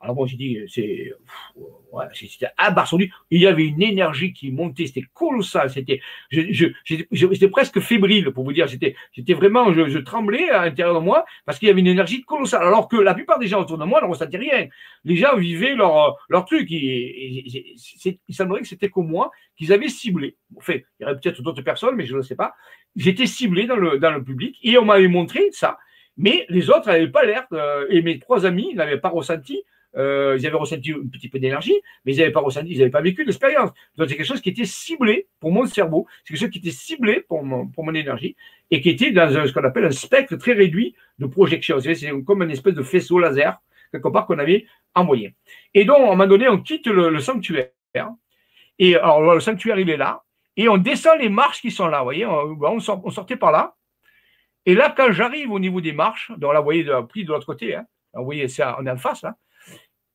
[0.03, 1.13] Alors moi j'ai dit, c'est,
[1.93, 3.11] ouais, c'était abasourdi.
[3.31, 5.69] Il y avait une énergie qui montait, c'était colossal.
[5.69, 6.01] C'était,
[6.31, 8.67] j'étais presque fébrile pour vous dire.
[8.67, 12.23] J'étais, j'étais vraiment, je, tremblais à l'intérieur de moi parce qu'il y avait une énergie
[12.23, 12.63] colossale.
[12.63, 14.69] Alors que la plupart des gens autour de moi ne ressentaient rien.
[15.05, 16.71] Les gens vivaient leur, leur truc.
[16.71, 17.77] il
[18.31, 20.39] semblerait que c'était comme moi qu'ils avaient ciblé.
[20.57, 22.55] Enfin, il y aurait peut-être d'autres personnes, mais je ne sais pas.
[22.97, 25.79] J'étais ciblé dans le, dans le public et on m'avait montré ça.
[26.17, 27.47] Mais les autres n'avaient pas l'air,
[27.89, 29.63] et mes trois amis n'avaient pas ressenti
[29.97, 32.91] euh, ils avaient ressenti un petit peu d'énergie, mais ils n'avaient pas ressenti, ils n'avaient
[32.91, 33.71] pas vécu l'expérience.
[33.97, 36.71] Donc c'est quelque chose qui était ciblé pour mon cerveau, c'est quelque chose qui était
[36.71, 38.37] ciblé pour mon, énergie
[38.71, 41.81] et qui était dans ce qu'on appelle un spectre très réduit de projection.
[41.81, 43.61] C'est comme une espèce de faisceau laser,
[43.91, 45.35] quelque part, qu'on avait envoyé.
[45.75, 47.71] Et donc, à un moment donné, on quitte le, sanctuaire.
[48.79, 50.23] Et alors, le sanctuaire, il est là.
[50.57, 51.99] Et on descend les marches qui sont là.
[51.99, 53.75] Vous voyez, on, sortait par là.
[54.67, 57.47] Et là, quand j'arrive au niveau des marches, donc là, vous voyez, pris de l'autre
[57.47, 58.47] côté, hein, vous voyez,
[58.79, 59.37] on est en face, là.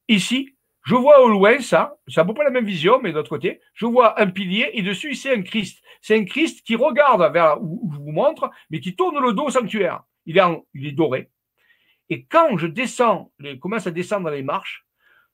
[0.08, 0.56] Ici,
[0.86, 3.60] je vois au loin ça, c'est à peu près la même vision, mais d'autre côté,
[3.74, 5.82] je vois un pilier et dessus, c'est un Christ.
[6.02, 9.46] C'est un Christ qui regarde vers où je vous montre, mais qui tourne le dos
[9.46, 10.04] au sanctuaire.
[10.28, 10.42] Il est,
[10.76, 11.32] il est doré.
[12.10, 14.86] Et quand je descends, je commence à descendre les marches,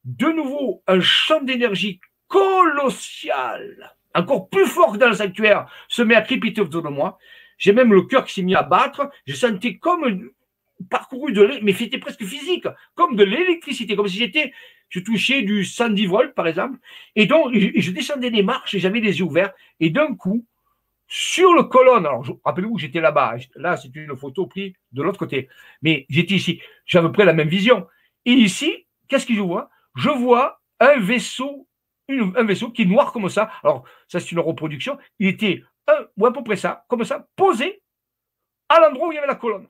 [0.06, 6.16] de nouveau, un champ d'énergie colossal, encore plus fort que dans le sanctuaire, se met
[6.16, 7.18] à crépiter autour de moi.
[7.58, 9.10] J'ai même le cœur qui s'est mis à battre.
[9.28, 10.32] Je sentais comme
[10.86, 14.54] parcouru de mais c'était presque physique, comme de l'électricité, comme si j'étais,
[14.90, 16.80] je touchais du 110 volts par exemple,
[17.16, 20.46] et donc je, descendais des marches et j'avais les yeux ouverts, et d'un coup,
[21.08, 25.50] sur le colonne, alors rappelez-vous, j'étais là-bas, là c'est une photo prise de l'autre côté,
[25.82, 27.88] mais j'étais ici, j'avais à peu près la même vision.
[28.26, 29.70] Et ici, qu'est-ce que je vois?
[29.96, 31.68] Je vois un vaisseau,
[32.08, 33.52] un vaisseau qui est noir comme ça.
[33.64, 34.98] Alors ça c'est une reproduction.
[35.20, 37.82] Il était un, ou à peu près ça, comme ça, posé
[38.70, 39.68] à l'endroit où il y avait la colonne.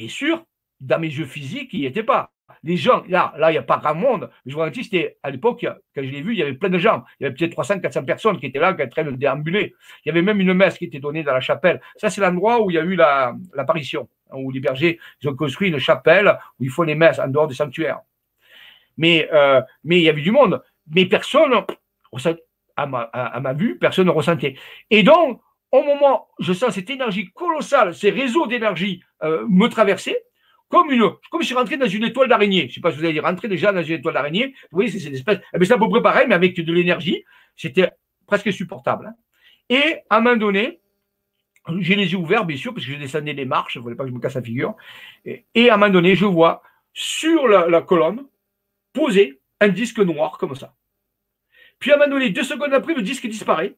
[0.00, 0.46] Bien sûr,
[0.80, 2.32] dans mes yeux physiques, il n'y était pas.
[2.62, 4.30] les gens, là, là, il n'y a pas grand monde.
[4.46, 7.04] Vous garantis, c'était à l'époque, quand je l'ai vu, il y avait plein de gens.
[7.18, 9.16] Il y avait peut-être 300, 400 personnes qui étaient là, qui étaient en train de
[9.18, 9.74] déambuler.
[10.02, 11.82] Il y avait même une messe qui était donnée dans la chapelle.
[11.96, 15.36] Ça, c'est l'endroit où il y a eu l'apparition, hein, où les bergers, ils ont
[15.36, 18.00] construit une chapelle où il faut les messes en dehors des sanctuaires.
[18.96, 20.62] Mais, euh, mais il y avait du monde.
[20.94, 21.52] Mais personne,
[22.74, 24.54] à ma vue, personne ne ressentait.
[24.88, 30.16] Et donc, au moment, je sens cette énergie colossale, ces réseaux d'énergie euh, me traverser,
[30.68, 32.68] comme une, comme si je rentrais dans une étoile d'araignée.
[32.68, 34.54] Je sais pas si vous allez rentrer déjà dans une étoile d'araignée.
[34.70, 35.40] Vous voyez, c'est cette espèce.
[35.52, 37.24] Eh ben, c'est à peu près pareil, mais avec de l'énergie.
[37.56, 37.90] C'était
[38.26, 39.06] presque supportable.
[39.06, 39.14] Hein.
[39.68, 40.80] Et à un moment donné,
[41.78, 43.74] j'ai les yeux ouverts, bien sûr, parce que je descendais les marches.
[43.74, 44.76] Je ne voulais pas que je me casse la figure.
[45.24, 48.26] Et, à un moment donné, je vois sur la, colonne
[48.92, 50.74] posé un disque noir comme ça.
[51.78, 53.76] Puis à un moment donné, deux secondes après, le disque disparaît.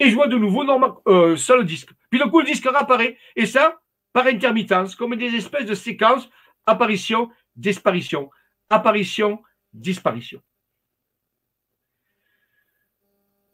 [0.00, 1.90] Et je vois de nouveau normal, euh, seul disque.
[2.10, 3.16] Puis d'un coup, le disque réapparaît.
[3.36, 3.80] Et ça,
[4.12, 6.28] par intermittence, comme des espèces de séquences,
[6.66, 8.30] apparition, disparition,
[8.70, 9.42] apparition,
[9.72, 10.40] disparition.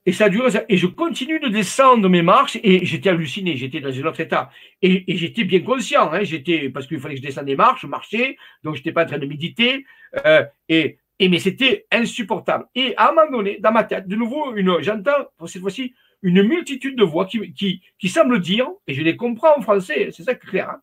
[0.07, 3.89] Et ça dure, et je continue de descendre mes marches, et j'étais halluciné, j'étais dans
[3.89, 4.51] un autre état.
[4.83, 8.37] Et, j'étais bien conscient, hein, j'étais, parce qu'il fallait que je descende des marches, marcher,
[8.63, 9.87] donc je n'étais pas en train de méditer,
[10.27, 12.67] euh, et, et, mais c'était insupportable.
[12.75, 15.95] Et à un moment donné, dans ma tête, de nouveau, une, j'entends, cette fois-ci,
[16.25, 20.09] une multitude de voix qui, qui, qui semblent dire, et je les comprends en français,
[20.11, 20.81] c'est ça clair, hein.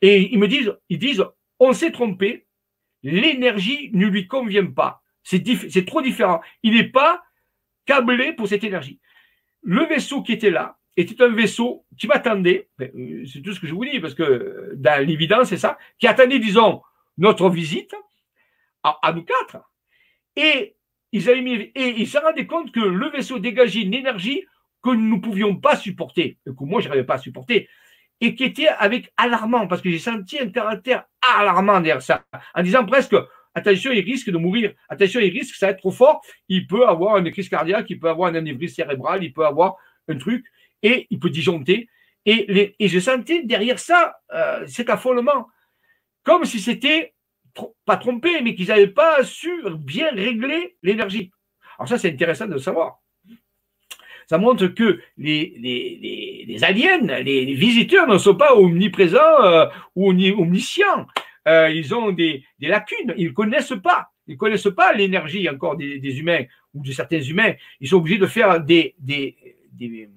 [0.00, 1.24] et ils me disent, ils disent,
[1.58, 2.46] on s'est trompé,
[3.02, 7.22] l'énergie ne lui convient pas, c'est, trop différent, il n'est pas
[7.84, 8.98] câblé pour cette énergie.
[9.62, 13.66] Le vaisseau qui était là était un vaisseau qui m'attendait, euh, c'est tout ce que
[13.66, 16.80] je vous dis, parce que dans l'évidence, c'est ça, qui attendait, disons,
[17.18, 17.94] notre visite
[18.82, 19.58] à, à nous quatre.
[20.34, 20.76] Et
[21.12, 24.44] ils avaient mis, et ils se rendaient compte que le vaisseau dégageait une énergie
[24.82, 27.68] que nous ne pouvions pas supporter, que moi je n'arrivais pas à supporter,
[28.20, 31.04] et qui était avec alarmant, parce que j'ai senti un caractère
[31.36, 32.24] alarmant derrière ça,
[32.54, 33.16] en disant presque
[33.54, 36.86] attention, il risque de mourir, attention, il risque, ça va être trop fort, il peut
[36.86, 39.76] avoir une crise cardiaque, il peut avoir un anévrisme cérébral, il peut avoir
[40.08, 40.44] un truc,
[40.82, 41.88] et il peut disjoncter.
[42.26, 45.48] Et, je sentais derrière ça euh, cet affolement,
[46.22, 47.14] comme si c'était
[47.84, 51.30] pas trompé, mais qu'ils n'avaient pas su bien régler l'énergie.
[51.78, 53.00] Alors ça, c'est intéressant de savoir.
[54.28, 59.66] Ça montre que les, aliens, les, visiteurs ne sont pas omniprésents euh,
[59.96, 61.06] ou omniscients.
[61.48, 64.10] Euh, ils ont des, lacunes, ils ne connaissent pas.
[64.28, 66.44] Ils connaissent pas l'énergie encore des, humains
[66.74, 67.54] ou de certains humains.
[67.80, 69.36] Ils sont obligés de faire des, des,
[69.72, 70.08] des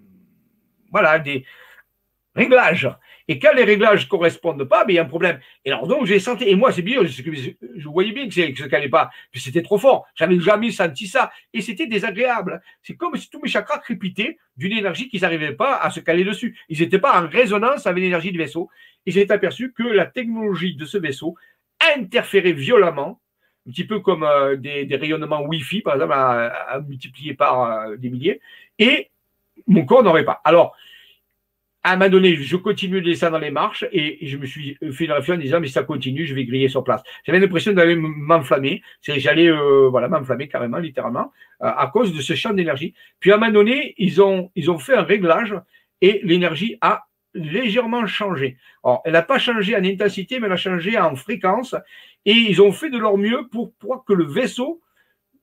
[2.36, 2.90] réglages.
[3.34, 5.40] Et quand les réglages ne correspondent pas, ben, il y a un problème.
[5.66, 8.68] Et alors donc j'ai senti, et moi c'est bien, je, voyais bien que, que ça
[8.68, 10.06] n'allait pas, c'était trop fort.
[10.14, 11.32] J'avais jamais senti ça.
[11.52, 12.62] Et c'était désagréable.
[12.84, 16.24] C'est comme si tous mes chakras crépitaient d'une énergie qu'ils n'arrivaient pas à se caler
[16.24, 16.56] dessus.
[16.70, 18.70] Ils n'étaient pas en résonance avec l'énergie du vaisseau.
[19.08, 21.36] Et j'ai aperçu que la technologie de ce vaisseau
[21.98, 23.20] interférait violemment,
[23.68, 28.12] un petit peu comme euh, des, rayonnements Wi-Fi, par exemple, à, multiplier par euh, des
[28.12, 28.42] milliers,
[28.78, 29.10] et
[29.66, 30.40] mon corps n'aurait pas.
[30.44, 30.76] Alors,
[31.84, 35.06] à un moment donné, je continue de descendre les marches et je me suis fait
[35.06, 37.04] réflexion en disant, mais ça continue, je vais griller sur place.
[37.26, 38.82] J'avais l'impression d'aller m'enflammer.
[39.02, 42.94] J'allais euh, voilà, m'enflammer carrément, littéralement, euh, à cause de ce champ d'énergie.
[43.20, 45.56] Puis à un moment donné, ils ont, ils ont fait un réglage
[46.00, 48.58] et l'énergie a légèrement changé.
[48.86, 51.76] Alors, elle n'a pas changé en intensité, mais elle a changé en fréquence.
[52.26, 54.82] Et ils ont fait de leur mieux pour, pour que le vaisseau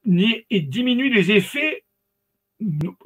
[0.06, 1.84] diminue les effets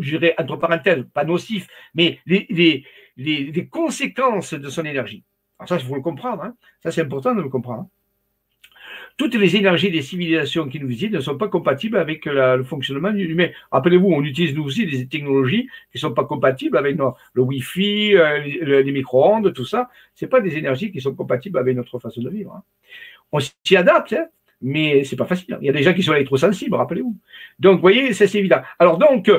[0.00, 2.84] je dirais entre parenthèses, pas nocifs, mais les, les,
[3.16, 5.24] les, conséquences de son énergie.
[5.58, 6.42] Alors ça, il faut le comprendre.
[6.42, 6.54] Hein.
[6.82, 7.88] Ça, c'est important de le comprendre.
[9.16, 13.10] Toutes les énergies des civilisations qui nous visitent ne sont pas compatibles avec le fonctionnement
[13.10, 13.48] humain.
[13.70, 18.16] Rappelez-vous, on utilise nous aussi des technologies qui ne sont pas compatibles avec le Wi-Fi,
[18.16, 19.88] euh, les, micro-ondes, tout ça.
[20.16, 22.54] Ce pas des énergies qui sont compatibles avec notre façon de vivre.
[22.56, 22.62] Hein.
[23.30, 24.26] On s'y adapte, hein,
[24.60, 25.58] mais c'est pas facile.
[25.60, 27.16] Il y a des gens qui sont électrosensibles, rappelez-vous.
[27.60, 28.62] Donc, vous voyez, c'est évident.
[28.80, 29.30] Alors donc,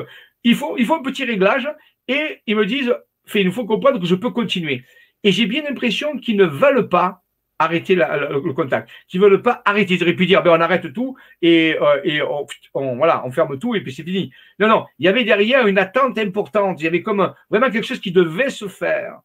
[0.42, 1.68] il faut, il faut un petit réglage
[2.08, 2.94] et ils me disent,
[3.34, 4.84] il faut comprendre que je peux continuer.
[5.22, 7.22] Et j'ai bien l'impression qu'ils ne veulent pas
[7.58, 9.94] arrêter le contact, qu'ils ne veulent pas arrêter.
[9.94, 13.58] Ils auraient pu dire, ben, on arrête tout et, euh, et on, voilà, on ferme
[13.58, 14.30] tout et puis c'est fini.
[14.58, 16.80] Non, non, il y avait derrière une attente importante.
[16.80, 19.20] Il y avait comme vraiment quelque chose qui devait se faire.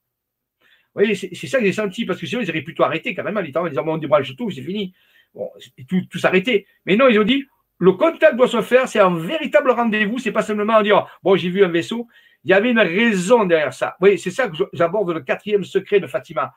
[0.93, 3.39] Vous voyez, c'est ça que j'ai senti, parce que sinon, ils auraient plutôt arrêté carrément,
[3.39, 4.93] en disant, bon, on débranche tout, c'est fini.
[5.33, 5.49] Bon,
[5.87, 6.67] tout, tout s'arrêter.
[6.85, 7.45] Mais non, ils ont dit,
[7.77, 11.49] le contact doit se faire, c'est un véritable rendez-vous, c'est pas simplement dire, bon, j'ai
[11.49, 12.07] vu un vaisseau,
[12.43, 13.95] il y avait une raison derrière ça.
[14.01, 16.53] Oui, c'est ça que j'aborde le quatrième secret de Fatima.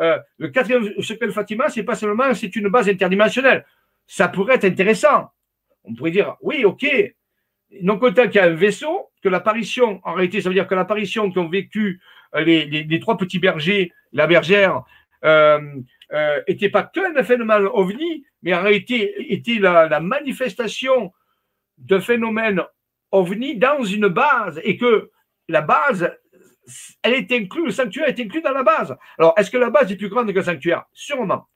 [0.00, 3.64] Euh, le quatrième secret de Fatima, c'est pas seulement c'est une base interdimensionnelle.
[4.06, 5.30] Ça pourrait être intéressant.
[5.84, 6.86] On pourrait dire, oui, ok,
[7.82, 10.74] non content qu'il y a un vaisseau, que l'apparition, en réalité, ça veut dire que
[10.74, 12.00] l'apparition qu'ont vécu
[12.34, 14.82] euh, les, trois petits bergers, la bergère,
[15.24, 15.60] euh,
[16.48, 21.12] n'était pas qu'un phénomène ovni, mais en réalité était la, manifestation
[21.76, 22.62] d'un phénomène
[23.10, 25.10] ovni dans une base et que
[25.48, 26.10] la base,
[27.02, 28.96] elle est inclue, le sanctuaire est inclus dans la base.
[29.18, 30.84] Alors, est-ce que la base est plus grande que le sanctuaire?
[30.92, 31.48] Sûrement.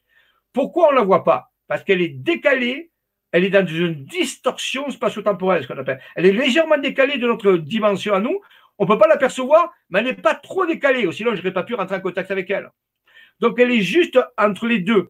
[0.52, 1.50] Pourquoi on ne la voit pas?
[1.66, 2.90] Parce qu'elle est décalée,
[3.30, 6.00] elle est dans une distorsion spatio-temporelle, ce qu'on appelle.
[6.16, 8.40] Elle est légèrement décalée de notre dimension à nous.
[8.78, 11.62] On ne peut pas l'apercevoir, mais elle n'est pas trop décalée, sinon je n'aurais pas
[11.62, 12.70] pu rentrer en contact avec elle.
[13.40, 15.02] Donc, elle est juste entre les deux.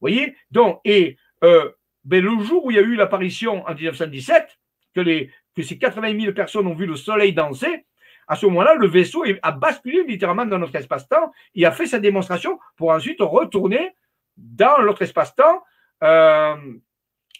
[0.00, 0.36] voyez?
[0.50, 1.70] Donc, et euh,
[2.04, 4.58] ben, le jour où il y a eu l'apparition en 1917,
[4.94, 7.84] que, que ces 80 000 personnes ont vu le soleil danser,
[8.28, 11.98] à ce moment-là, le vaisseau a basculé littéralement dans notre espace-temps et a fait sa
[11.98, 13.94] démonstration pour ensuite retourner
[14.36, 15.64] dans notre espace-temps,
[16.04, 16.56] euh,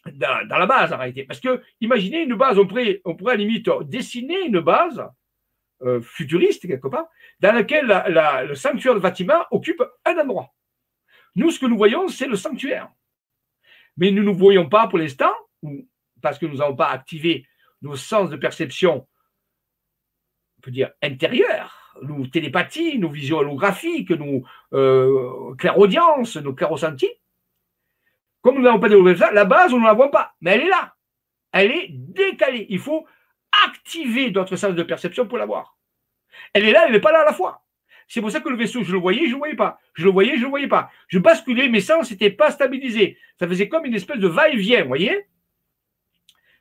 [0.07, 1.25] dans, la base en réalité.
[1.25, 5.07] Parce que, imaginez une base, on pourrait, on à la limite dessiner une base
[5.83, 7.07] euh, futuriste quelque part,
[7.41, 7.87] dans laquelle
[8.49, 10.55] le sanctuaire de Fatima occupe un endroit.
[11.37, 12.89] Nous, ce que nous voyons, c'est le sanctuaire.
[13.99, 15.33] Mais nous ne voyons pas pour l'instant,
[16.23, 17.47] parce que nous n'avons pas activé
[17.83, 19.07] nos sens de perception, on
[20.71, 27.13] dire, intérieurs, nos télépathies, nos visions holographiques, nos euh, clairaudiences, nos clairosentis.
[28.43, 30.63] Comme nous n'avons pas développé ça, la base, nous ne la voit pas, mais elle
[30.63, 30.95] est là.
[31.53, 32.67] Elle est décalée.
[32.69, 33.07] Il faut
[33.67, 35.77] activer notre sens de perception pour la voir.
[36.53, 37.65] Elle est là, elle n'est pas là à la fois.
[38.07, 39.79] C'est pour ça que le vaisseau, je le voyais, je ne le voyais pas.
[39.95, 40.91] Je le voyais, je ne le voyais pas.
[41.09, 43.19] Je basculais, mes sens n'étaient pas stabilisés.
[43.39, 45.27] Ça faisait comme une espèce de va-et-vient, vous voyez?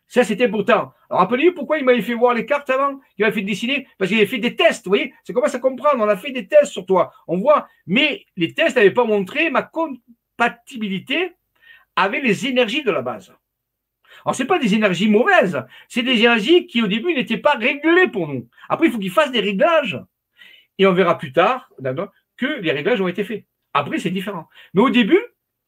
[0.07, 0.93] Ça, c'était important.
[1.09, 3.87] Alors, rappelez-vous pourquoi il m'avait fait voir les cartes avant Il m'avait fait dessiner?
[3.97, 5.13] Parce qu'il avait fait des tests, vous voyez?
[5.23, 6.03] C'est commence à comprendre.
[6.03, 7.11] On a fait des tests sur toi.
[7.27, 7.67] On voit.
[7.85, 11.33] Mais les tests n'avaient pas montré ma compatibilité
[11.95, 13.33] avec les énergies de la base.
[14.25, 18.07] Alors, ce pas des énergies mauvaises, c'est des énergies qui, au début, n'étaient pas réglées
[18.07, 18.47] pour nous.
[18.69, 19.99] Après, il faut qu'ils fassent des réglages.
[20.77, 21.69] Et on verra plus tard
[22.37, 23.45] que les réglages ont été faits.
[23.73, 24.47] Après, c'est différent.
[24.73, 25.21] Mais au début,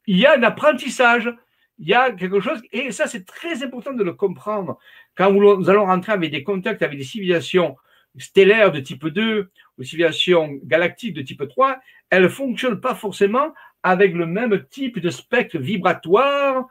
[0.07, 1.33] il y a un apprentissage,
[1.79, 4.77] il y a quelque chose, et ça, c'est très important de le comprendre.
[5.15, 7.77] Quand nous allons rentrer avec des contacts avec des civilisations
[8.17, 11.79] stellaires de type 2 ou civilisations galactiques de type 3,
[12.09, 16.67] elles ne fonctionnent pas forcément avec le même type de spectre vibratoire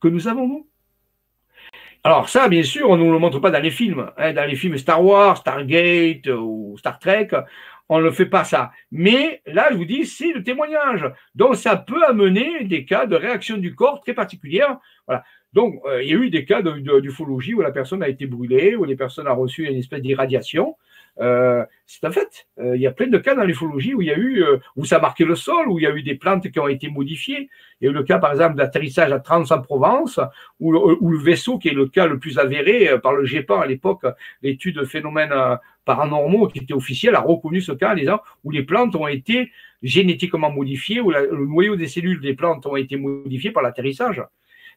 [0.00, 0.68] que nous avons, nous.
[2.04, 4.10] Alors ça, bien sûr, on ne nous le montre pas dans les films.
[4.16, 7.28] Hein, dans les films Star Wars, Stargate ou Star Trek,
[7.88, 8.72] on ne fait pas ça.
[8.90, 11.10] Mais là, je vous dis, c'est le témoignage.
[11.34, 14.78] Donc, ça peut amener des cas de réaction du corps très particulière.
[15.06, 15.24] Voilà.
[15.52, 18.76] Donc, euh, il y a eu des cas d'ufologie où la personne a été brûlée,
[18.76, 20.76] où les personnes ont reçu une espèce d'irradiation.
[21.20, 22.46] Euh, c'est un fait.
[22.58, 24.58] Euh, il y a plein de cas dans l'ufologie où il y a eu, euh,
[24.76, 26.68] où ça a marqué le sol, où il y a eu des plantes qui ont
[26.68, 27.50] été modifiées.
[27.80, 30.18] Il y a eu le cas, par exemple, d'atterrissage à Trans en Provence,
[30.58, 34.06] où, le vaisseau, qui est le cas le plus avéré par le GEPAN à l'époque,
[34.42, 35.34] l'étude de phénomènes
[35.84, 39.50] paranormaux qui était officielle, a reconnu ce cas en disant où les plantes ont été
[39.82, 44.22] génétiquement modifiées, où le noyau des cellules des plantes ont été modifiées par l'atterrissage.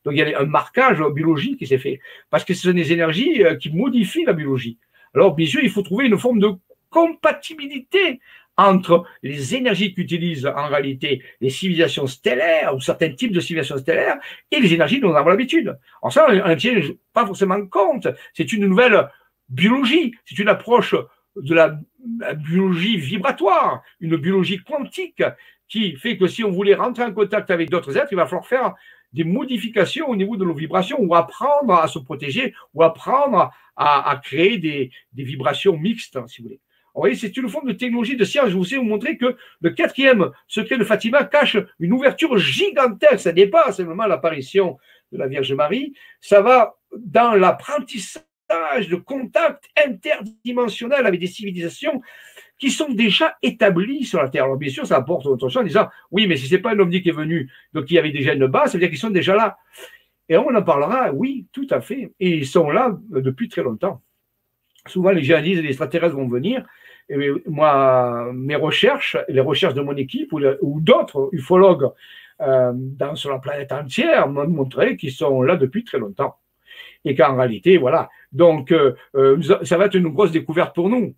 [0.03, 1.99] Donc il y a un marquage biologique qui s'est fait,
[2.30, 4.78] parce que ce sont des énergies qui modifient la biologie.
[5.15, 6.49] Alors, bien sûr, il faut trouver une forme de
[6.89, 8.19] compatibilité
[8.57, 14.17] entre les énergies qu'utilisent en réalité les civilisations stellaires ou certains types de civilisations stellaires
[14.51, 15.77] et les énergies dont nous avons l'habitude.
[16.01, 16.79] Alors ça, on ne tient
[17.13, 18.07] pas forcément compte.
[18.33, 19.09] C'est une nouvelle
[19.49, 20.95] biologie, c'est une approche
[21.35, 21.77] de la,
[22.35, 25.23] biologie vibratoire, une biologie quantique
[25.67, 28.45] qui fait que si on voulait rentrer en contact avec d'autres êtres, il va falloir
[28.45, 28.75] faire
[29.15, 34.21] des modifications au niveau de nos vibrations ou apprendre à se protéger ou apprendre à,
[34.23, 36.59] créer des, vibrations mixtes, si vous voulez.
[36.93, 38.49] Vous voyez, c'est une forme de technologie de science.
[38.49, 43.19] Je vous ai montré que le quatrième secret de Fatima cache une ouverture gigantesque.
[43.19, 44.77] Ça n'est pas simplement l'apparition
[45.11, 48.25] de la Vierge Marie, ça va dans l'apprentissage
[48.89, 52.01] de contact interdimensionnel avec des civilisations
[52.57, 54.45] qui sont déjà établies sur la Terre.
[54.45, 56.80] Alors bien sûr, ça apporte autre chose en disant, oui, mais si c'est pas un
[56.80, 58.98] ovni qui est venu, donc il y avait déjà une base, ça veut dire qu'ils
[58.98, 59.57] sont déjà là.
[60.30, 62.11] Et on en parlera, oui, tout à fait.
[62.19, 64.02] Et ils sont là depuis très longtemps.
[64.88, 66.65] Souvent, les gens disent les extraterrestres vont venir.
[67.10, 71.90] Et moi, mes recherches, les recherches de mon équipe ou, d'autres ufologues
[72.41, 72.73] euh,
[73.14, 76.38] sur la planète entière m'ont montré qu'ils sont là depuis très longtemps.
[77.03, 78.10] Et qu'en réalité, voilà.
[78.32, 81.14] Donc, euh, euh, ça va être une grosse découverte pour nous.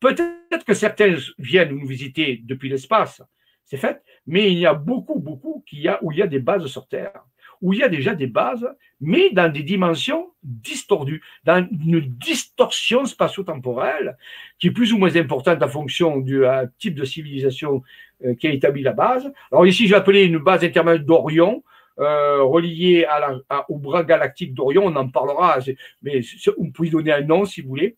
[0.00, 3.22] Peut-être que certains viennent nous visiter depuis l'espace,
[3.64, 6.38] c'est fait, mais il y a beaucoup, beaucoup qui a, où il y a des
[6.38, 7.24] bases sur Terre
[7.60, 8.68] où il y a déjà des bases,
[9.00, 14.16] mais dans des dimensions distordues, dans une distorsion spatio-temporelle
[14.58, 17.82] qui est plus ou moins importante en fonction du euh, type de civilisation
[18.24, 19.30] euh, qui a établi la base.
[19.50, 21.62] Alors ici, je vais une base intermédiaire d'Orion,
[21.98, 25.58] euh, reliée à la, au bras galactique d'Orion, on en parlera,
[26.02, 26.20] mais
[26.56, 27.96] vous pouvez donner un nom si vous voulez.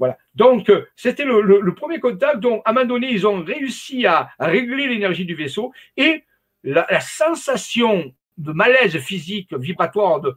[0.00, 0.16] Voilà.
[0.34, 2.40] Donc, c'était le, premier contact.
[2.40, 6.24] Donc, à un moment donné, ils ont réussi à, régler l'énergie du vaisseau et
[6.64, 10.34] la, sensation de malaise physique, vibratoire, de,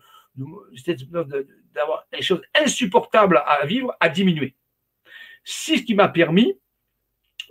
[1.73, 4.53] d'avoir des choses insupportables à vivre a diminué.
[5.45, 6.57] C'est ce qui m'a permis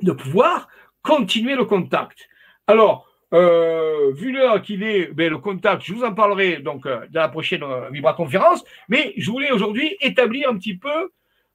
[0.02, 0.68] de pouvoir
[1.02, 2.28] continuer le contact.
[2.66, 7.06] Alors, euh, vu l'heure qu'il est, ben, le contact, je vous en parlerai donc euh,
[7.10, 11.10] dans la prochaine euh, Vibra-conférence, mais je voulais aujourd'hui établir un petit peu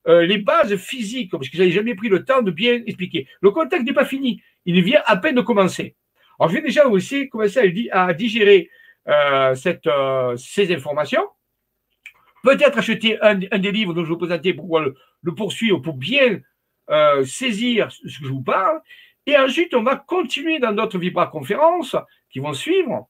[0.07, 3.27] les bases physiques, parce que je n'avais jamais pris le temps de bien expliquer.
[3.41, 5.95] Le contact n'est pas fini, il vient à peine de commencer.
[6.39, 8.69] Alors, je déjà aussi commencer à, à digérer
[9.55, 9.89] cette,
[10.37, 11.27] ces informations.
[12.43, 16.39] Peut-être acheter un, des livres dont je vous présentais pour le, le poursuivre, pour bien
[17.25, 18.79] saisir ce que je vous parle.
[19.27, 21.97] Et ensuite, on va continuer dans d'autres Vibra-conférences
[22.29, 23.09] qui vont suivre,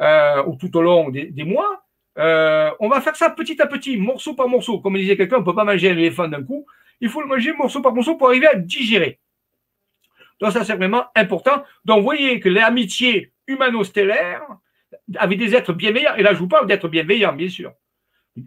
[0.00, 1.84] euh, ou tout au long des, mois.
[2.18, 4.80] Euh, on va faire ça petit à petit, morceau par morceau.
[4.80, 6.66] Comme disait quelqu'un, on ne peut pas manger un éléphant d'un coup.
[7.00, 9.20] Il faut le manger morceau par morceau pour arriver à digérer.
[10.40, 11.64] Donc ça, c'est vraiment important.
[11.84, 14.42] Donc, vous voyez que l'amitié humano-stellaire
[15.16, 17.72] avec des êtres bienveillants, et là, je vous parle d'êtres bienveillants, bien sûr.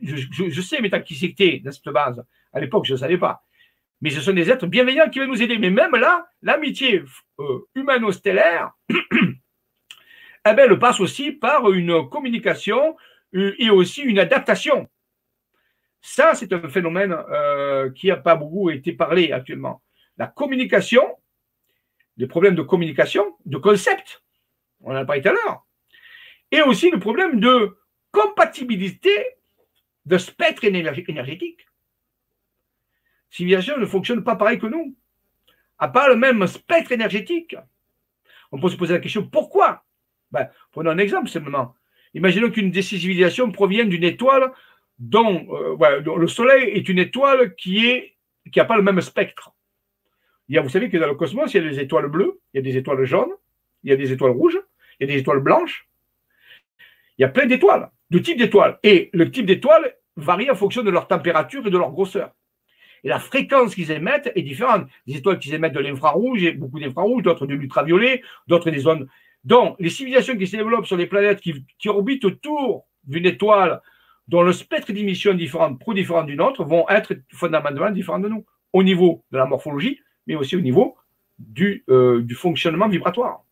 [0.01, 2.23] Je, sais, mais tant qui c'était dans cette base.
[2.53, 3.43] À l'époque, je ne savais pas
[4.01, 5.57] mais ce sont des êtres bienveillants qui vont nous aider.
[5.57, 7.03] Mais même là, l'amitié
[7.39, 8.95] euh, humano-stellaire, eh
[10.43, 12.97] ben, elle passe aussi par une communication
[13.33, 14.89] et aussi une adaptation.
[16.01, 19.81] Ça, c'est un phénomène euh, qui n'a pas beaucoup été parlé actuellement.
[20.17, 21.03] La communication,
[22.17, 24.23] les problèmes de communication, de concept,
[24.81, 25.65] on en a parlé tout à l'heure,
[26.51, 27.77] et aussi le problème de
[28.11, 29.37] compatibilité
[30.05, 31.65] de spectre énergétique
[33.31, 34.95] civilisation ne fonctionne pas pareil que nous,
[35.79, 37.55] n'a pas le même spectre énergétique.
[38.51, 39.83] On peut se poser la question pourquoi?
[40.31, 41.73] Ben, Prenons un exemple simplement.
[42.13, 44.51] Imaginons qu'une des civilisations provienne d'une étoile
[44.99, 48.01] dont, euh, dont, le Soleil est une étoile qui
[48.55, 49.53] n'a pas le même spectre.
[50.49, 52.63] Vous savez que dans le cosmos, il y a des étoiles bleues, il y a
[52.63, 53.31] des étoiles jaunes,
[53.83, 54.59] il y a des étoiles rouges,
[54.99, 55.87] il y a des étoiles blanches.
[57.17, 58.77] Il y a plein d'étoiles, de types d'étoiles.
[58.83, 62.31] Et le type d'étoile varie en fonction de leur température et de leur grosseur.
[63.03, 64.87] Et la fréquence qu'ils émettent est différente.
[65.07, 69.07] Des étoiles qui émettent de l'infrarouge, beaucoup d'infrarouge, d'autres de l'ultraviolet, d'autres des zones.
[69.43, 73.81] Donc, les civilisations qui se développent sur les planètes qui, orbitent autour d'une étoile
[74.27, 78.29] dont le spectre d'émission est différent, pro différent d'une autre, vont être fondamentalement différents de
[78.29, 80.95] nous, au niveau de la morphologie, mais aussi au niveau
[81.39, 83.43] du, euh, du fonctionnement vibratoire.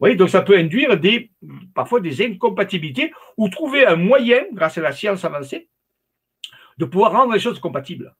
[0.00, 1.30] Vous voyez, donc ça peut induire des,
[1.74, 5.68] parfois des incompatibilités ou trouver un moyen, grâce à la science avancée,
[6.78, 8.14] de pouvoir rendre les choses compatibles.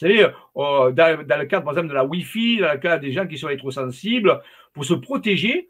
[0.00, 3.26] Savez, euh, dans, le cadre, par exemple, de la Wi-Fi, dans le cas des gens
[3.26, 4.40] qui sont électrosensibles,
[4.72, 5.68] pour se protéger,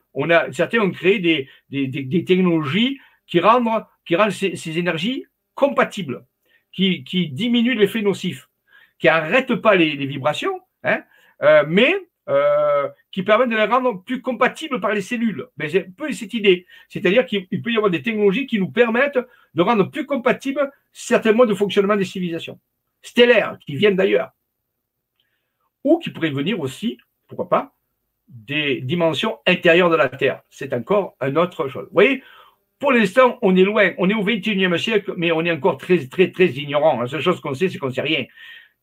[0.53, 1.19] certains ont créé
[1.69, 3.85] des, technologies qui rendent,
[4.31, 5.27] ces, énergies
[5.57, 6.25] compatibles,
[6.71, 8.49] qui, qui diminuent l'effet nocif,
[9.01, 11.03] qui n'arrêtent pas les, vibrations, hein,
[11.43, 11.93] euh, mais
[12.29, 15.49] euh, qui permettent de les rendre plus compatibles par les cellules.
[15.57, 16.67] Mais c'est un peu cette idée.
[16.89, 19.19] C'est-à-dire qu'il peut y avoir des technologies qui nous permettent
[19.55, 22.61] de rendre plus compatibles certains modes de fonctionnement des civilisations
[23.03, 24.31] stellaires qui viennent d'ailleurs,
[25.85, 27.75] ou qui pourraient venir aussi, pourquoi pas,
[28.29, 30.43] des dimensions intérieures de la Terre.
[30.49, 31.85] C'est encore un autre chose.
[31.85, 32.23] Vous voyez,
[32.79, 36.07] pour l'instant, on est loin, on est au 21e siècle, mais on est encore très,
[36.07, 37.01] très, très ignorant.
[37.01, 38.25] La seule chose qu'on sait, c'est qu'on ne sait rien.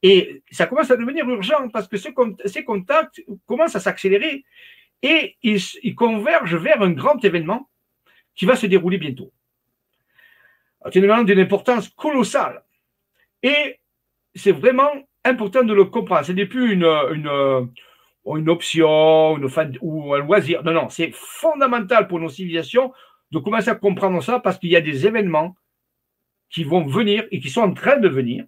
[0.04, 4.46] Et ça commence à devenir urgent parce que ces contacts commencent à s'accélérer
[5.02, 7.70] et ils, ils, convergent vers un grand événement
[8.36, 9.32] qui va se dérouler bientôt.
[10.92, 12.64] C'est un événement d'une importance colossale.
[13.42, 13.80] Et
[14.38, 14.90] c'est vraiment
[15.24, 16.26] important de le comprendre.
[16.26, 20.64] Ce n'est plus une, une, option une ou un loisir.
[20.64, 22.94] Non, non, c'est fondamental pour nos civilisations
[23.32, 25.56] de commencer à comprendre ça parce qu'il y a des événements
[26.50, 28.46] qui vont venir et qui sont en train de venir,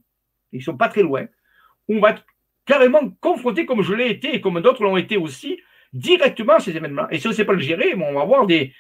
[0.52, 1.26] ils ne sont pas très loin,
[1.88, 2.26] où on va être
[2.66, 5.60] carrément confronté, comme je l'ai été et comme d'autres l'ont été aussi,
[5.92, 7.10] directement à ces événements.
[7.10, 8.74] Et si on ne sait pas le gérer, on va avoir des,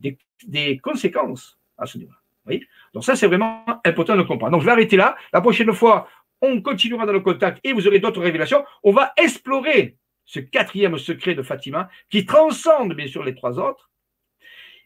[0.00, 2.12] des, conséquences à ce niveau.
[2.46, 4.52] Oui Donc ça, c'est vraiment important de comprendre.
[4.52, 5.16] Donc je vais arrêter là.
[5.32, 6.08] La prochaine fois,
[6.40, 8.64] on continuera dans le contact et vous aurez d'autres révélations.
[8.82, 13.90] On va explorer ce quatrième secret de Fatima qui transcende bien sûr les trois autres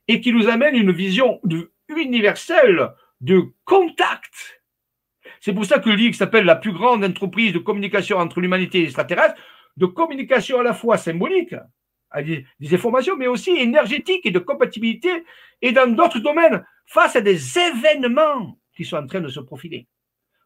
[0.09, 1.41] et qui nous amène une vision
[1.89, 4.63] universelle de contact.
[5.41, 8.83] C'est pour ça que livre s'appelle La plus grande entreprise de communication entre l'humanité et
[8.83, 9.37] l'extraterrestre,
[9.77, 11.55] de communication à la fois symbolique,
[12.17, 15.25] des, des informations, mais aussi énergétique et de compatibilité,
[15.63, 19.87] et dans d'autres domaines, face à des événements qui sont en train de se profiler.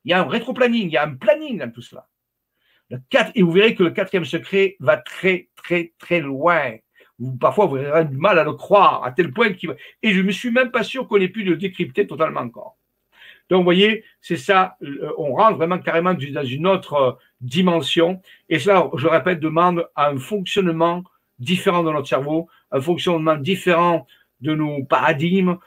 [0.04, 2.08] Il y a un rétro-planning, il y a un planning dans tout cela.
[2.90, 2.98] Le
[3.34, 6.76] et vous verrez que le quatrième secret va très, très, très loin.
[7.40, 9.76] Parfois, vous aurez du mal à le croire, à tel point qu'il va.
[10.02, 12.76] Et je ne suis même pas sûr qu'on ait pu le décrypter totalement encore.
[13.48, 18.20] Donc, vous voyez, c'est ça, euh, on rentre vraiment carrément dans une autre euh, dimension.
[18.48, 21.02] Et cela, je répète, demande un fonctionnement
[21.38, 24.06] différent de notre cerveau, un fonctionnement différent
[24.40, 25.58] de nos paradigmes,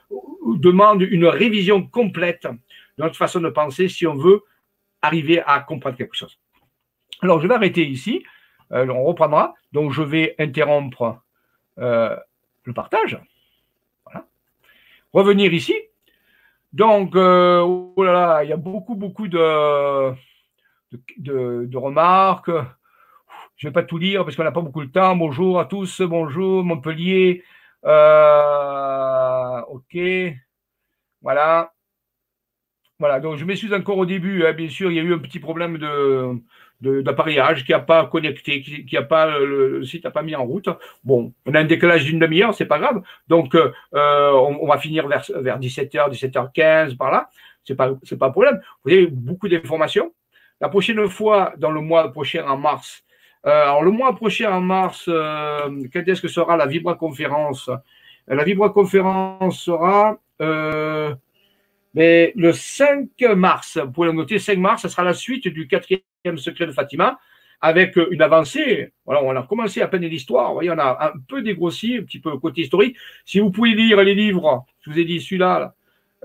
[0.58, 2.48] demande une révision complète
[2.98, 4.44] notre façon de penser si on veut
[5.02, 6.40] arriver à comprendre quelque chose.
[7.22, 8.26] Alors, je vais arrêter ici.
[8.72, 9.54] Euh, on reprendra.
[9.72, 11.22] Donc, je vais interrompre
[11.80, 12.16] euh,
[12.64, 13.20] le partage.
[14.06, 14.26] Voilà.
[15.14, 15.76] Revenir ici.
[16.74, 20.14] Donc, euh, oh là là, il y a beaucoup, beaucoup de,
[21.18, 22.52] de, remarques.
[23.56, 25.16] Je ne vais pas tout lire parce qu'on n'a pas beaucoup de temps.
[25.16, 27.44] Bonjour à tous, bonjour Montpellier.
[29.70, 29.98] ok,
[31.22, 31.75] voilà.
[33.00, 34.46] Voilà, donc je m'excuse encore au début.
[34.46, 38.06] Hein, bien sûr, il y a eu un petit problème de, d'appareillage qui n'a pas
[38.06, 40.70] connecté, qui, a pas le, site n'a pas mis en route.
[41.04, 43.02] Bon, on a un décalage d'une demi-heure, c'est pas grave.
[43.28, 47.30] Donc euh, on, va finir vers, vers 17h, 17h15 par là.
[47.66, 48.62] C'est pas c'est pas un problème.
[48.84, 50.14] Vous avez beaucoup d'informations.
[50.62, 53.04] La prochaine fois, dans le mois prochain en mars.
[53.46, 57.70] Euh, alors le mois prochain en mars, euh, quand est-ce que sera la Vibra conférence?
[58.28, 60.18] La Vibra conférence sera
[61.96, 65.68] mais le 5 mars, vous pouvez le noter, 5 mars, ce sera la suite du
[65.68, 66.04] quatrième
[66.38, 67.20] secret de Fatima,
[67.62, 68.92] avec une avancée.
[69.06, 70.50] Voilà, on a commencé à peine l'histoire.
[70.50, 72.98] Vous voyez, on a un peu dégrossi, un petit peu côté historique.
[73.24, 75.74] Si vous pouvez lire les livres, je vous ai dit celui-là,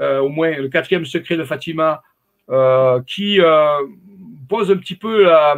[0.00, 2.02] euh, au moins le quatrième secret de Fatima,
[2.50, 3.78] euh, qui euh,
[4.48, 5.54] pose un petit peu la,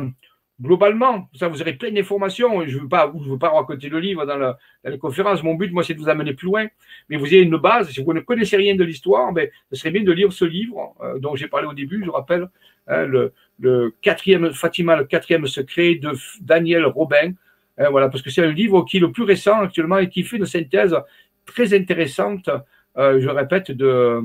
[0.63, 2.65] globalement, ça, vous aurez plein d'informations.
[2.67, 5.43] Je ne veux, pas, je veux raconter le livre dans, la, les conférences.
[5.43, 6.67] Mon but, moi, c'est de vous amener plus loin.
[7.09, 7.91] Mais vous avez une base.
[7.91, 10.95] Si vous ne connaissez rien de l'histoire, ben, ce serait bien de lire ce livre
[11.03, 12.49] euh, dont j'ai parlé au début, je rappelle,
[12.87, 17.33] hein, le, quatrième, Fatima, le quatrième secret de Daniel Robin.
[17.79, 20.23] Hein, voilà, parce que c'est un livre qui est le plus récent actuellement et qui
[20.23, 20.97] fait une synthèse
[21.45, 22.49] très intéressante,
[22.97, 24.23] euh, je répète, de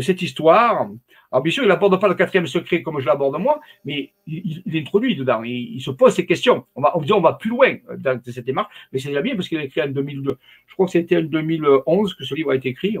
[0.00, 0.88] cette histoire.
[1.32, 4.62] Alors bien sûr, il n'aborde pas le quatrième secret comme je l'aborde moi, mais il,
[4.74, 6.66] introduit dedans, il, se pose ces questions.
[6.74, 9.48] On va, on, on va plus loin dans cette démarche, mais c'est déjà bien parce
[9.48, 10.38] qu'il a écrit en 2002.
[10.66, 12.96] Je crois que c'était en 2011 que ce livre a été écrit.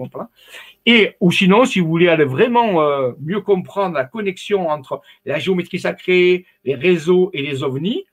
[0.86, 5.38] Et ou sinon, si vous voulez aller vraiment euh, mieux comprendre la connexion entre la
[5.38, 8.04] géométrie sacrée, les réseaux et les ovnis,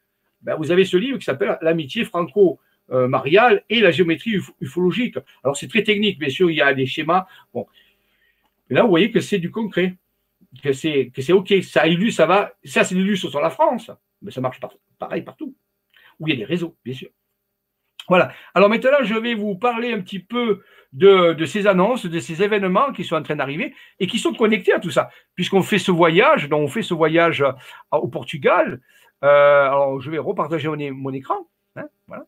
[0.41, 2.60] ben, vous avez ce livre qui s'appelle L'amitié franco
[2.90, 5.18] mariale et la géométrie ufologique.
[5.44, 7.26] Alors c'est très technique, bien sûr, il y a des schémas.
[7.52, 7.65] Bon,
[8.69, 9.95] là, vous voyez que c'est du concret,
[10.62, 11.54] que c'est, que c'est OK.
[11.64, 12.54] Ça illustre, ça va.
[12.64, 14.60] Ça, c'est l'illustre sur la France, mais ça marche
[15.00, 15.56] pareil partout,
[16.20, 17.10] où il y a des réseaux, bien sûr.
[18.10, 18.34] Voilà.
[18.54, 20.62] Alors maintenant, je vais vous parler un petit peu
[20.92, 24.74] de, ces annonces, de ces événements qui sont en train d'arriver et qui sont connectés
[24.74, 25.10] à tout ça.
[25.36, 27.46] Puisqu'on fait ce voyage, donc on fait ce voyage
[27.92, 28.82] au Portugal.
[29.24, 31.48] Euh, alors, je vais repartager mon, écran.
[31.78, 32.26] Hein, voilà.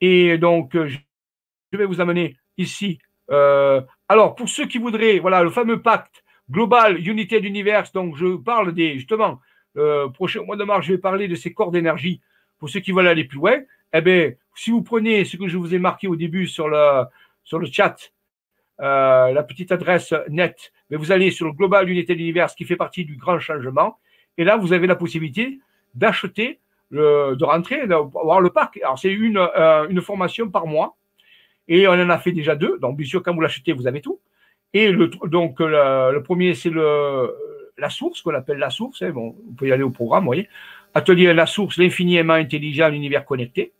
[0.00, 2.98] Et donc, je vais vous amener ici
[3.30, 6.21] euh, alors, pour ceux qui voudraient, voilà, le fameux pacte
[6.52, 9.40] global, unité d'univers, donc je parle des, justement,
[9.76, 12.20] euh, prochain mois de mars, je vais parler de ces corps d'énergie.
[12.58, 13.56] Pour ceux qui veulent aller plus loin,
[13.92, 17.04] eh bien, si vous prenez ce que je vous ai marqué au début sur le,
[17.42, 17.96] sur le chat,
[18.80, 22.76] euh, la petite adresse net, mais vous allez sur le global unité d'univers qui fait
[22.76, 23.98] partie du grand changement,
[24.38, 25.58] et là, vous avez la possibilité
[25.94, 26.60] d'acheter,
[26.90, 28.78] de rentrer, d'avoir le parc.
[28.78, 30.96] Alors, c'est une, euh, une formation par mois
[31.68, 32.78] et on en a fait déjà deux.
[32.78, 34.20] Donc, bien sûr, quand vous l'achetez, vous avez tout.
[34.74, 37.34] Et le, donc, le, premier, c'est le,
[37.78, 39.02] la source, qu'on appelle la source.
[39.02, 39.10] Hein.
[39.10, 40.48] Bon, vous pouvez y aller au programme, vous voyez.
[40.94, 43.72] Atelier La source, l'infiniment intelligent, l'univers connecté.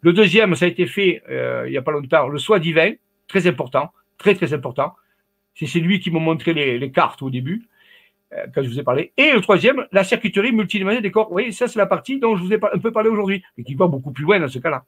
[0.00, 2.92] Le deuxième, ça a été fait euh, il n'y a pas longtemps, le soi divin,
[3.26, 4.94] très important, très très important.
[5.54, 7.66] C'est lui qui m'a montré les, les, cartes au début,
[8.32, 9.12] euh, quand je vous ai parlé.
[9.16, 11.26] Et le troisième, la circuiterie multidimensionnelle des corps.
[11.26, 13.64] Vous voyez, ça c'est la partie dont je vous ai un peu parlé aujourd'hui, et
[13.64, 14.84] qui va beaucoup plus loin dans ce cas-là.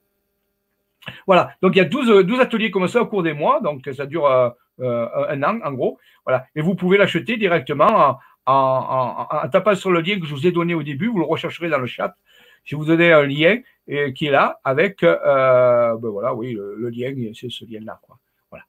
[1.26, 3.88] Voilà, donc il y a 12, 12, ateliers comme ça au cours des mois, donc
[3.96, 5.98] ça dure euh, euh, un an en gros.
[6.24, 10.52] Voilà, et vous pouvez l'acheter directement en, tapant sur le lien que je vous ai
[10.52, 12.14] donné au début, vous le rechercherez dans le chat.
[12.64, 16.52] Je vais vous donner un lien et, qui est là avec, euh, ben voilà, oui,
[16.52, 18.00] le, lien, c'est ce lien-là.
[18.50, 18.64] Voilà.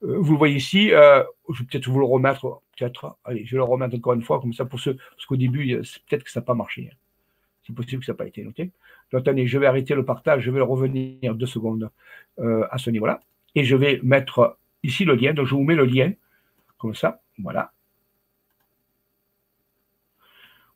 [0.00, 3.64] vous le voyez ici, je vais peut-être vous le remettre, peut-être, allez, je vais le
[3.64, 5.76] remettre encore une fois, comme ça pour ceux, parce qu'au début,
[6.08, 6.90] peut-être que ça n'a pas marché.
[6.92, 6.96] Hein.
[7.66, 8.70] C'est possible que ça n'a pas été noté.
[9.12, 11.90] Donc, attendez, je vais arrêter le partage, je vais revenir deux secondes
[12.38, 13.20] euh, à ce niveau-là.
[13.54, 15.32] Et je vais mettre ici le lien.
[15.34, 16.12] Donc, je vous mets le lien,
[16.78, 17.20] comme ça.
[17.38, 17.72] Voilà.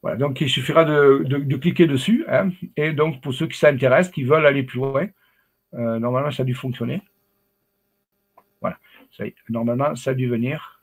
[0.02, 2.26] Voilà, donc il suffira de, cliquer dessus.
[2.28, 2.50] Hein.
[2.76, 5.06] et donc, pour ceux qui s'intéressent, qui veulent aller plus loin,
[5.74, 7.02] euh, normalement, ça a dû fonctionner.
[8.60, 8.78] Voilà.
[9.16, 10.82] Ça normalement, ça a dû venir.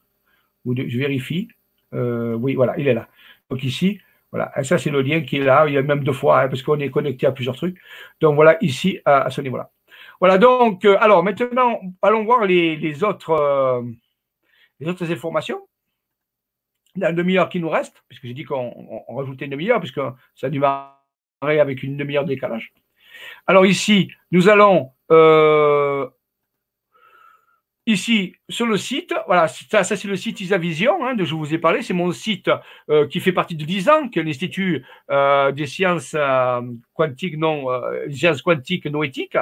[0.66, 1.50] Je vérifie.
[1.94, 3.08] Euh, oui, voilà, il est là.
[3.50, 4.00] Donc ici,
[4.32, 6.42] voilà, et ça c'est le lien qui est là, il y a même deux fois,
[6.42, 7.78] hein, parce qu'on est connecté à plusieurs trucs.
[8.22, 9.70] Donc voilà, ici, à, ce niveau-là.
[10.22, 13.82] Voilà, donc, euh, alors maintenant, allons voir les, autres, euh,
[14.80, 15.68] les autres informations.
[16.96, 20.02] La demi-heure qui nous reste, puisque j'ai dit qu'on rajoutait une demi-heure, puisque
[20.36, 21.02] ça a
[21.42, 22.72] avec une demi-heure de décalage.
[23.48, 26.08] Alors ici, nous allons euh,
[27.88, 29.16] ici sur le site.
[29.26, 31.82] Voilà, ça, c'est le site Isavision hein, dont je vous ai parlé.
[31.82, 32.52] C'est mon site
[32.92, 36.16] euh, qui fait partie de l'ISAN, qui est l'Institut des sciences
[36.94, 37.66] quantiques non
[38.12, 39.38] sciences quantiques non éthiques,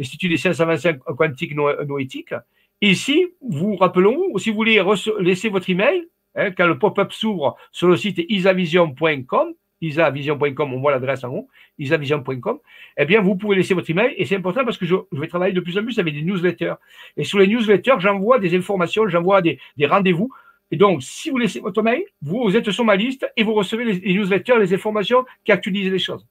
[0.00, 1.54] Institut des sciences avancées quantiques
[1.98, 2.34] éthiques.
[2.80, 4.82] Ici, vous rappelons, si vous voulez
[5.20, 10.92] laisser votre email, hein, quand le pop-up s'ouvre sur le site isavision.com, isavision.com, on voit
[10.92, 11.48] l'adresse en haut,
[11.78, 12.58] isavision.com,
[12.96, 15.52] eh bien, vous pouvez laisser votre email et c'est important parce que je, vais travailler
[15.52, 16.74] de plus en plus avec des newsletters.
[17.18, 20.30] Et sur les newsletters, j'envoie des informations, j'envoie des, rendez-vous.
[20.70, 23.84] Et donc, si vous laissez votre mail, vous, êtes sur ma liste et vous recevez
[23.84, 26.26] les, newsletters, les informations qui actualisent les choses.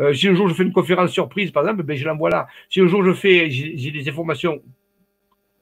[0.00, 2.46] Euh, si un jour je fais une conférence surprise, par exemple, ben, je l'envoie là.
[2.68, 4.62] Si un jour je fais, j'ai des informations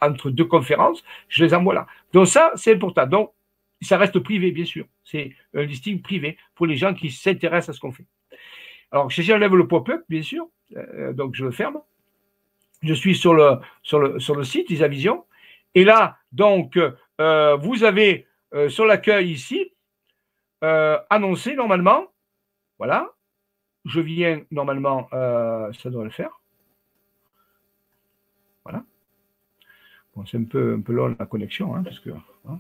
[0.01, 1.87] entre deux conférences, je les envoie là.
[2.13, 3.07] Donc ça, c'est important.
[3.07, 3.33] Donc,
[3.81, 4.87] ça reste privé, bien sûr.
[5.05, 8.07] C'est un listing privé pour les gens qui s'intéressent à ce qu'on fait.
[8.91, 11.81] Alors, j'enlève le pop-up, bien sûr, euh, donc je le ferme.
[12.83, 15.25] Je suis sur le, sur le, sur le site Isavision.
[15.75, 16.79] Et là, donc,
[17.21, 18.27] euh, vous avez
[18.69, 19.73] sur l'accueil ici,
[20.63, 22.07] annoncé normalement,
[22.79, 23.11] voilà,
[23.87, 26.41] je viens normalement, ça doit le faire.
[28.65, 28.83] Voilà.
[30.15, 32.11] Bon, c'est un peu, un long la connexion, hein, que.
[32.49, 32.59] Hein.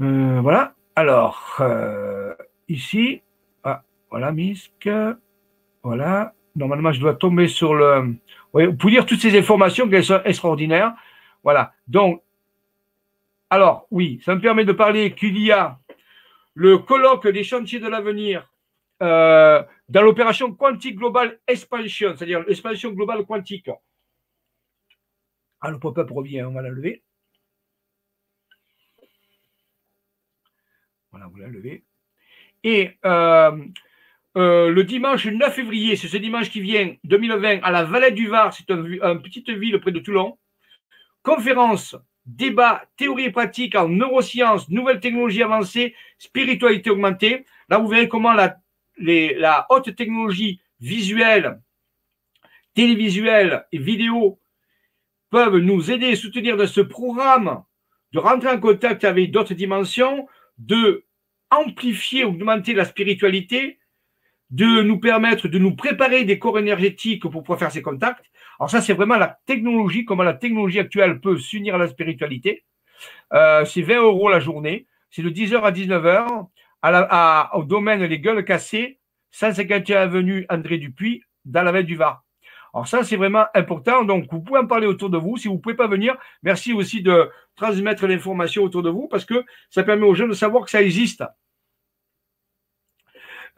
[0.00, 0.74] Euh, voilà.
[0.94, 2.34] Alors, euh,
[2.68, 3.22] ici,
[3.64, 4.88] ah, voilà, MISC.
[5.82, 6.34] Voilà.
[6.54, 8.14] Normalement, je dois tomber sur le.
[8.52, 10.94] Vous pouvez lire toutes ces informations qu'elles sont extraordinaires.
[11.42, 11.72] Voilà.
[11.88, 12.22] Donc,
[13.50, 15.78] alors, oui, ça me permet de parler qu'il y a
[16.54, 18.48] le colloque des chantiers de l'avenir
[19.02, 23.70] euh, dans l'opération Quantique Global Expansion, c'est-à-dire l'expansion globale quantique.
[25.60, 27.02] Ah, le pop-up revient, on va la lever.
[31.10, 31.84] Voilà, vous la levez.
[32.62, 33.64] Et euh,
[34.36, 38.28] euh, le dimanche 9 février, c'est ce dimanche qui vient, 2020, à la Vallée du
[38.28, 40.38] Var, c'est une petite ville près de Toulon.
[41.22, 41.96] Conférence,
[42.26, 47.44] débat, théorie et pratique en neurosciences, nouvelles technologies avancées, spiritualité augmentée.
[47.68, 48.58] Là, vous verrez comment la,
[48.98, 51.60] la haute technologie visuelle,
[52.74, 54.40] télévisuelle et vidéo
[55.30, 57.62] peuvent nous aider et soutenir dans ce programme
[58.12, 61.04] de rentrer en contact avec d'autres dimensions, de
[61.50, 63.78] amplifier, augmenter la spiritualité,
[64.50, 68.26] de nous permettre de nous préparer des corps énergétiques pour pouvoir faire ces contacts.
[68.60, 72.64] Alors ça, c'est vraiment la technologie, comment la technologie actuelle peut s'unir à la spiritualité.
[73.32, 74.86] Euh, c'est 20 euros la journée.
[75.10, 76.46] C'est de 10h à 19h
[76.92, 78.98] à au domaine Les Gueules Cassées,
[79.30, 82.24] 151 avenue André Dupuis, dans la veille du Var.
[82.74, 84.04] Alors ça, c'est vraiment important.
[84.04, 85.36] Donc, vous pouvez en parler autour de vous.
[85.36, 89.24] Si vous ne pouvez pas venir, merci aussi de transmettre l'information autour de vous parce
[89.24, 91.22] que ça permet aux jeunes de savoir que ça existe.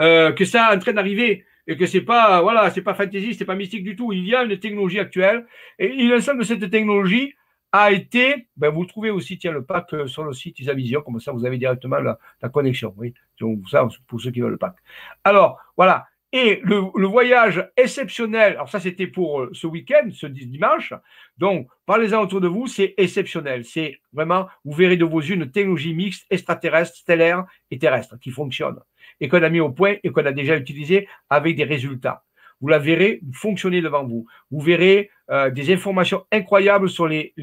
[0.02, 3.38] Euh, que ça est en train d'arriver et que c'est pas, voilà, c'est pas fantaisiste,
[3.38, 4.12] c'est pas mystique du tout.
[4.12, 5.46] Il y a une technologie actuelle
[5.78, 7.34] et l'ensemble de cette technologie
[7.72, 11.20] a été, ben vous trouvez aussi, tiens, le pack euh, sur le site Isavision, comme
[11.20, 13.14] ça vous avez directement la, connexion, oui.
[13.38, 14.76] Pour ceux qui veulent le pack.
[15.24, 20.92] Alors, voilà, et le, voyage exceptionnel, alors ça c'était pour euh, ce week-end, ce dimanche,
[21.38, 23.64] donc parlez-en autour de vous, c'est exceptionnel.
[23.64, 28.30] C'est vraiment, vous verrez de vos yeux une technologie mixte extraterrestre, stellaire et terrestre qui
[28.30, 28.78] fonctionne
[29.20, 32.24] et qu'on a mis au point et qu'on a déjà utilisé avec des résultats.
[32.60, 34.26] Vous la verrez fonctionner devant vous.
[34.50, 37.34] Vous verrez euh, des informations incroyables sur les,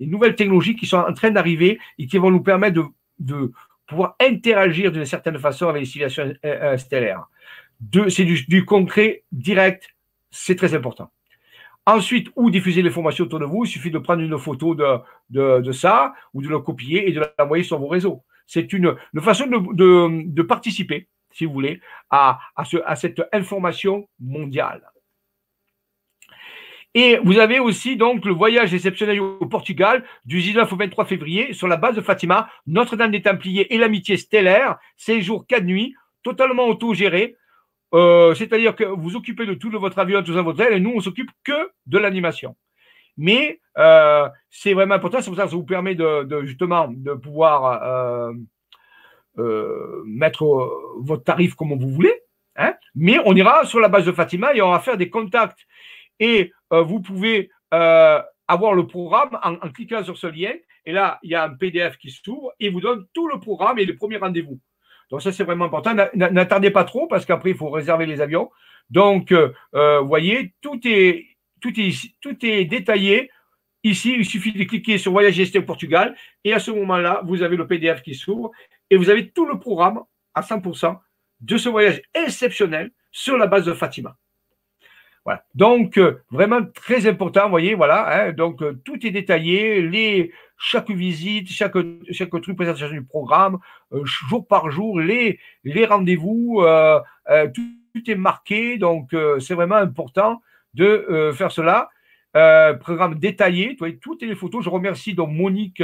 [0.00, 2.80] nouvelles technologies qui sont en train d'arriver et qui vont nous permettre
[3.18, 3.52] de,
[3.86, 7.26] pouvoir interagir d'une certaine façon avec les civilisations euh, stellaires
[8.08, 9.88] c'est du, concret, direct,
[10.30, 11.10] c'est très important.
[11.84, 15.72] Ensuite, où diffuser l'information autour de vous, il suffit de prendre une photo de, de,
[15.72, 18.22] ça ou de le copier et de l'envoyer sur vos réseaux.
[18.46, 21.80] C'est une, façon de, de, participer, si vous voulez,
[22.10, 24.82] à, à, ce, à cette information mondiale.
[26.94, 31.54] Et vous avez aussi donc le voyage exceptionnel au Portugal du 19 au 23 février
[31.54, 34.78] sur la base de Fatima, Notre-Dame des Templiers et l'amitié stellaire,
[35.20, 37.36] jours, 4 nuits, totalement autogéré,
[37.94, 40.80] euh, c'est-à-dire que vous occupez de tout de votre avion, tout ça, votre aile, et
[40.80, 42.56] nous, on s'occupe que de l'animation.
[43.16, 47.14] Mais euh, c'est vraiment important, c'est pour ça que ça vous permet de, justement de
[47.14, 48.32] pouvoir euh,
[49.36, 50.44] mettre
[50.98, 52.14] votre tarif comme vous voulez.
[52.56, 52.74] Hein.
[52.94, 55.60] mais on ira sur la base de Fatima et on va faire des contacts.
[56.20, 60.52] Et vous pouvez avoir le programme en, cliquant sur ce lien.
[60.84, 63.78] Et là, il y a un PDF qui s'ouvre et vous donne tout le programme
[63.78, 64.60] et les premiers rendez-vous.
[65.10, 65.94] Donc ça, c'est vraiment important.
[66.14, 68.50] N'attendez pas trop parce qu'après, il faut réserver les avions.
[68.90, 71.26] Donc, euh, euh, vous voyez, tout est,
[71.60, 73.30] tout, est, tout est détaillé.
[73.84, 77.56] Ici, il suffit de cliquer sur Voyage au Portugal et à ce moment-là, vous avez
[77.56, 78.52] le PDF qui s'ouvre
[78.92, 80.02] et vous avez tout le programme
[80.34, 80.98] à 100%
[81.40, 84.18] de ce voyage exceptionnel sur la base de Fatima.
[85.24, 85.44] Voilà.
[85.54, 88.26] Donc, euh, vraiment très important, vous voyez, voilà.
[88.26, 91.74] Hein, donc, euh, tout est détaillé, chaque visite, chaque,
[92.10, 93.60] chaque truc, présentation du programme,
[93.94, 96.62] euh, jour par jour, les, les rendez-vous,
[97.54, 98.76] tout, est marqué.
[98.76, 100.42] Donc, c'est vraiment important
[100.74, 101.88] de faire cela.
[102.34, 104.64] Euh, programme détaillé, toutes les photos.
[104.64, 105.82] Je remercie donc Monique,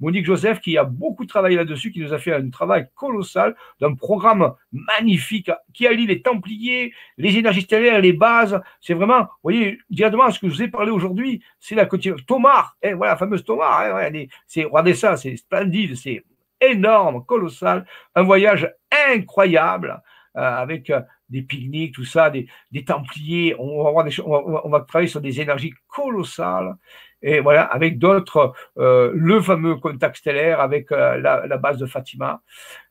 [0.00, 3.94] Monique Joseph qui a beaucoup travaillé là-dessus, qui nous a fait un travail colossal d'un
[3.94, 8.60] programme magnifique qui allie les Templiers, les énergies stellaires, les bases.
[8.80, 12.24] C'est vraiment, vous voyez, directement ce que je vous ai parlé aujourd'hui, c'est la continuité.
[12.24, 14.10] Tomar, eh, voilà, la fameuse Tomar, hein,
[14.46, 16.24] c'est, regardez ça, c'est splendide, c'est
[16.62, 18.70] énorme, colossal, un voyage
[19.12, 20.02] incroyable
[20.34, 21.00] avec euh,
[21.30, 22.46] des pique-niques, tout ça, des,
[22.84, 23.54] templiers.
[23.58, 26.74] On va, travailler sur des énergies colossales.
[27.22, 32.40] Et voilà, avec d'autres, euh, le fameux contact stellaire avec euh, la, base de Fatima.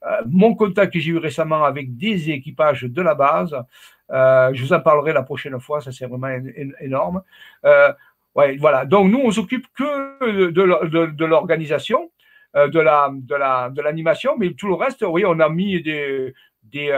[0.05, 3.55] Euh, mon contact que j'ai eu récemment avec des équipages de la base.
[4.11, 6.29] Euh, je vous en parlerai la prochaine fois, ça c'est vraiment
[6.79, 7.21] énorme.
[8.35, 12.11] ouais, voilà, donc nous on s'occupe que de, l'organisation,
[12.55, 12.79] de de
[13.35, 16.33] la de l'animation, mais tout le reste, oui, on a mis des
[16.71, 16.91] des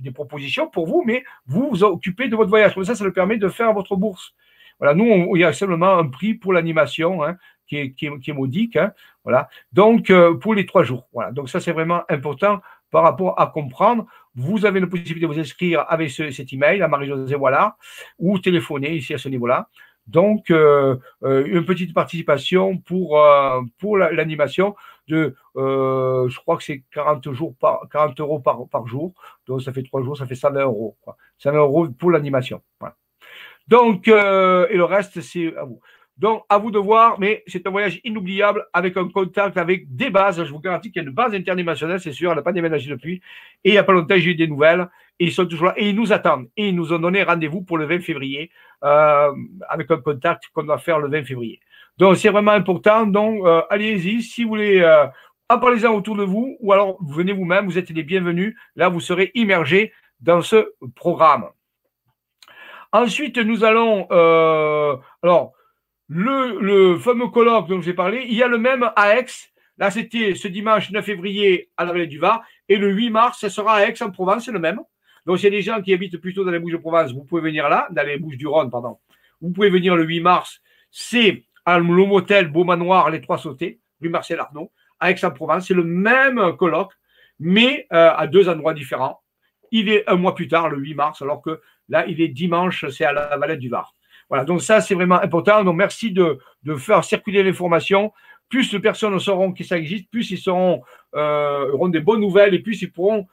[0.00, 2.74] des propositions pour vous, mais vous vous occupez de votre voyage.
[2.74, 4.34] Comme ça, ça le permet de faire votre bourse.
[4.78, 7.36] Voilà, nous, il y a seulement un prix pour l'animation hein,
[7.66, 8.76] qui, est, qui, est, modique.
[8.76, 8.92] Hein,
[9.22, 9.48] voilà.
[9.72, 11.08] Donc, euh, pour les trois jours.
[11.12, 11.30] Voilà.
[11.30, 14.06] Donc, ça, c'est vraiment important par rapport à comprendre.
[14.34, 17.76] Vous avez la possibilité de vous inscrire avec cet email à Marie-Josée Voilà
[18.18, 19.68] ou téléphoner ici à ce niveau-là.
[20.06, 24.74] Donc, euh, euh, une petite participation pour, euh, pour l'animation
[25.08, 29.12] de, je crois que c'est 40, jours par, 40 euros par, jour.
[29.46, 30.96] Donc, ça fait trois jours, ça fait 120 euros.
[31.02, 31.16] Quoi.
[31.38, 32.62] 120 euros pour l'animation.
[32.80, 32.96] Voilà.
[33.68, 35.80] Donc, et le reste, c'est à vous.
[36.16, 40.10] Donc, à vous de voir, mais c'est un voyage inoubliable avec un contact avec des
[40.10, 40.44] bases.
[40.44, 42.88] Je vous garantis qu'il y a une base internationale, c'est sûr, elle n'a pas déménagé
[42.88, 43.20] depuis.
[43.64, 44.88] Et il n'y a pas longtemps, j'ai eu des nouvelles.
[45.18, 45.74] Et ils sont toujours là.
[45.76, 46.48] Et ils nous attendent.
[46.56, 48.50] Et ils nous ont donné rendez-vous pour le 20 février
[48.84, 49.32] euh,
[49.68, 51.60] avec un contact qu'on va faire le 20 février.
[51.98, 53.06] Donc, c'est vraiment important.
[53.06, 54.22] Donc, euh, allez-y.
[54.22, 55.06] Si vous voulez, euh,
[55.48, 57.66] en parlez-en autour de vous ou alors venez vous-même.
[57.66, 58.56] Vous êtes les bienvenus.
[58.76, 61.48] Là, vous serez immergés dans ce programme.
[62.92, 64.06] Ensuite, nous allons.
[64.10, 65.52] Euh, alors,
[66.08, 69.26] le, fameux colloque dont j'ai parlé, il y a le même à Aix.
[69.78, 72.42] Là, c'était ce dimanche 9 février à la vallée du Var.
[72.68, 74.80] Et le 8 mars, ce sera à Aix-en-Provence, c'est le même.
[75.26, 77.68] Donc, s'il y a des gens qui habitent plutôt dans les Bouches-de-Provence, vous pouvez venir
[77.68, 78.98] là, dans les Bouches-du-Rhône, pardon.
[79.40, 80.60] Vous pouvez venir le 8 mars.
[80.90, 84.70] C'est le motel Beau Manoir, les Trois Sautés, rue Marcel Arnaud,
[85.00, 85.66] à Aix-en-Provence.
[85.68, 86.92] C'est le même colloque,
[87.38, 89.20] mais euh, à deux endroits différents.
[89.70, 92.84] Il est un mois plus tard, le 8 mars, alors que là, il est dimanche,
[92.90, 93.94] c'est à la Valette du Var.
[94.28, 95.64] Voilà, donc ça, c'est vraiment important.
[95.64, 96.38] Donc, merci de,
[96.78, 98.12] faire circuler l'information.
[98.48, 100.82] Plus de personnes sauront que ça existe, plus ils seront,
[101.14, 103.26] euh, auront des bonnes nouvelles et plus ils pourront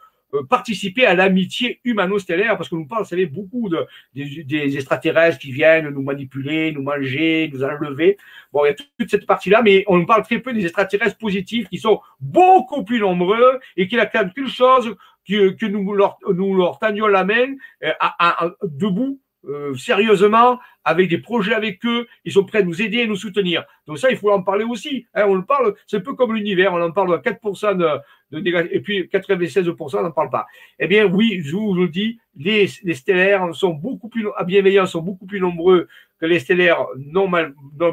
[0.49, 5.52] participer à l'amitié humano-stellaire, parce que nous parle, vous savez, beaucoup de, des, extraterrestres qui
[5.52, 8.18] viennent nous manipuler, nous manger, nous enlever.
[8.53, 11.68] Bon, il y a toute cette partie-là, mais on parle très peu des extraterrestres positifs
[11.70, 14.95] qui sont beaucoup plus nombreux et qui n'attendent qu'une chose,
[15.28, 20.60] que, que, nous leur, nous leur tenions la main euh, à, à, debout euh, sérieusement,
[20.84, 23.64] avec des projets avec eux, ils sont prêts à nous aider et nous soutenir.
[23.88, 25.08] Donc ça, il faut en parler aussi.
[25.16, 27.88] Hein, on le parle, c'est un peu comme l'univers, on en parle à 4% de,
[28.32, 30.48] de et puis 96%, on n'en parle pas.
[30.80, 35.26] Eh bien, oui, je vous, le dis, les, stellaires sont beaucoup plus bienveillants, sont beaucoup
[35.26, 35.88] plus nombreux
[36.20, 37.30] que les stellaires non,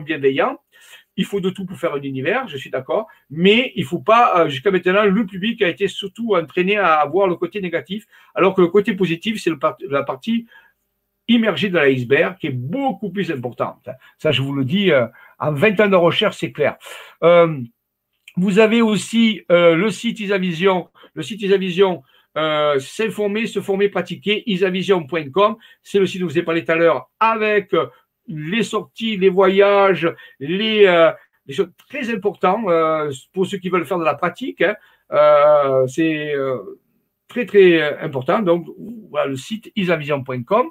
[0.01, 0.59] bienveillants.
[1.16, 4.44] Il faut de tout pour faire un univers, je suis d'accord, mais il faut pas,
[4.44, 8.06] euh, jusqu'à maintenant, le public a été surtout entraîné à avoir le côté négatif,
[8.36, 9.51] alors que le côté positif, c'est
[9.89, 10.47] la partie
[11.27, 13.89] immergé dans l'iceberg qui est beaucoup plus importante.
[14.19, 15.06] Ça, je vous le dis, euh,
[15.39, 16.77] en 20 ans de recherche, c'est clair.
[17.23, 17.60] Euh,
[18.39, 22.02] vous avez aussi euh, le site Isavision, le site Isavision,
[22.36, 25.56] euh, s'informer, se former, pratiquer, isavision.com.
[25.82, 27.74] C'est le site dont je vous ai parlé tout à l'heure avec
[28.27, 30.09] les sorties, les voyages,
[30.39, 31.12] les,
[31.47, 32.66] les choses très importantes
[33.32, 34.62] pour ceux qui veulent faire de la pratique.
[34.62, 35.86] Hein.
[35.89, 36.35] c'est
[37.28, 38.40] très très euh, important.
[38.40, 38.66] Donc
[39.10, 40.66] voilà le site isavision.com.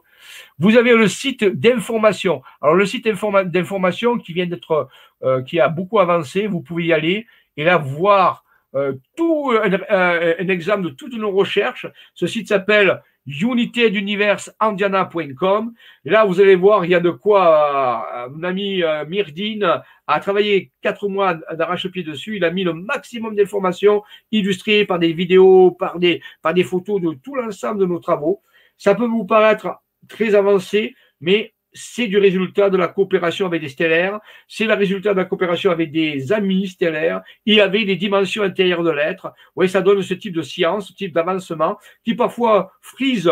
[0.59, 2.41] Vous avez le site d'information.
[2.61, 4.89] Alors le site d'information qui vient d'être,
[5.23, 6.47] euh, qui a beaucoup avancé.
[6.47, 7.27] Vous pouvez y aller
[7.57, 11.87] et là voir euh, tout un, un, exemple de toutes nos recherches.
[12.13, 15.73] Ce site s'appelle unité d'univers-andiana.com.
[16.05, 19.81] Et là, vous allez voir, il y a de quoi, euh, mon ami euh, Myrdine
[20.07, 22.37] a travaillé quatre mois d'arrache-pied dessus.
[22.37, 27.01] Il a mis le maximum d'informations illustrées par des vidéos, par des, par des photos
[27.01, 28.41] de tout l'ensemble de nos travaux.
[28.77, 33.69] Ça peut vous paraître très avancé, mais c'est du résultat de la coopération avec des
[33.69, 37.95] stellaires, c'est le résultat de la coopération avec des amis stellaires, il y avait des
[37.95, 39.33] dimensions intérieures de l'être.
[39.55, 43.31] Oui, ça donne ce type de science, ce type d'avancement qui parfois frise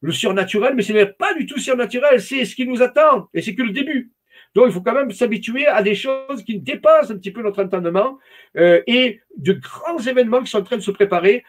[0.00, 3.42] le surnaturel, mais ce n'est pas du tout surnaturel, c'est ce qui nous attend, et
[3.42, 4.12] c'est que le début.
[4.54, 7.62] Donc, il faut quand même s'habituer à des choses qui dépassent un petit peu notre
[7.62, 8.18] entendement
[8.56, 11.44] euh, et de grands événements qui sont en train de se préparer.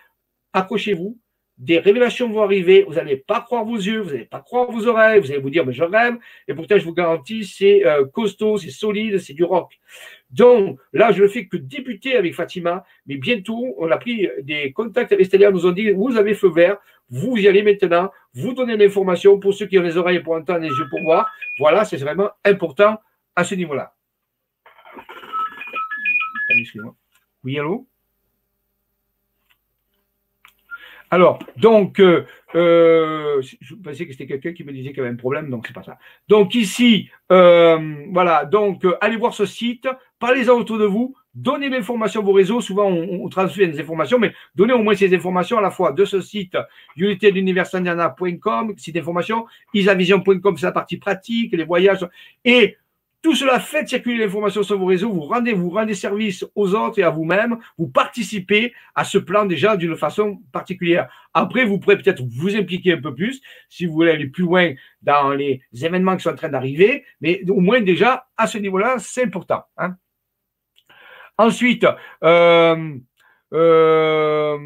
[0.54, 1.18] Accrochez-vous,
[1.62, 4.88] des révélations vont arriver, vous n'allez pas croire vos yeux, vous n'allez pas croire vos
[4.88, 6.18] oreilles, vous allez vous dire, mais je rêve,
[6.48, 9.80] et pourtant, je vous garantis, c'est euh, costaud, c'est solide, c'est du rock.
[10.32, 14.72] Donc, là, je ne fais que débuter avec Fatima, mais bientôt, on a pris des
[14.72, 16.78] contacts avec Stélia, nous ont dit, vous avez feu vert,
[17.12, 20.62] vous y allez maintenant, vous donnez l'information pour ceux qui ont les oreilles pour entendre,
[20.62, 21.30] les yeux pour voir.
[21.60, 23.00] Voilà, c'est vraiment important
[23.36, 23.94] à ce niveau-là.
[27.44, 27.88] Oui, allô?
[31.14, 32.26] Alors, donc, euh,
[32.56, 35.68] euh, je pensais que c'était quelqu'un qui me disait qu'il y avait un problème, donc
[35.68, 35.98] c'est pas ça.
[36.30, 37.78] Donc ici, euh,
[38.14, 39.90] voilà, donc allez voir ce site,
[40.20, 42.62] parlez-en autour de vous, donnez l'information à vos réseaux.
[42.62, 46.06] Souvent, on, transmet des informations, mais donnez au moins ces informations à la fois de
[46.06, 46.58] ce site,
[46.96, 52.08] unitéduniversindiana.com, site d'information, isavision.com, c'est la partie pratique, les voyages,
[52.46, 52.78] et
[53.22, 57.00] tout cela fait circuler l'information sur vos réseaux, vous rendez, vous rendez service aux autres
[57.00, 61.08] et à vous-même, vous participez à ce plan déjà d'une façon particulière.
[61.34, 64.74] Après, vous pourrez peut-être vous impliquer un peu plus si vous voulez aller plus loin
[65.02, 68.96] dans les événements qui sont en train d'arriver, mais au moins déjà à ce niveau-là,
[69.00, 69.64] c'est important.
[69.78, 69.96] Hein.
[71.38, 71.86] Ensuite,
[72.24, 72.98] euh,
[73.54, 74.58] euh,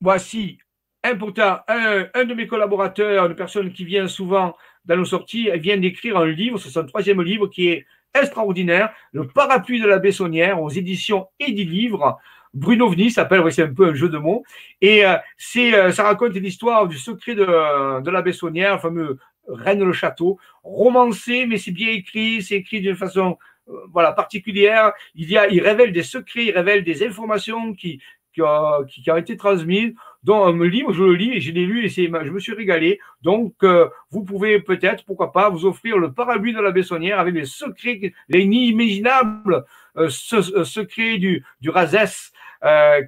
[0.00, 0.58] voici
[1.04, 4.56] important, un, un de mes collaborateurs, une personne qui vient souvent
[4.86, 8.92] dans nos sorties, elle vient d'écrire un livre, c'est son troisième livre qui est extraordinaire,
[9.12, 12.18] Le parapluie de la Bessonnière aux éditions Livre.
[12.54, 14.42] Bruno Vni s'appelle, c'est un peu un jeu de mots.
[14.80, 15.16] Et euh,
[15.56, 19.18] euh, ça raconte l'histoire du secret de, la Bessonnière, le fameux
[19.48, 23.38] Reine le Château, romancé, mais c'est bien écrit, c'est écrit d'une façon
[23.68, 24.92] euh, voilà, particulière.
[25.14, 28.00] Il, y a, il révèle des secrets, il révèle des informations qui,
[28.32, 29.94] qui, ont été transmises
[30.26, 32.98] dans un livre, je le lis je l'ai lu et je me suis régalé.
[33.22, 37.32] Donc, euh, vous pouvez peut-être, pourquoi pas, vous offrir le parapluie de la Bessonnière avec
[37.32, 39.64] les secrets, les inimaginables
[39.96, 42.32] euh, euh, secrets du, du Razès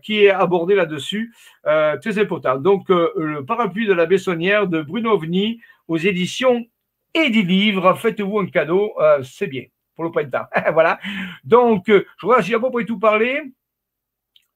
[0.04, 1.34] qui est abordé là-dessus.
[1.64, 2.58] très important.
[2.58, 6.64] Donc, le parapluie de la Bessonnière de Bruno Vni aux éditions
[7.12, 7.94] et des livres.
[7.94, 9.64] Faites-vous un cadeau, c'est bien
[9.96, 10.46] pour le printemps.
[10.72, 11.00] voilà.
[11.42, 13.42] Donc, je crois que j'ai à peu près tout parlé.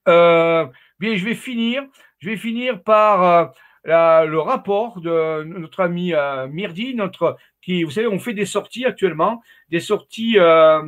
[0.07, 1.83] bien, je vais finir.
[2.23, 3.53] Je vais finir par
[3.89, 8.47] euh, le rapport de notre ami euh, Mirdi, notre, qui, vous savez, on fait des
[8.47, 10.83] sorties actuellement, des sorties euh,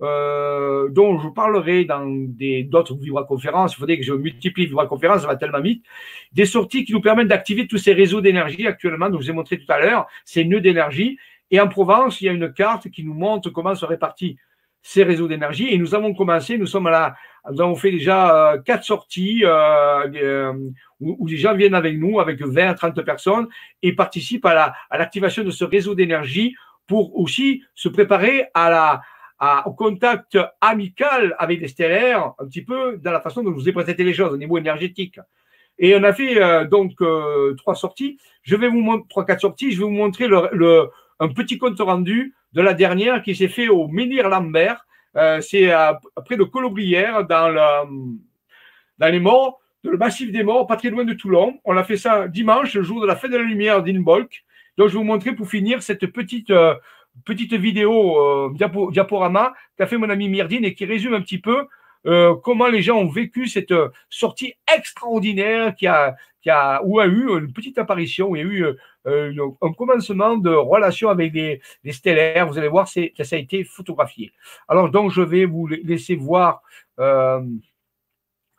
[0.00, 2.06] dont je parlerai dans
[2.70, 3.74] d'autres conférences.
[3.74, 5.84] Il faudrait que je multiplie les conférences, ça va tellement vite.
[6.32, 9.34] Des sorties qui nous permettent d'activer tous ces réseaux d'énergie actuellement, dont je vous ai
[9.34, 11.18] montré tout à l'heure, ces nœuds d'énergie.
[11.50, 14.38] Et en Provence, il y a une carte qui nous montre comment se répartit
[14.80, 15.68] ces réseaux d'énergie.
[15.68, 17.16] Et nous avons commencé, nous sommes à la,
[17.50, 20.52] nous avons fait déjà euh, quatre sorties euh, euh,
[21.00, 23.48] où, où, les gens viennent avec nous, avec 20 30 personnes,
[23.82, 26.54] et participent à la, à l'activation de ce réseau d'énergie
[26.86, 29.02] pour aussi se préparer à la,
[29.38, 33.56] à, au contact amical avec les stellaires, un petit peu dans la façon dont je
[33.56, 35.20] vous ai présenté les choses au niveau énergétique.
[35.78, 36.96] Et on a fait donc
[37.56, 38.18] trois sorties.
[38.42, 39.70] Je vais vous montrer trois, quatre sorties.
[39.70, 40.88] Je vais vous montrer le, le,
[41.20, 44.87] un petit compte rendu de la dernière qui s'est fait au Menhir Lambert.
[45.16, 45.70] Euh, c'est
[46.24, 47.86] près de Colobrières, dans,
[48.98, 51.58] dans les morts, le massif des morts, pas très loin de Toulon.
[51.64, 54.44] On a fait ça dimanche, le jour de la fête de la lumière d'Inbolk.
[54.76, 56.74] Donc, je vais vous montrer pour finir cette petite, euh,
[57.26, 61.66] vidéo euh, diaporama qu'a fait mon ami Myrdine et qui résume un petit peu
[62.06, 67.00] euh, comment les gens ont vécu cette euh, sortie extraordinaire qui a, qui a, où
[67.00, 68.74] a eu une petite apparition, où il y a eu euh,
[69.08, 71.60] un commencement de relation avec les,
[71.92, 72.46] stellaires.
[72.46, 74.32] Vous allez voir, ça a été photographié.
[74.68, 76.62] Alors donc, je vais vous laisser voir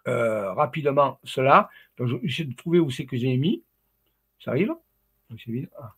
[0.06, 1.70] rapidement cela.
[1.98, 3.64] Donc, j'essaie de trouver où c'est que j'ai mis.
[4.44, 4.74] Ça arrive?
[5.78, 5.94] Ah.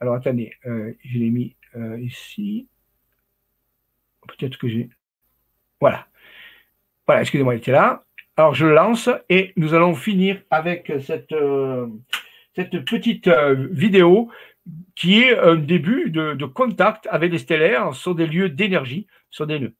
[0.00, 1.56] Alors, attendez, je l'ai mis
[1.98, 2.68] ici.
[4.26, 4.88] Peut-être que j'ai.
[5.80, 6.06] Voilà.
[7.06, 8.04] Voilà, excusez-moi, il était là.
[8.38, 11.86] Alors je lance et nous allons finir avec cette, euh,
[12.56, 14.30] cette petite euh, vidéo
[14.96, 19.46] qui est un début de, de contact avec les stellaires sur des lieux d'énergie, sur
[19.46, 19.74] des nœuds.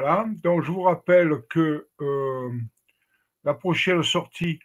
[0.00, 2.50] Voilà, donc je vous rappelle que euh,
[3.44, 4.58] la prochaine sortie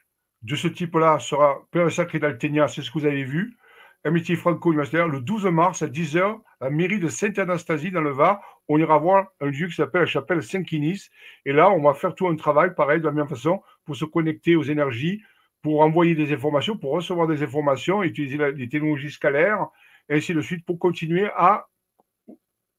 [0.43, 3.57] de ce type-là sera Père Sacré d'Altenia, c'est ce que vous avez vu,
[4.05, 8.39] Amitié franco-universitaire, le 12 mars à 10h, la mairie de Sainte-Anastasie dans le Var.
[8.69, 11.09] On ira voir un lieu qui s'appelle la chapelle Saint-Quinis.
[11.43, 14.05] Et là, on va faire tout un travail, pareil, de la même façon, pour se
[14.05, 15.21] connecter aux énergies,
[15.61, 19.67] pour envoyer des informations, pour recevoir des informations, utiliser les technologies scalaires,
[20.07, 21.67] et ainsi de suite, pour continuer à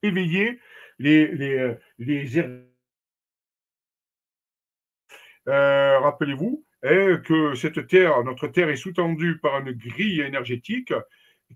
[0.03, 0.59] éveiller
[0.99, 2.27] les, les, les
[5.49, 10.93] Euh, rappelez-vous hein, que cette terre, notre terre est sous-tendue par une grille énergétique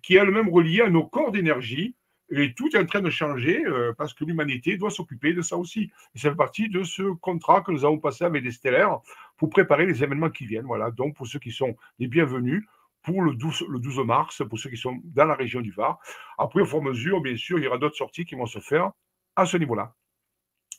[0.03, 1.97] qui est elle-même reliée à nos corps d'énergie.
[2.33, 5.57] Et tout est en train de changer euh, parce que l'humanité doit s'occuper de ça
[5.57, 5.91] aussi.
[6.15, 9.01] Et ça fait partie de ce contrat que nous avons passé avec les stellaires
[9.37, 10.67] pour préparer les événements qui viennent.
[10.67, 10.93] Voilà.
[10.93, 12.65] Donc, pour ceux qui sont les bienvenus,
[13.03, 15.99] pour le 12, le 12 mars, pour ceux qui sont dans la région du Var.
[16.39, 18.47] Après, au fur et à mesure, bien sûr, il y aura d'autres sorties qui vont
[18.47, 18.93] se faire
[19.41, 19.95] à ce niveau-là.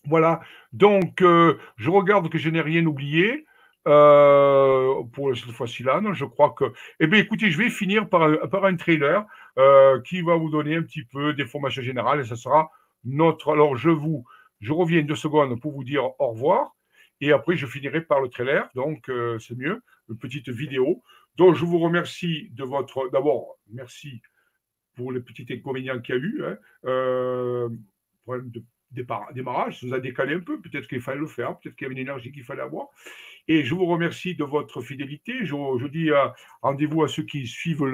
[0.05, 0.41] Voilà,
[0.73, 3.45] donc euh, je regarde que je n'ai rien oublié.
[3.88, 6.65] Euh, pour cette fois-ci-là, je crois que.
[6.99, 9.25] Eh bien, écoutez, je vais finir par, par un trailer
[9.57, 12.71] euh, qui va vous donner un petit peu des formations générales et ce sera
[13.03, 13.53] notre.
[13.53, 14.23] Alors, je vous,
[14.59, 16.75] je reviens deux secondes pour vous dire au revoir
[17.21, 18.69] et après, je finirai par le trailer.
[18.75, 19.09] Donc,
[19.39, 21.03] c'est mieux, une petite vidéo.
[21.38, 23.09] Donc, je vous remercie de votre.
[23.11, 24.21] D'abord, merci
[24.95, 26.43] pour les petits inconvénients qu'il y a eu.
[26.45, 27.69] Hein.
[28.23, 28.64] Problème de
[29.34, 31.88] démarrage, ça nous a décalé un peu, peut-être qu'il fallait le faire, peut-être qu'il y
[31.88, 32.88] avait une énergie qu'il fallait avoir.
[33.48, 35.45] Et je vous remercie de votre fidélité.
[35.45, 36.27] Je, je dis euh,
[36.61, 37.85] rendez-vous à ceux qui suivent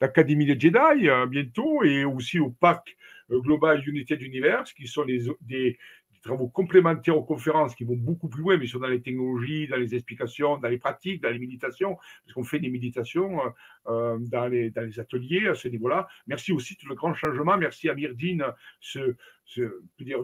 [0.00, 2.96] l'Académie des Jedi euh, bientôt et aussi au PAC
[3.30, 5.78] euh, Global Unité d'Univers, qui sont des,
[6.26, 9.76] travaux complémentaires aux conférences qui vont beaucoup plus loin, mais sont dans les technologies, dans
[9.76, 13.50] les explications, dans les pratiques, dans les méditations, parce qu'on fait des méditations euh,
[13.88, 16.08] euh, dans, les, ateliers à ce niveau-là.
[16.26, 17.56] Merci aussi tout le grand changement.
[17.56, 18.44] Merci à Myrdine,
[18.80, 19.16] ce,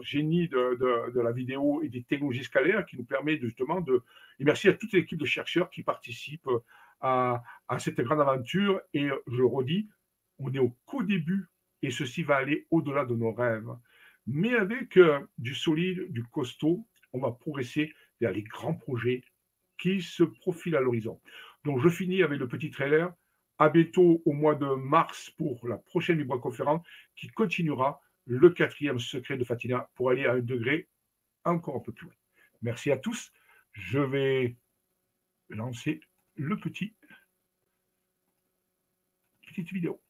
[0.01, 4.03] génie de, la vidéo et des technologies scalaires qui nous permet justement de.
[4.39, 6.49] Et merci à toute l'équipe de chercheurs qui participent
[7.01, 8.81] à, à cette grande aventure.
[8.93, 9.87] Et je redis,
[10.39, 11.47] on est au qu'au début
[11.81, 13.69] et ceci va aller au-delà de nos rêves.
[14.27, 19.23] Mais avec euh, du solide, du costaud, on va progresser vers les grands projets
[19.77, 21.21] qui se profilent à l'horizon.
[21.65, 23.13] Donc, je finis avec le petit trailer.
[23.59, 26.85] À bientôt au mois de mars pour la prochaine Libre Conférence
[27.15, 30.89] qui continuera le quatrième secret de Fatina pour aller à un degré
[31.45, 32.15] encore un peu plus loin.
[32.61, 33.31] Merci à tous.
[33.71, 34.57] Je vais
[35.49, 36.01] lancer
[36.35, 36.95] le petit
[39.53, 40.01] petite vidéo.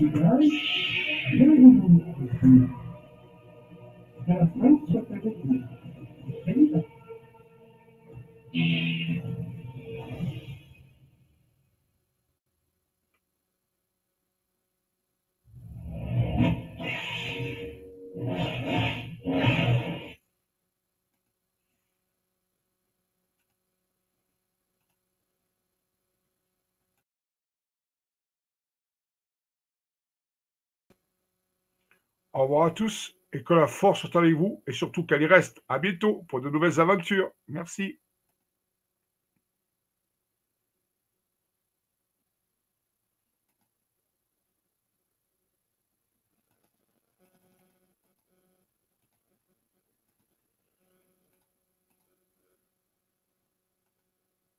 [0.00, 0.73] Au
[32.44, 35.62] revoir à tous et que la force soit avec vous et surtout qu'elle y reste.
[35.68, 37.30] À bientôt pour de nouvelles aventures.
[37.48, 37.98] Merci.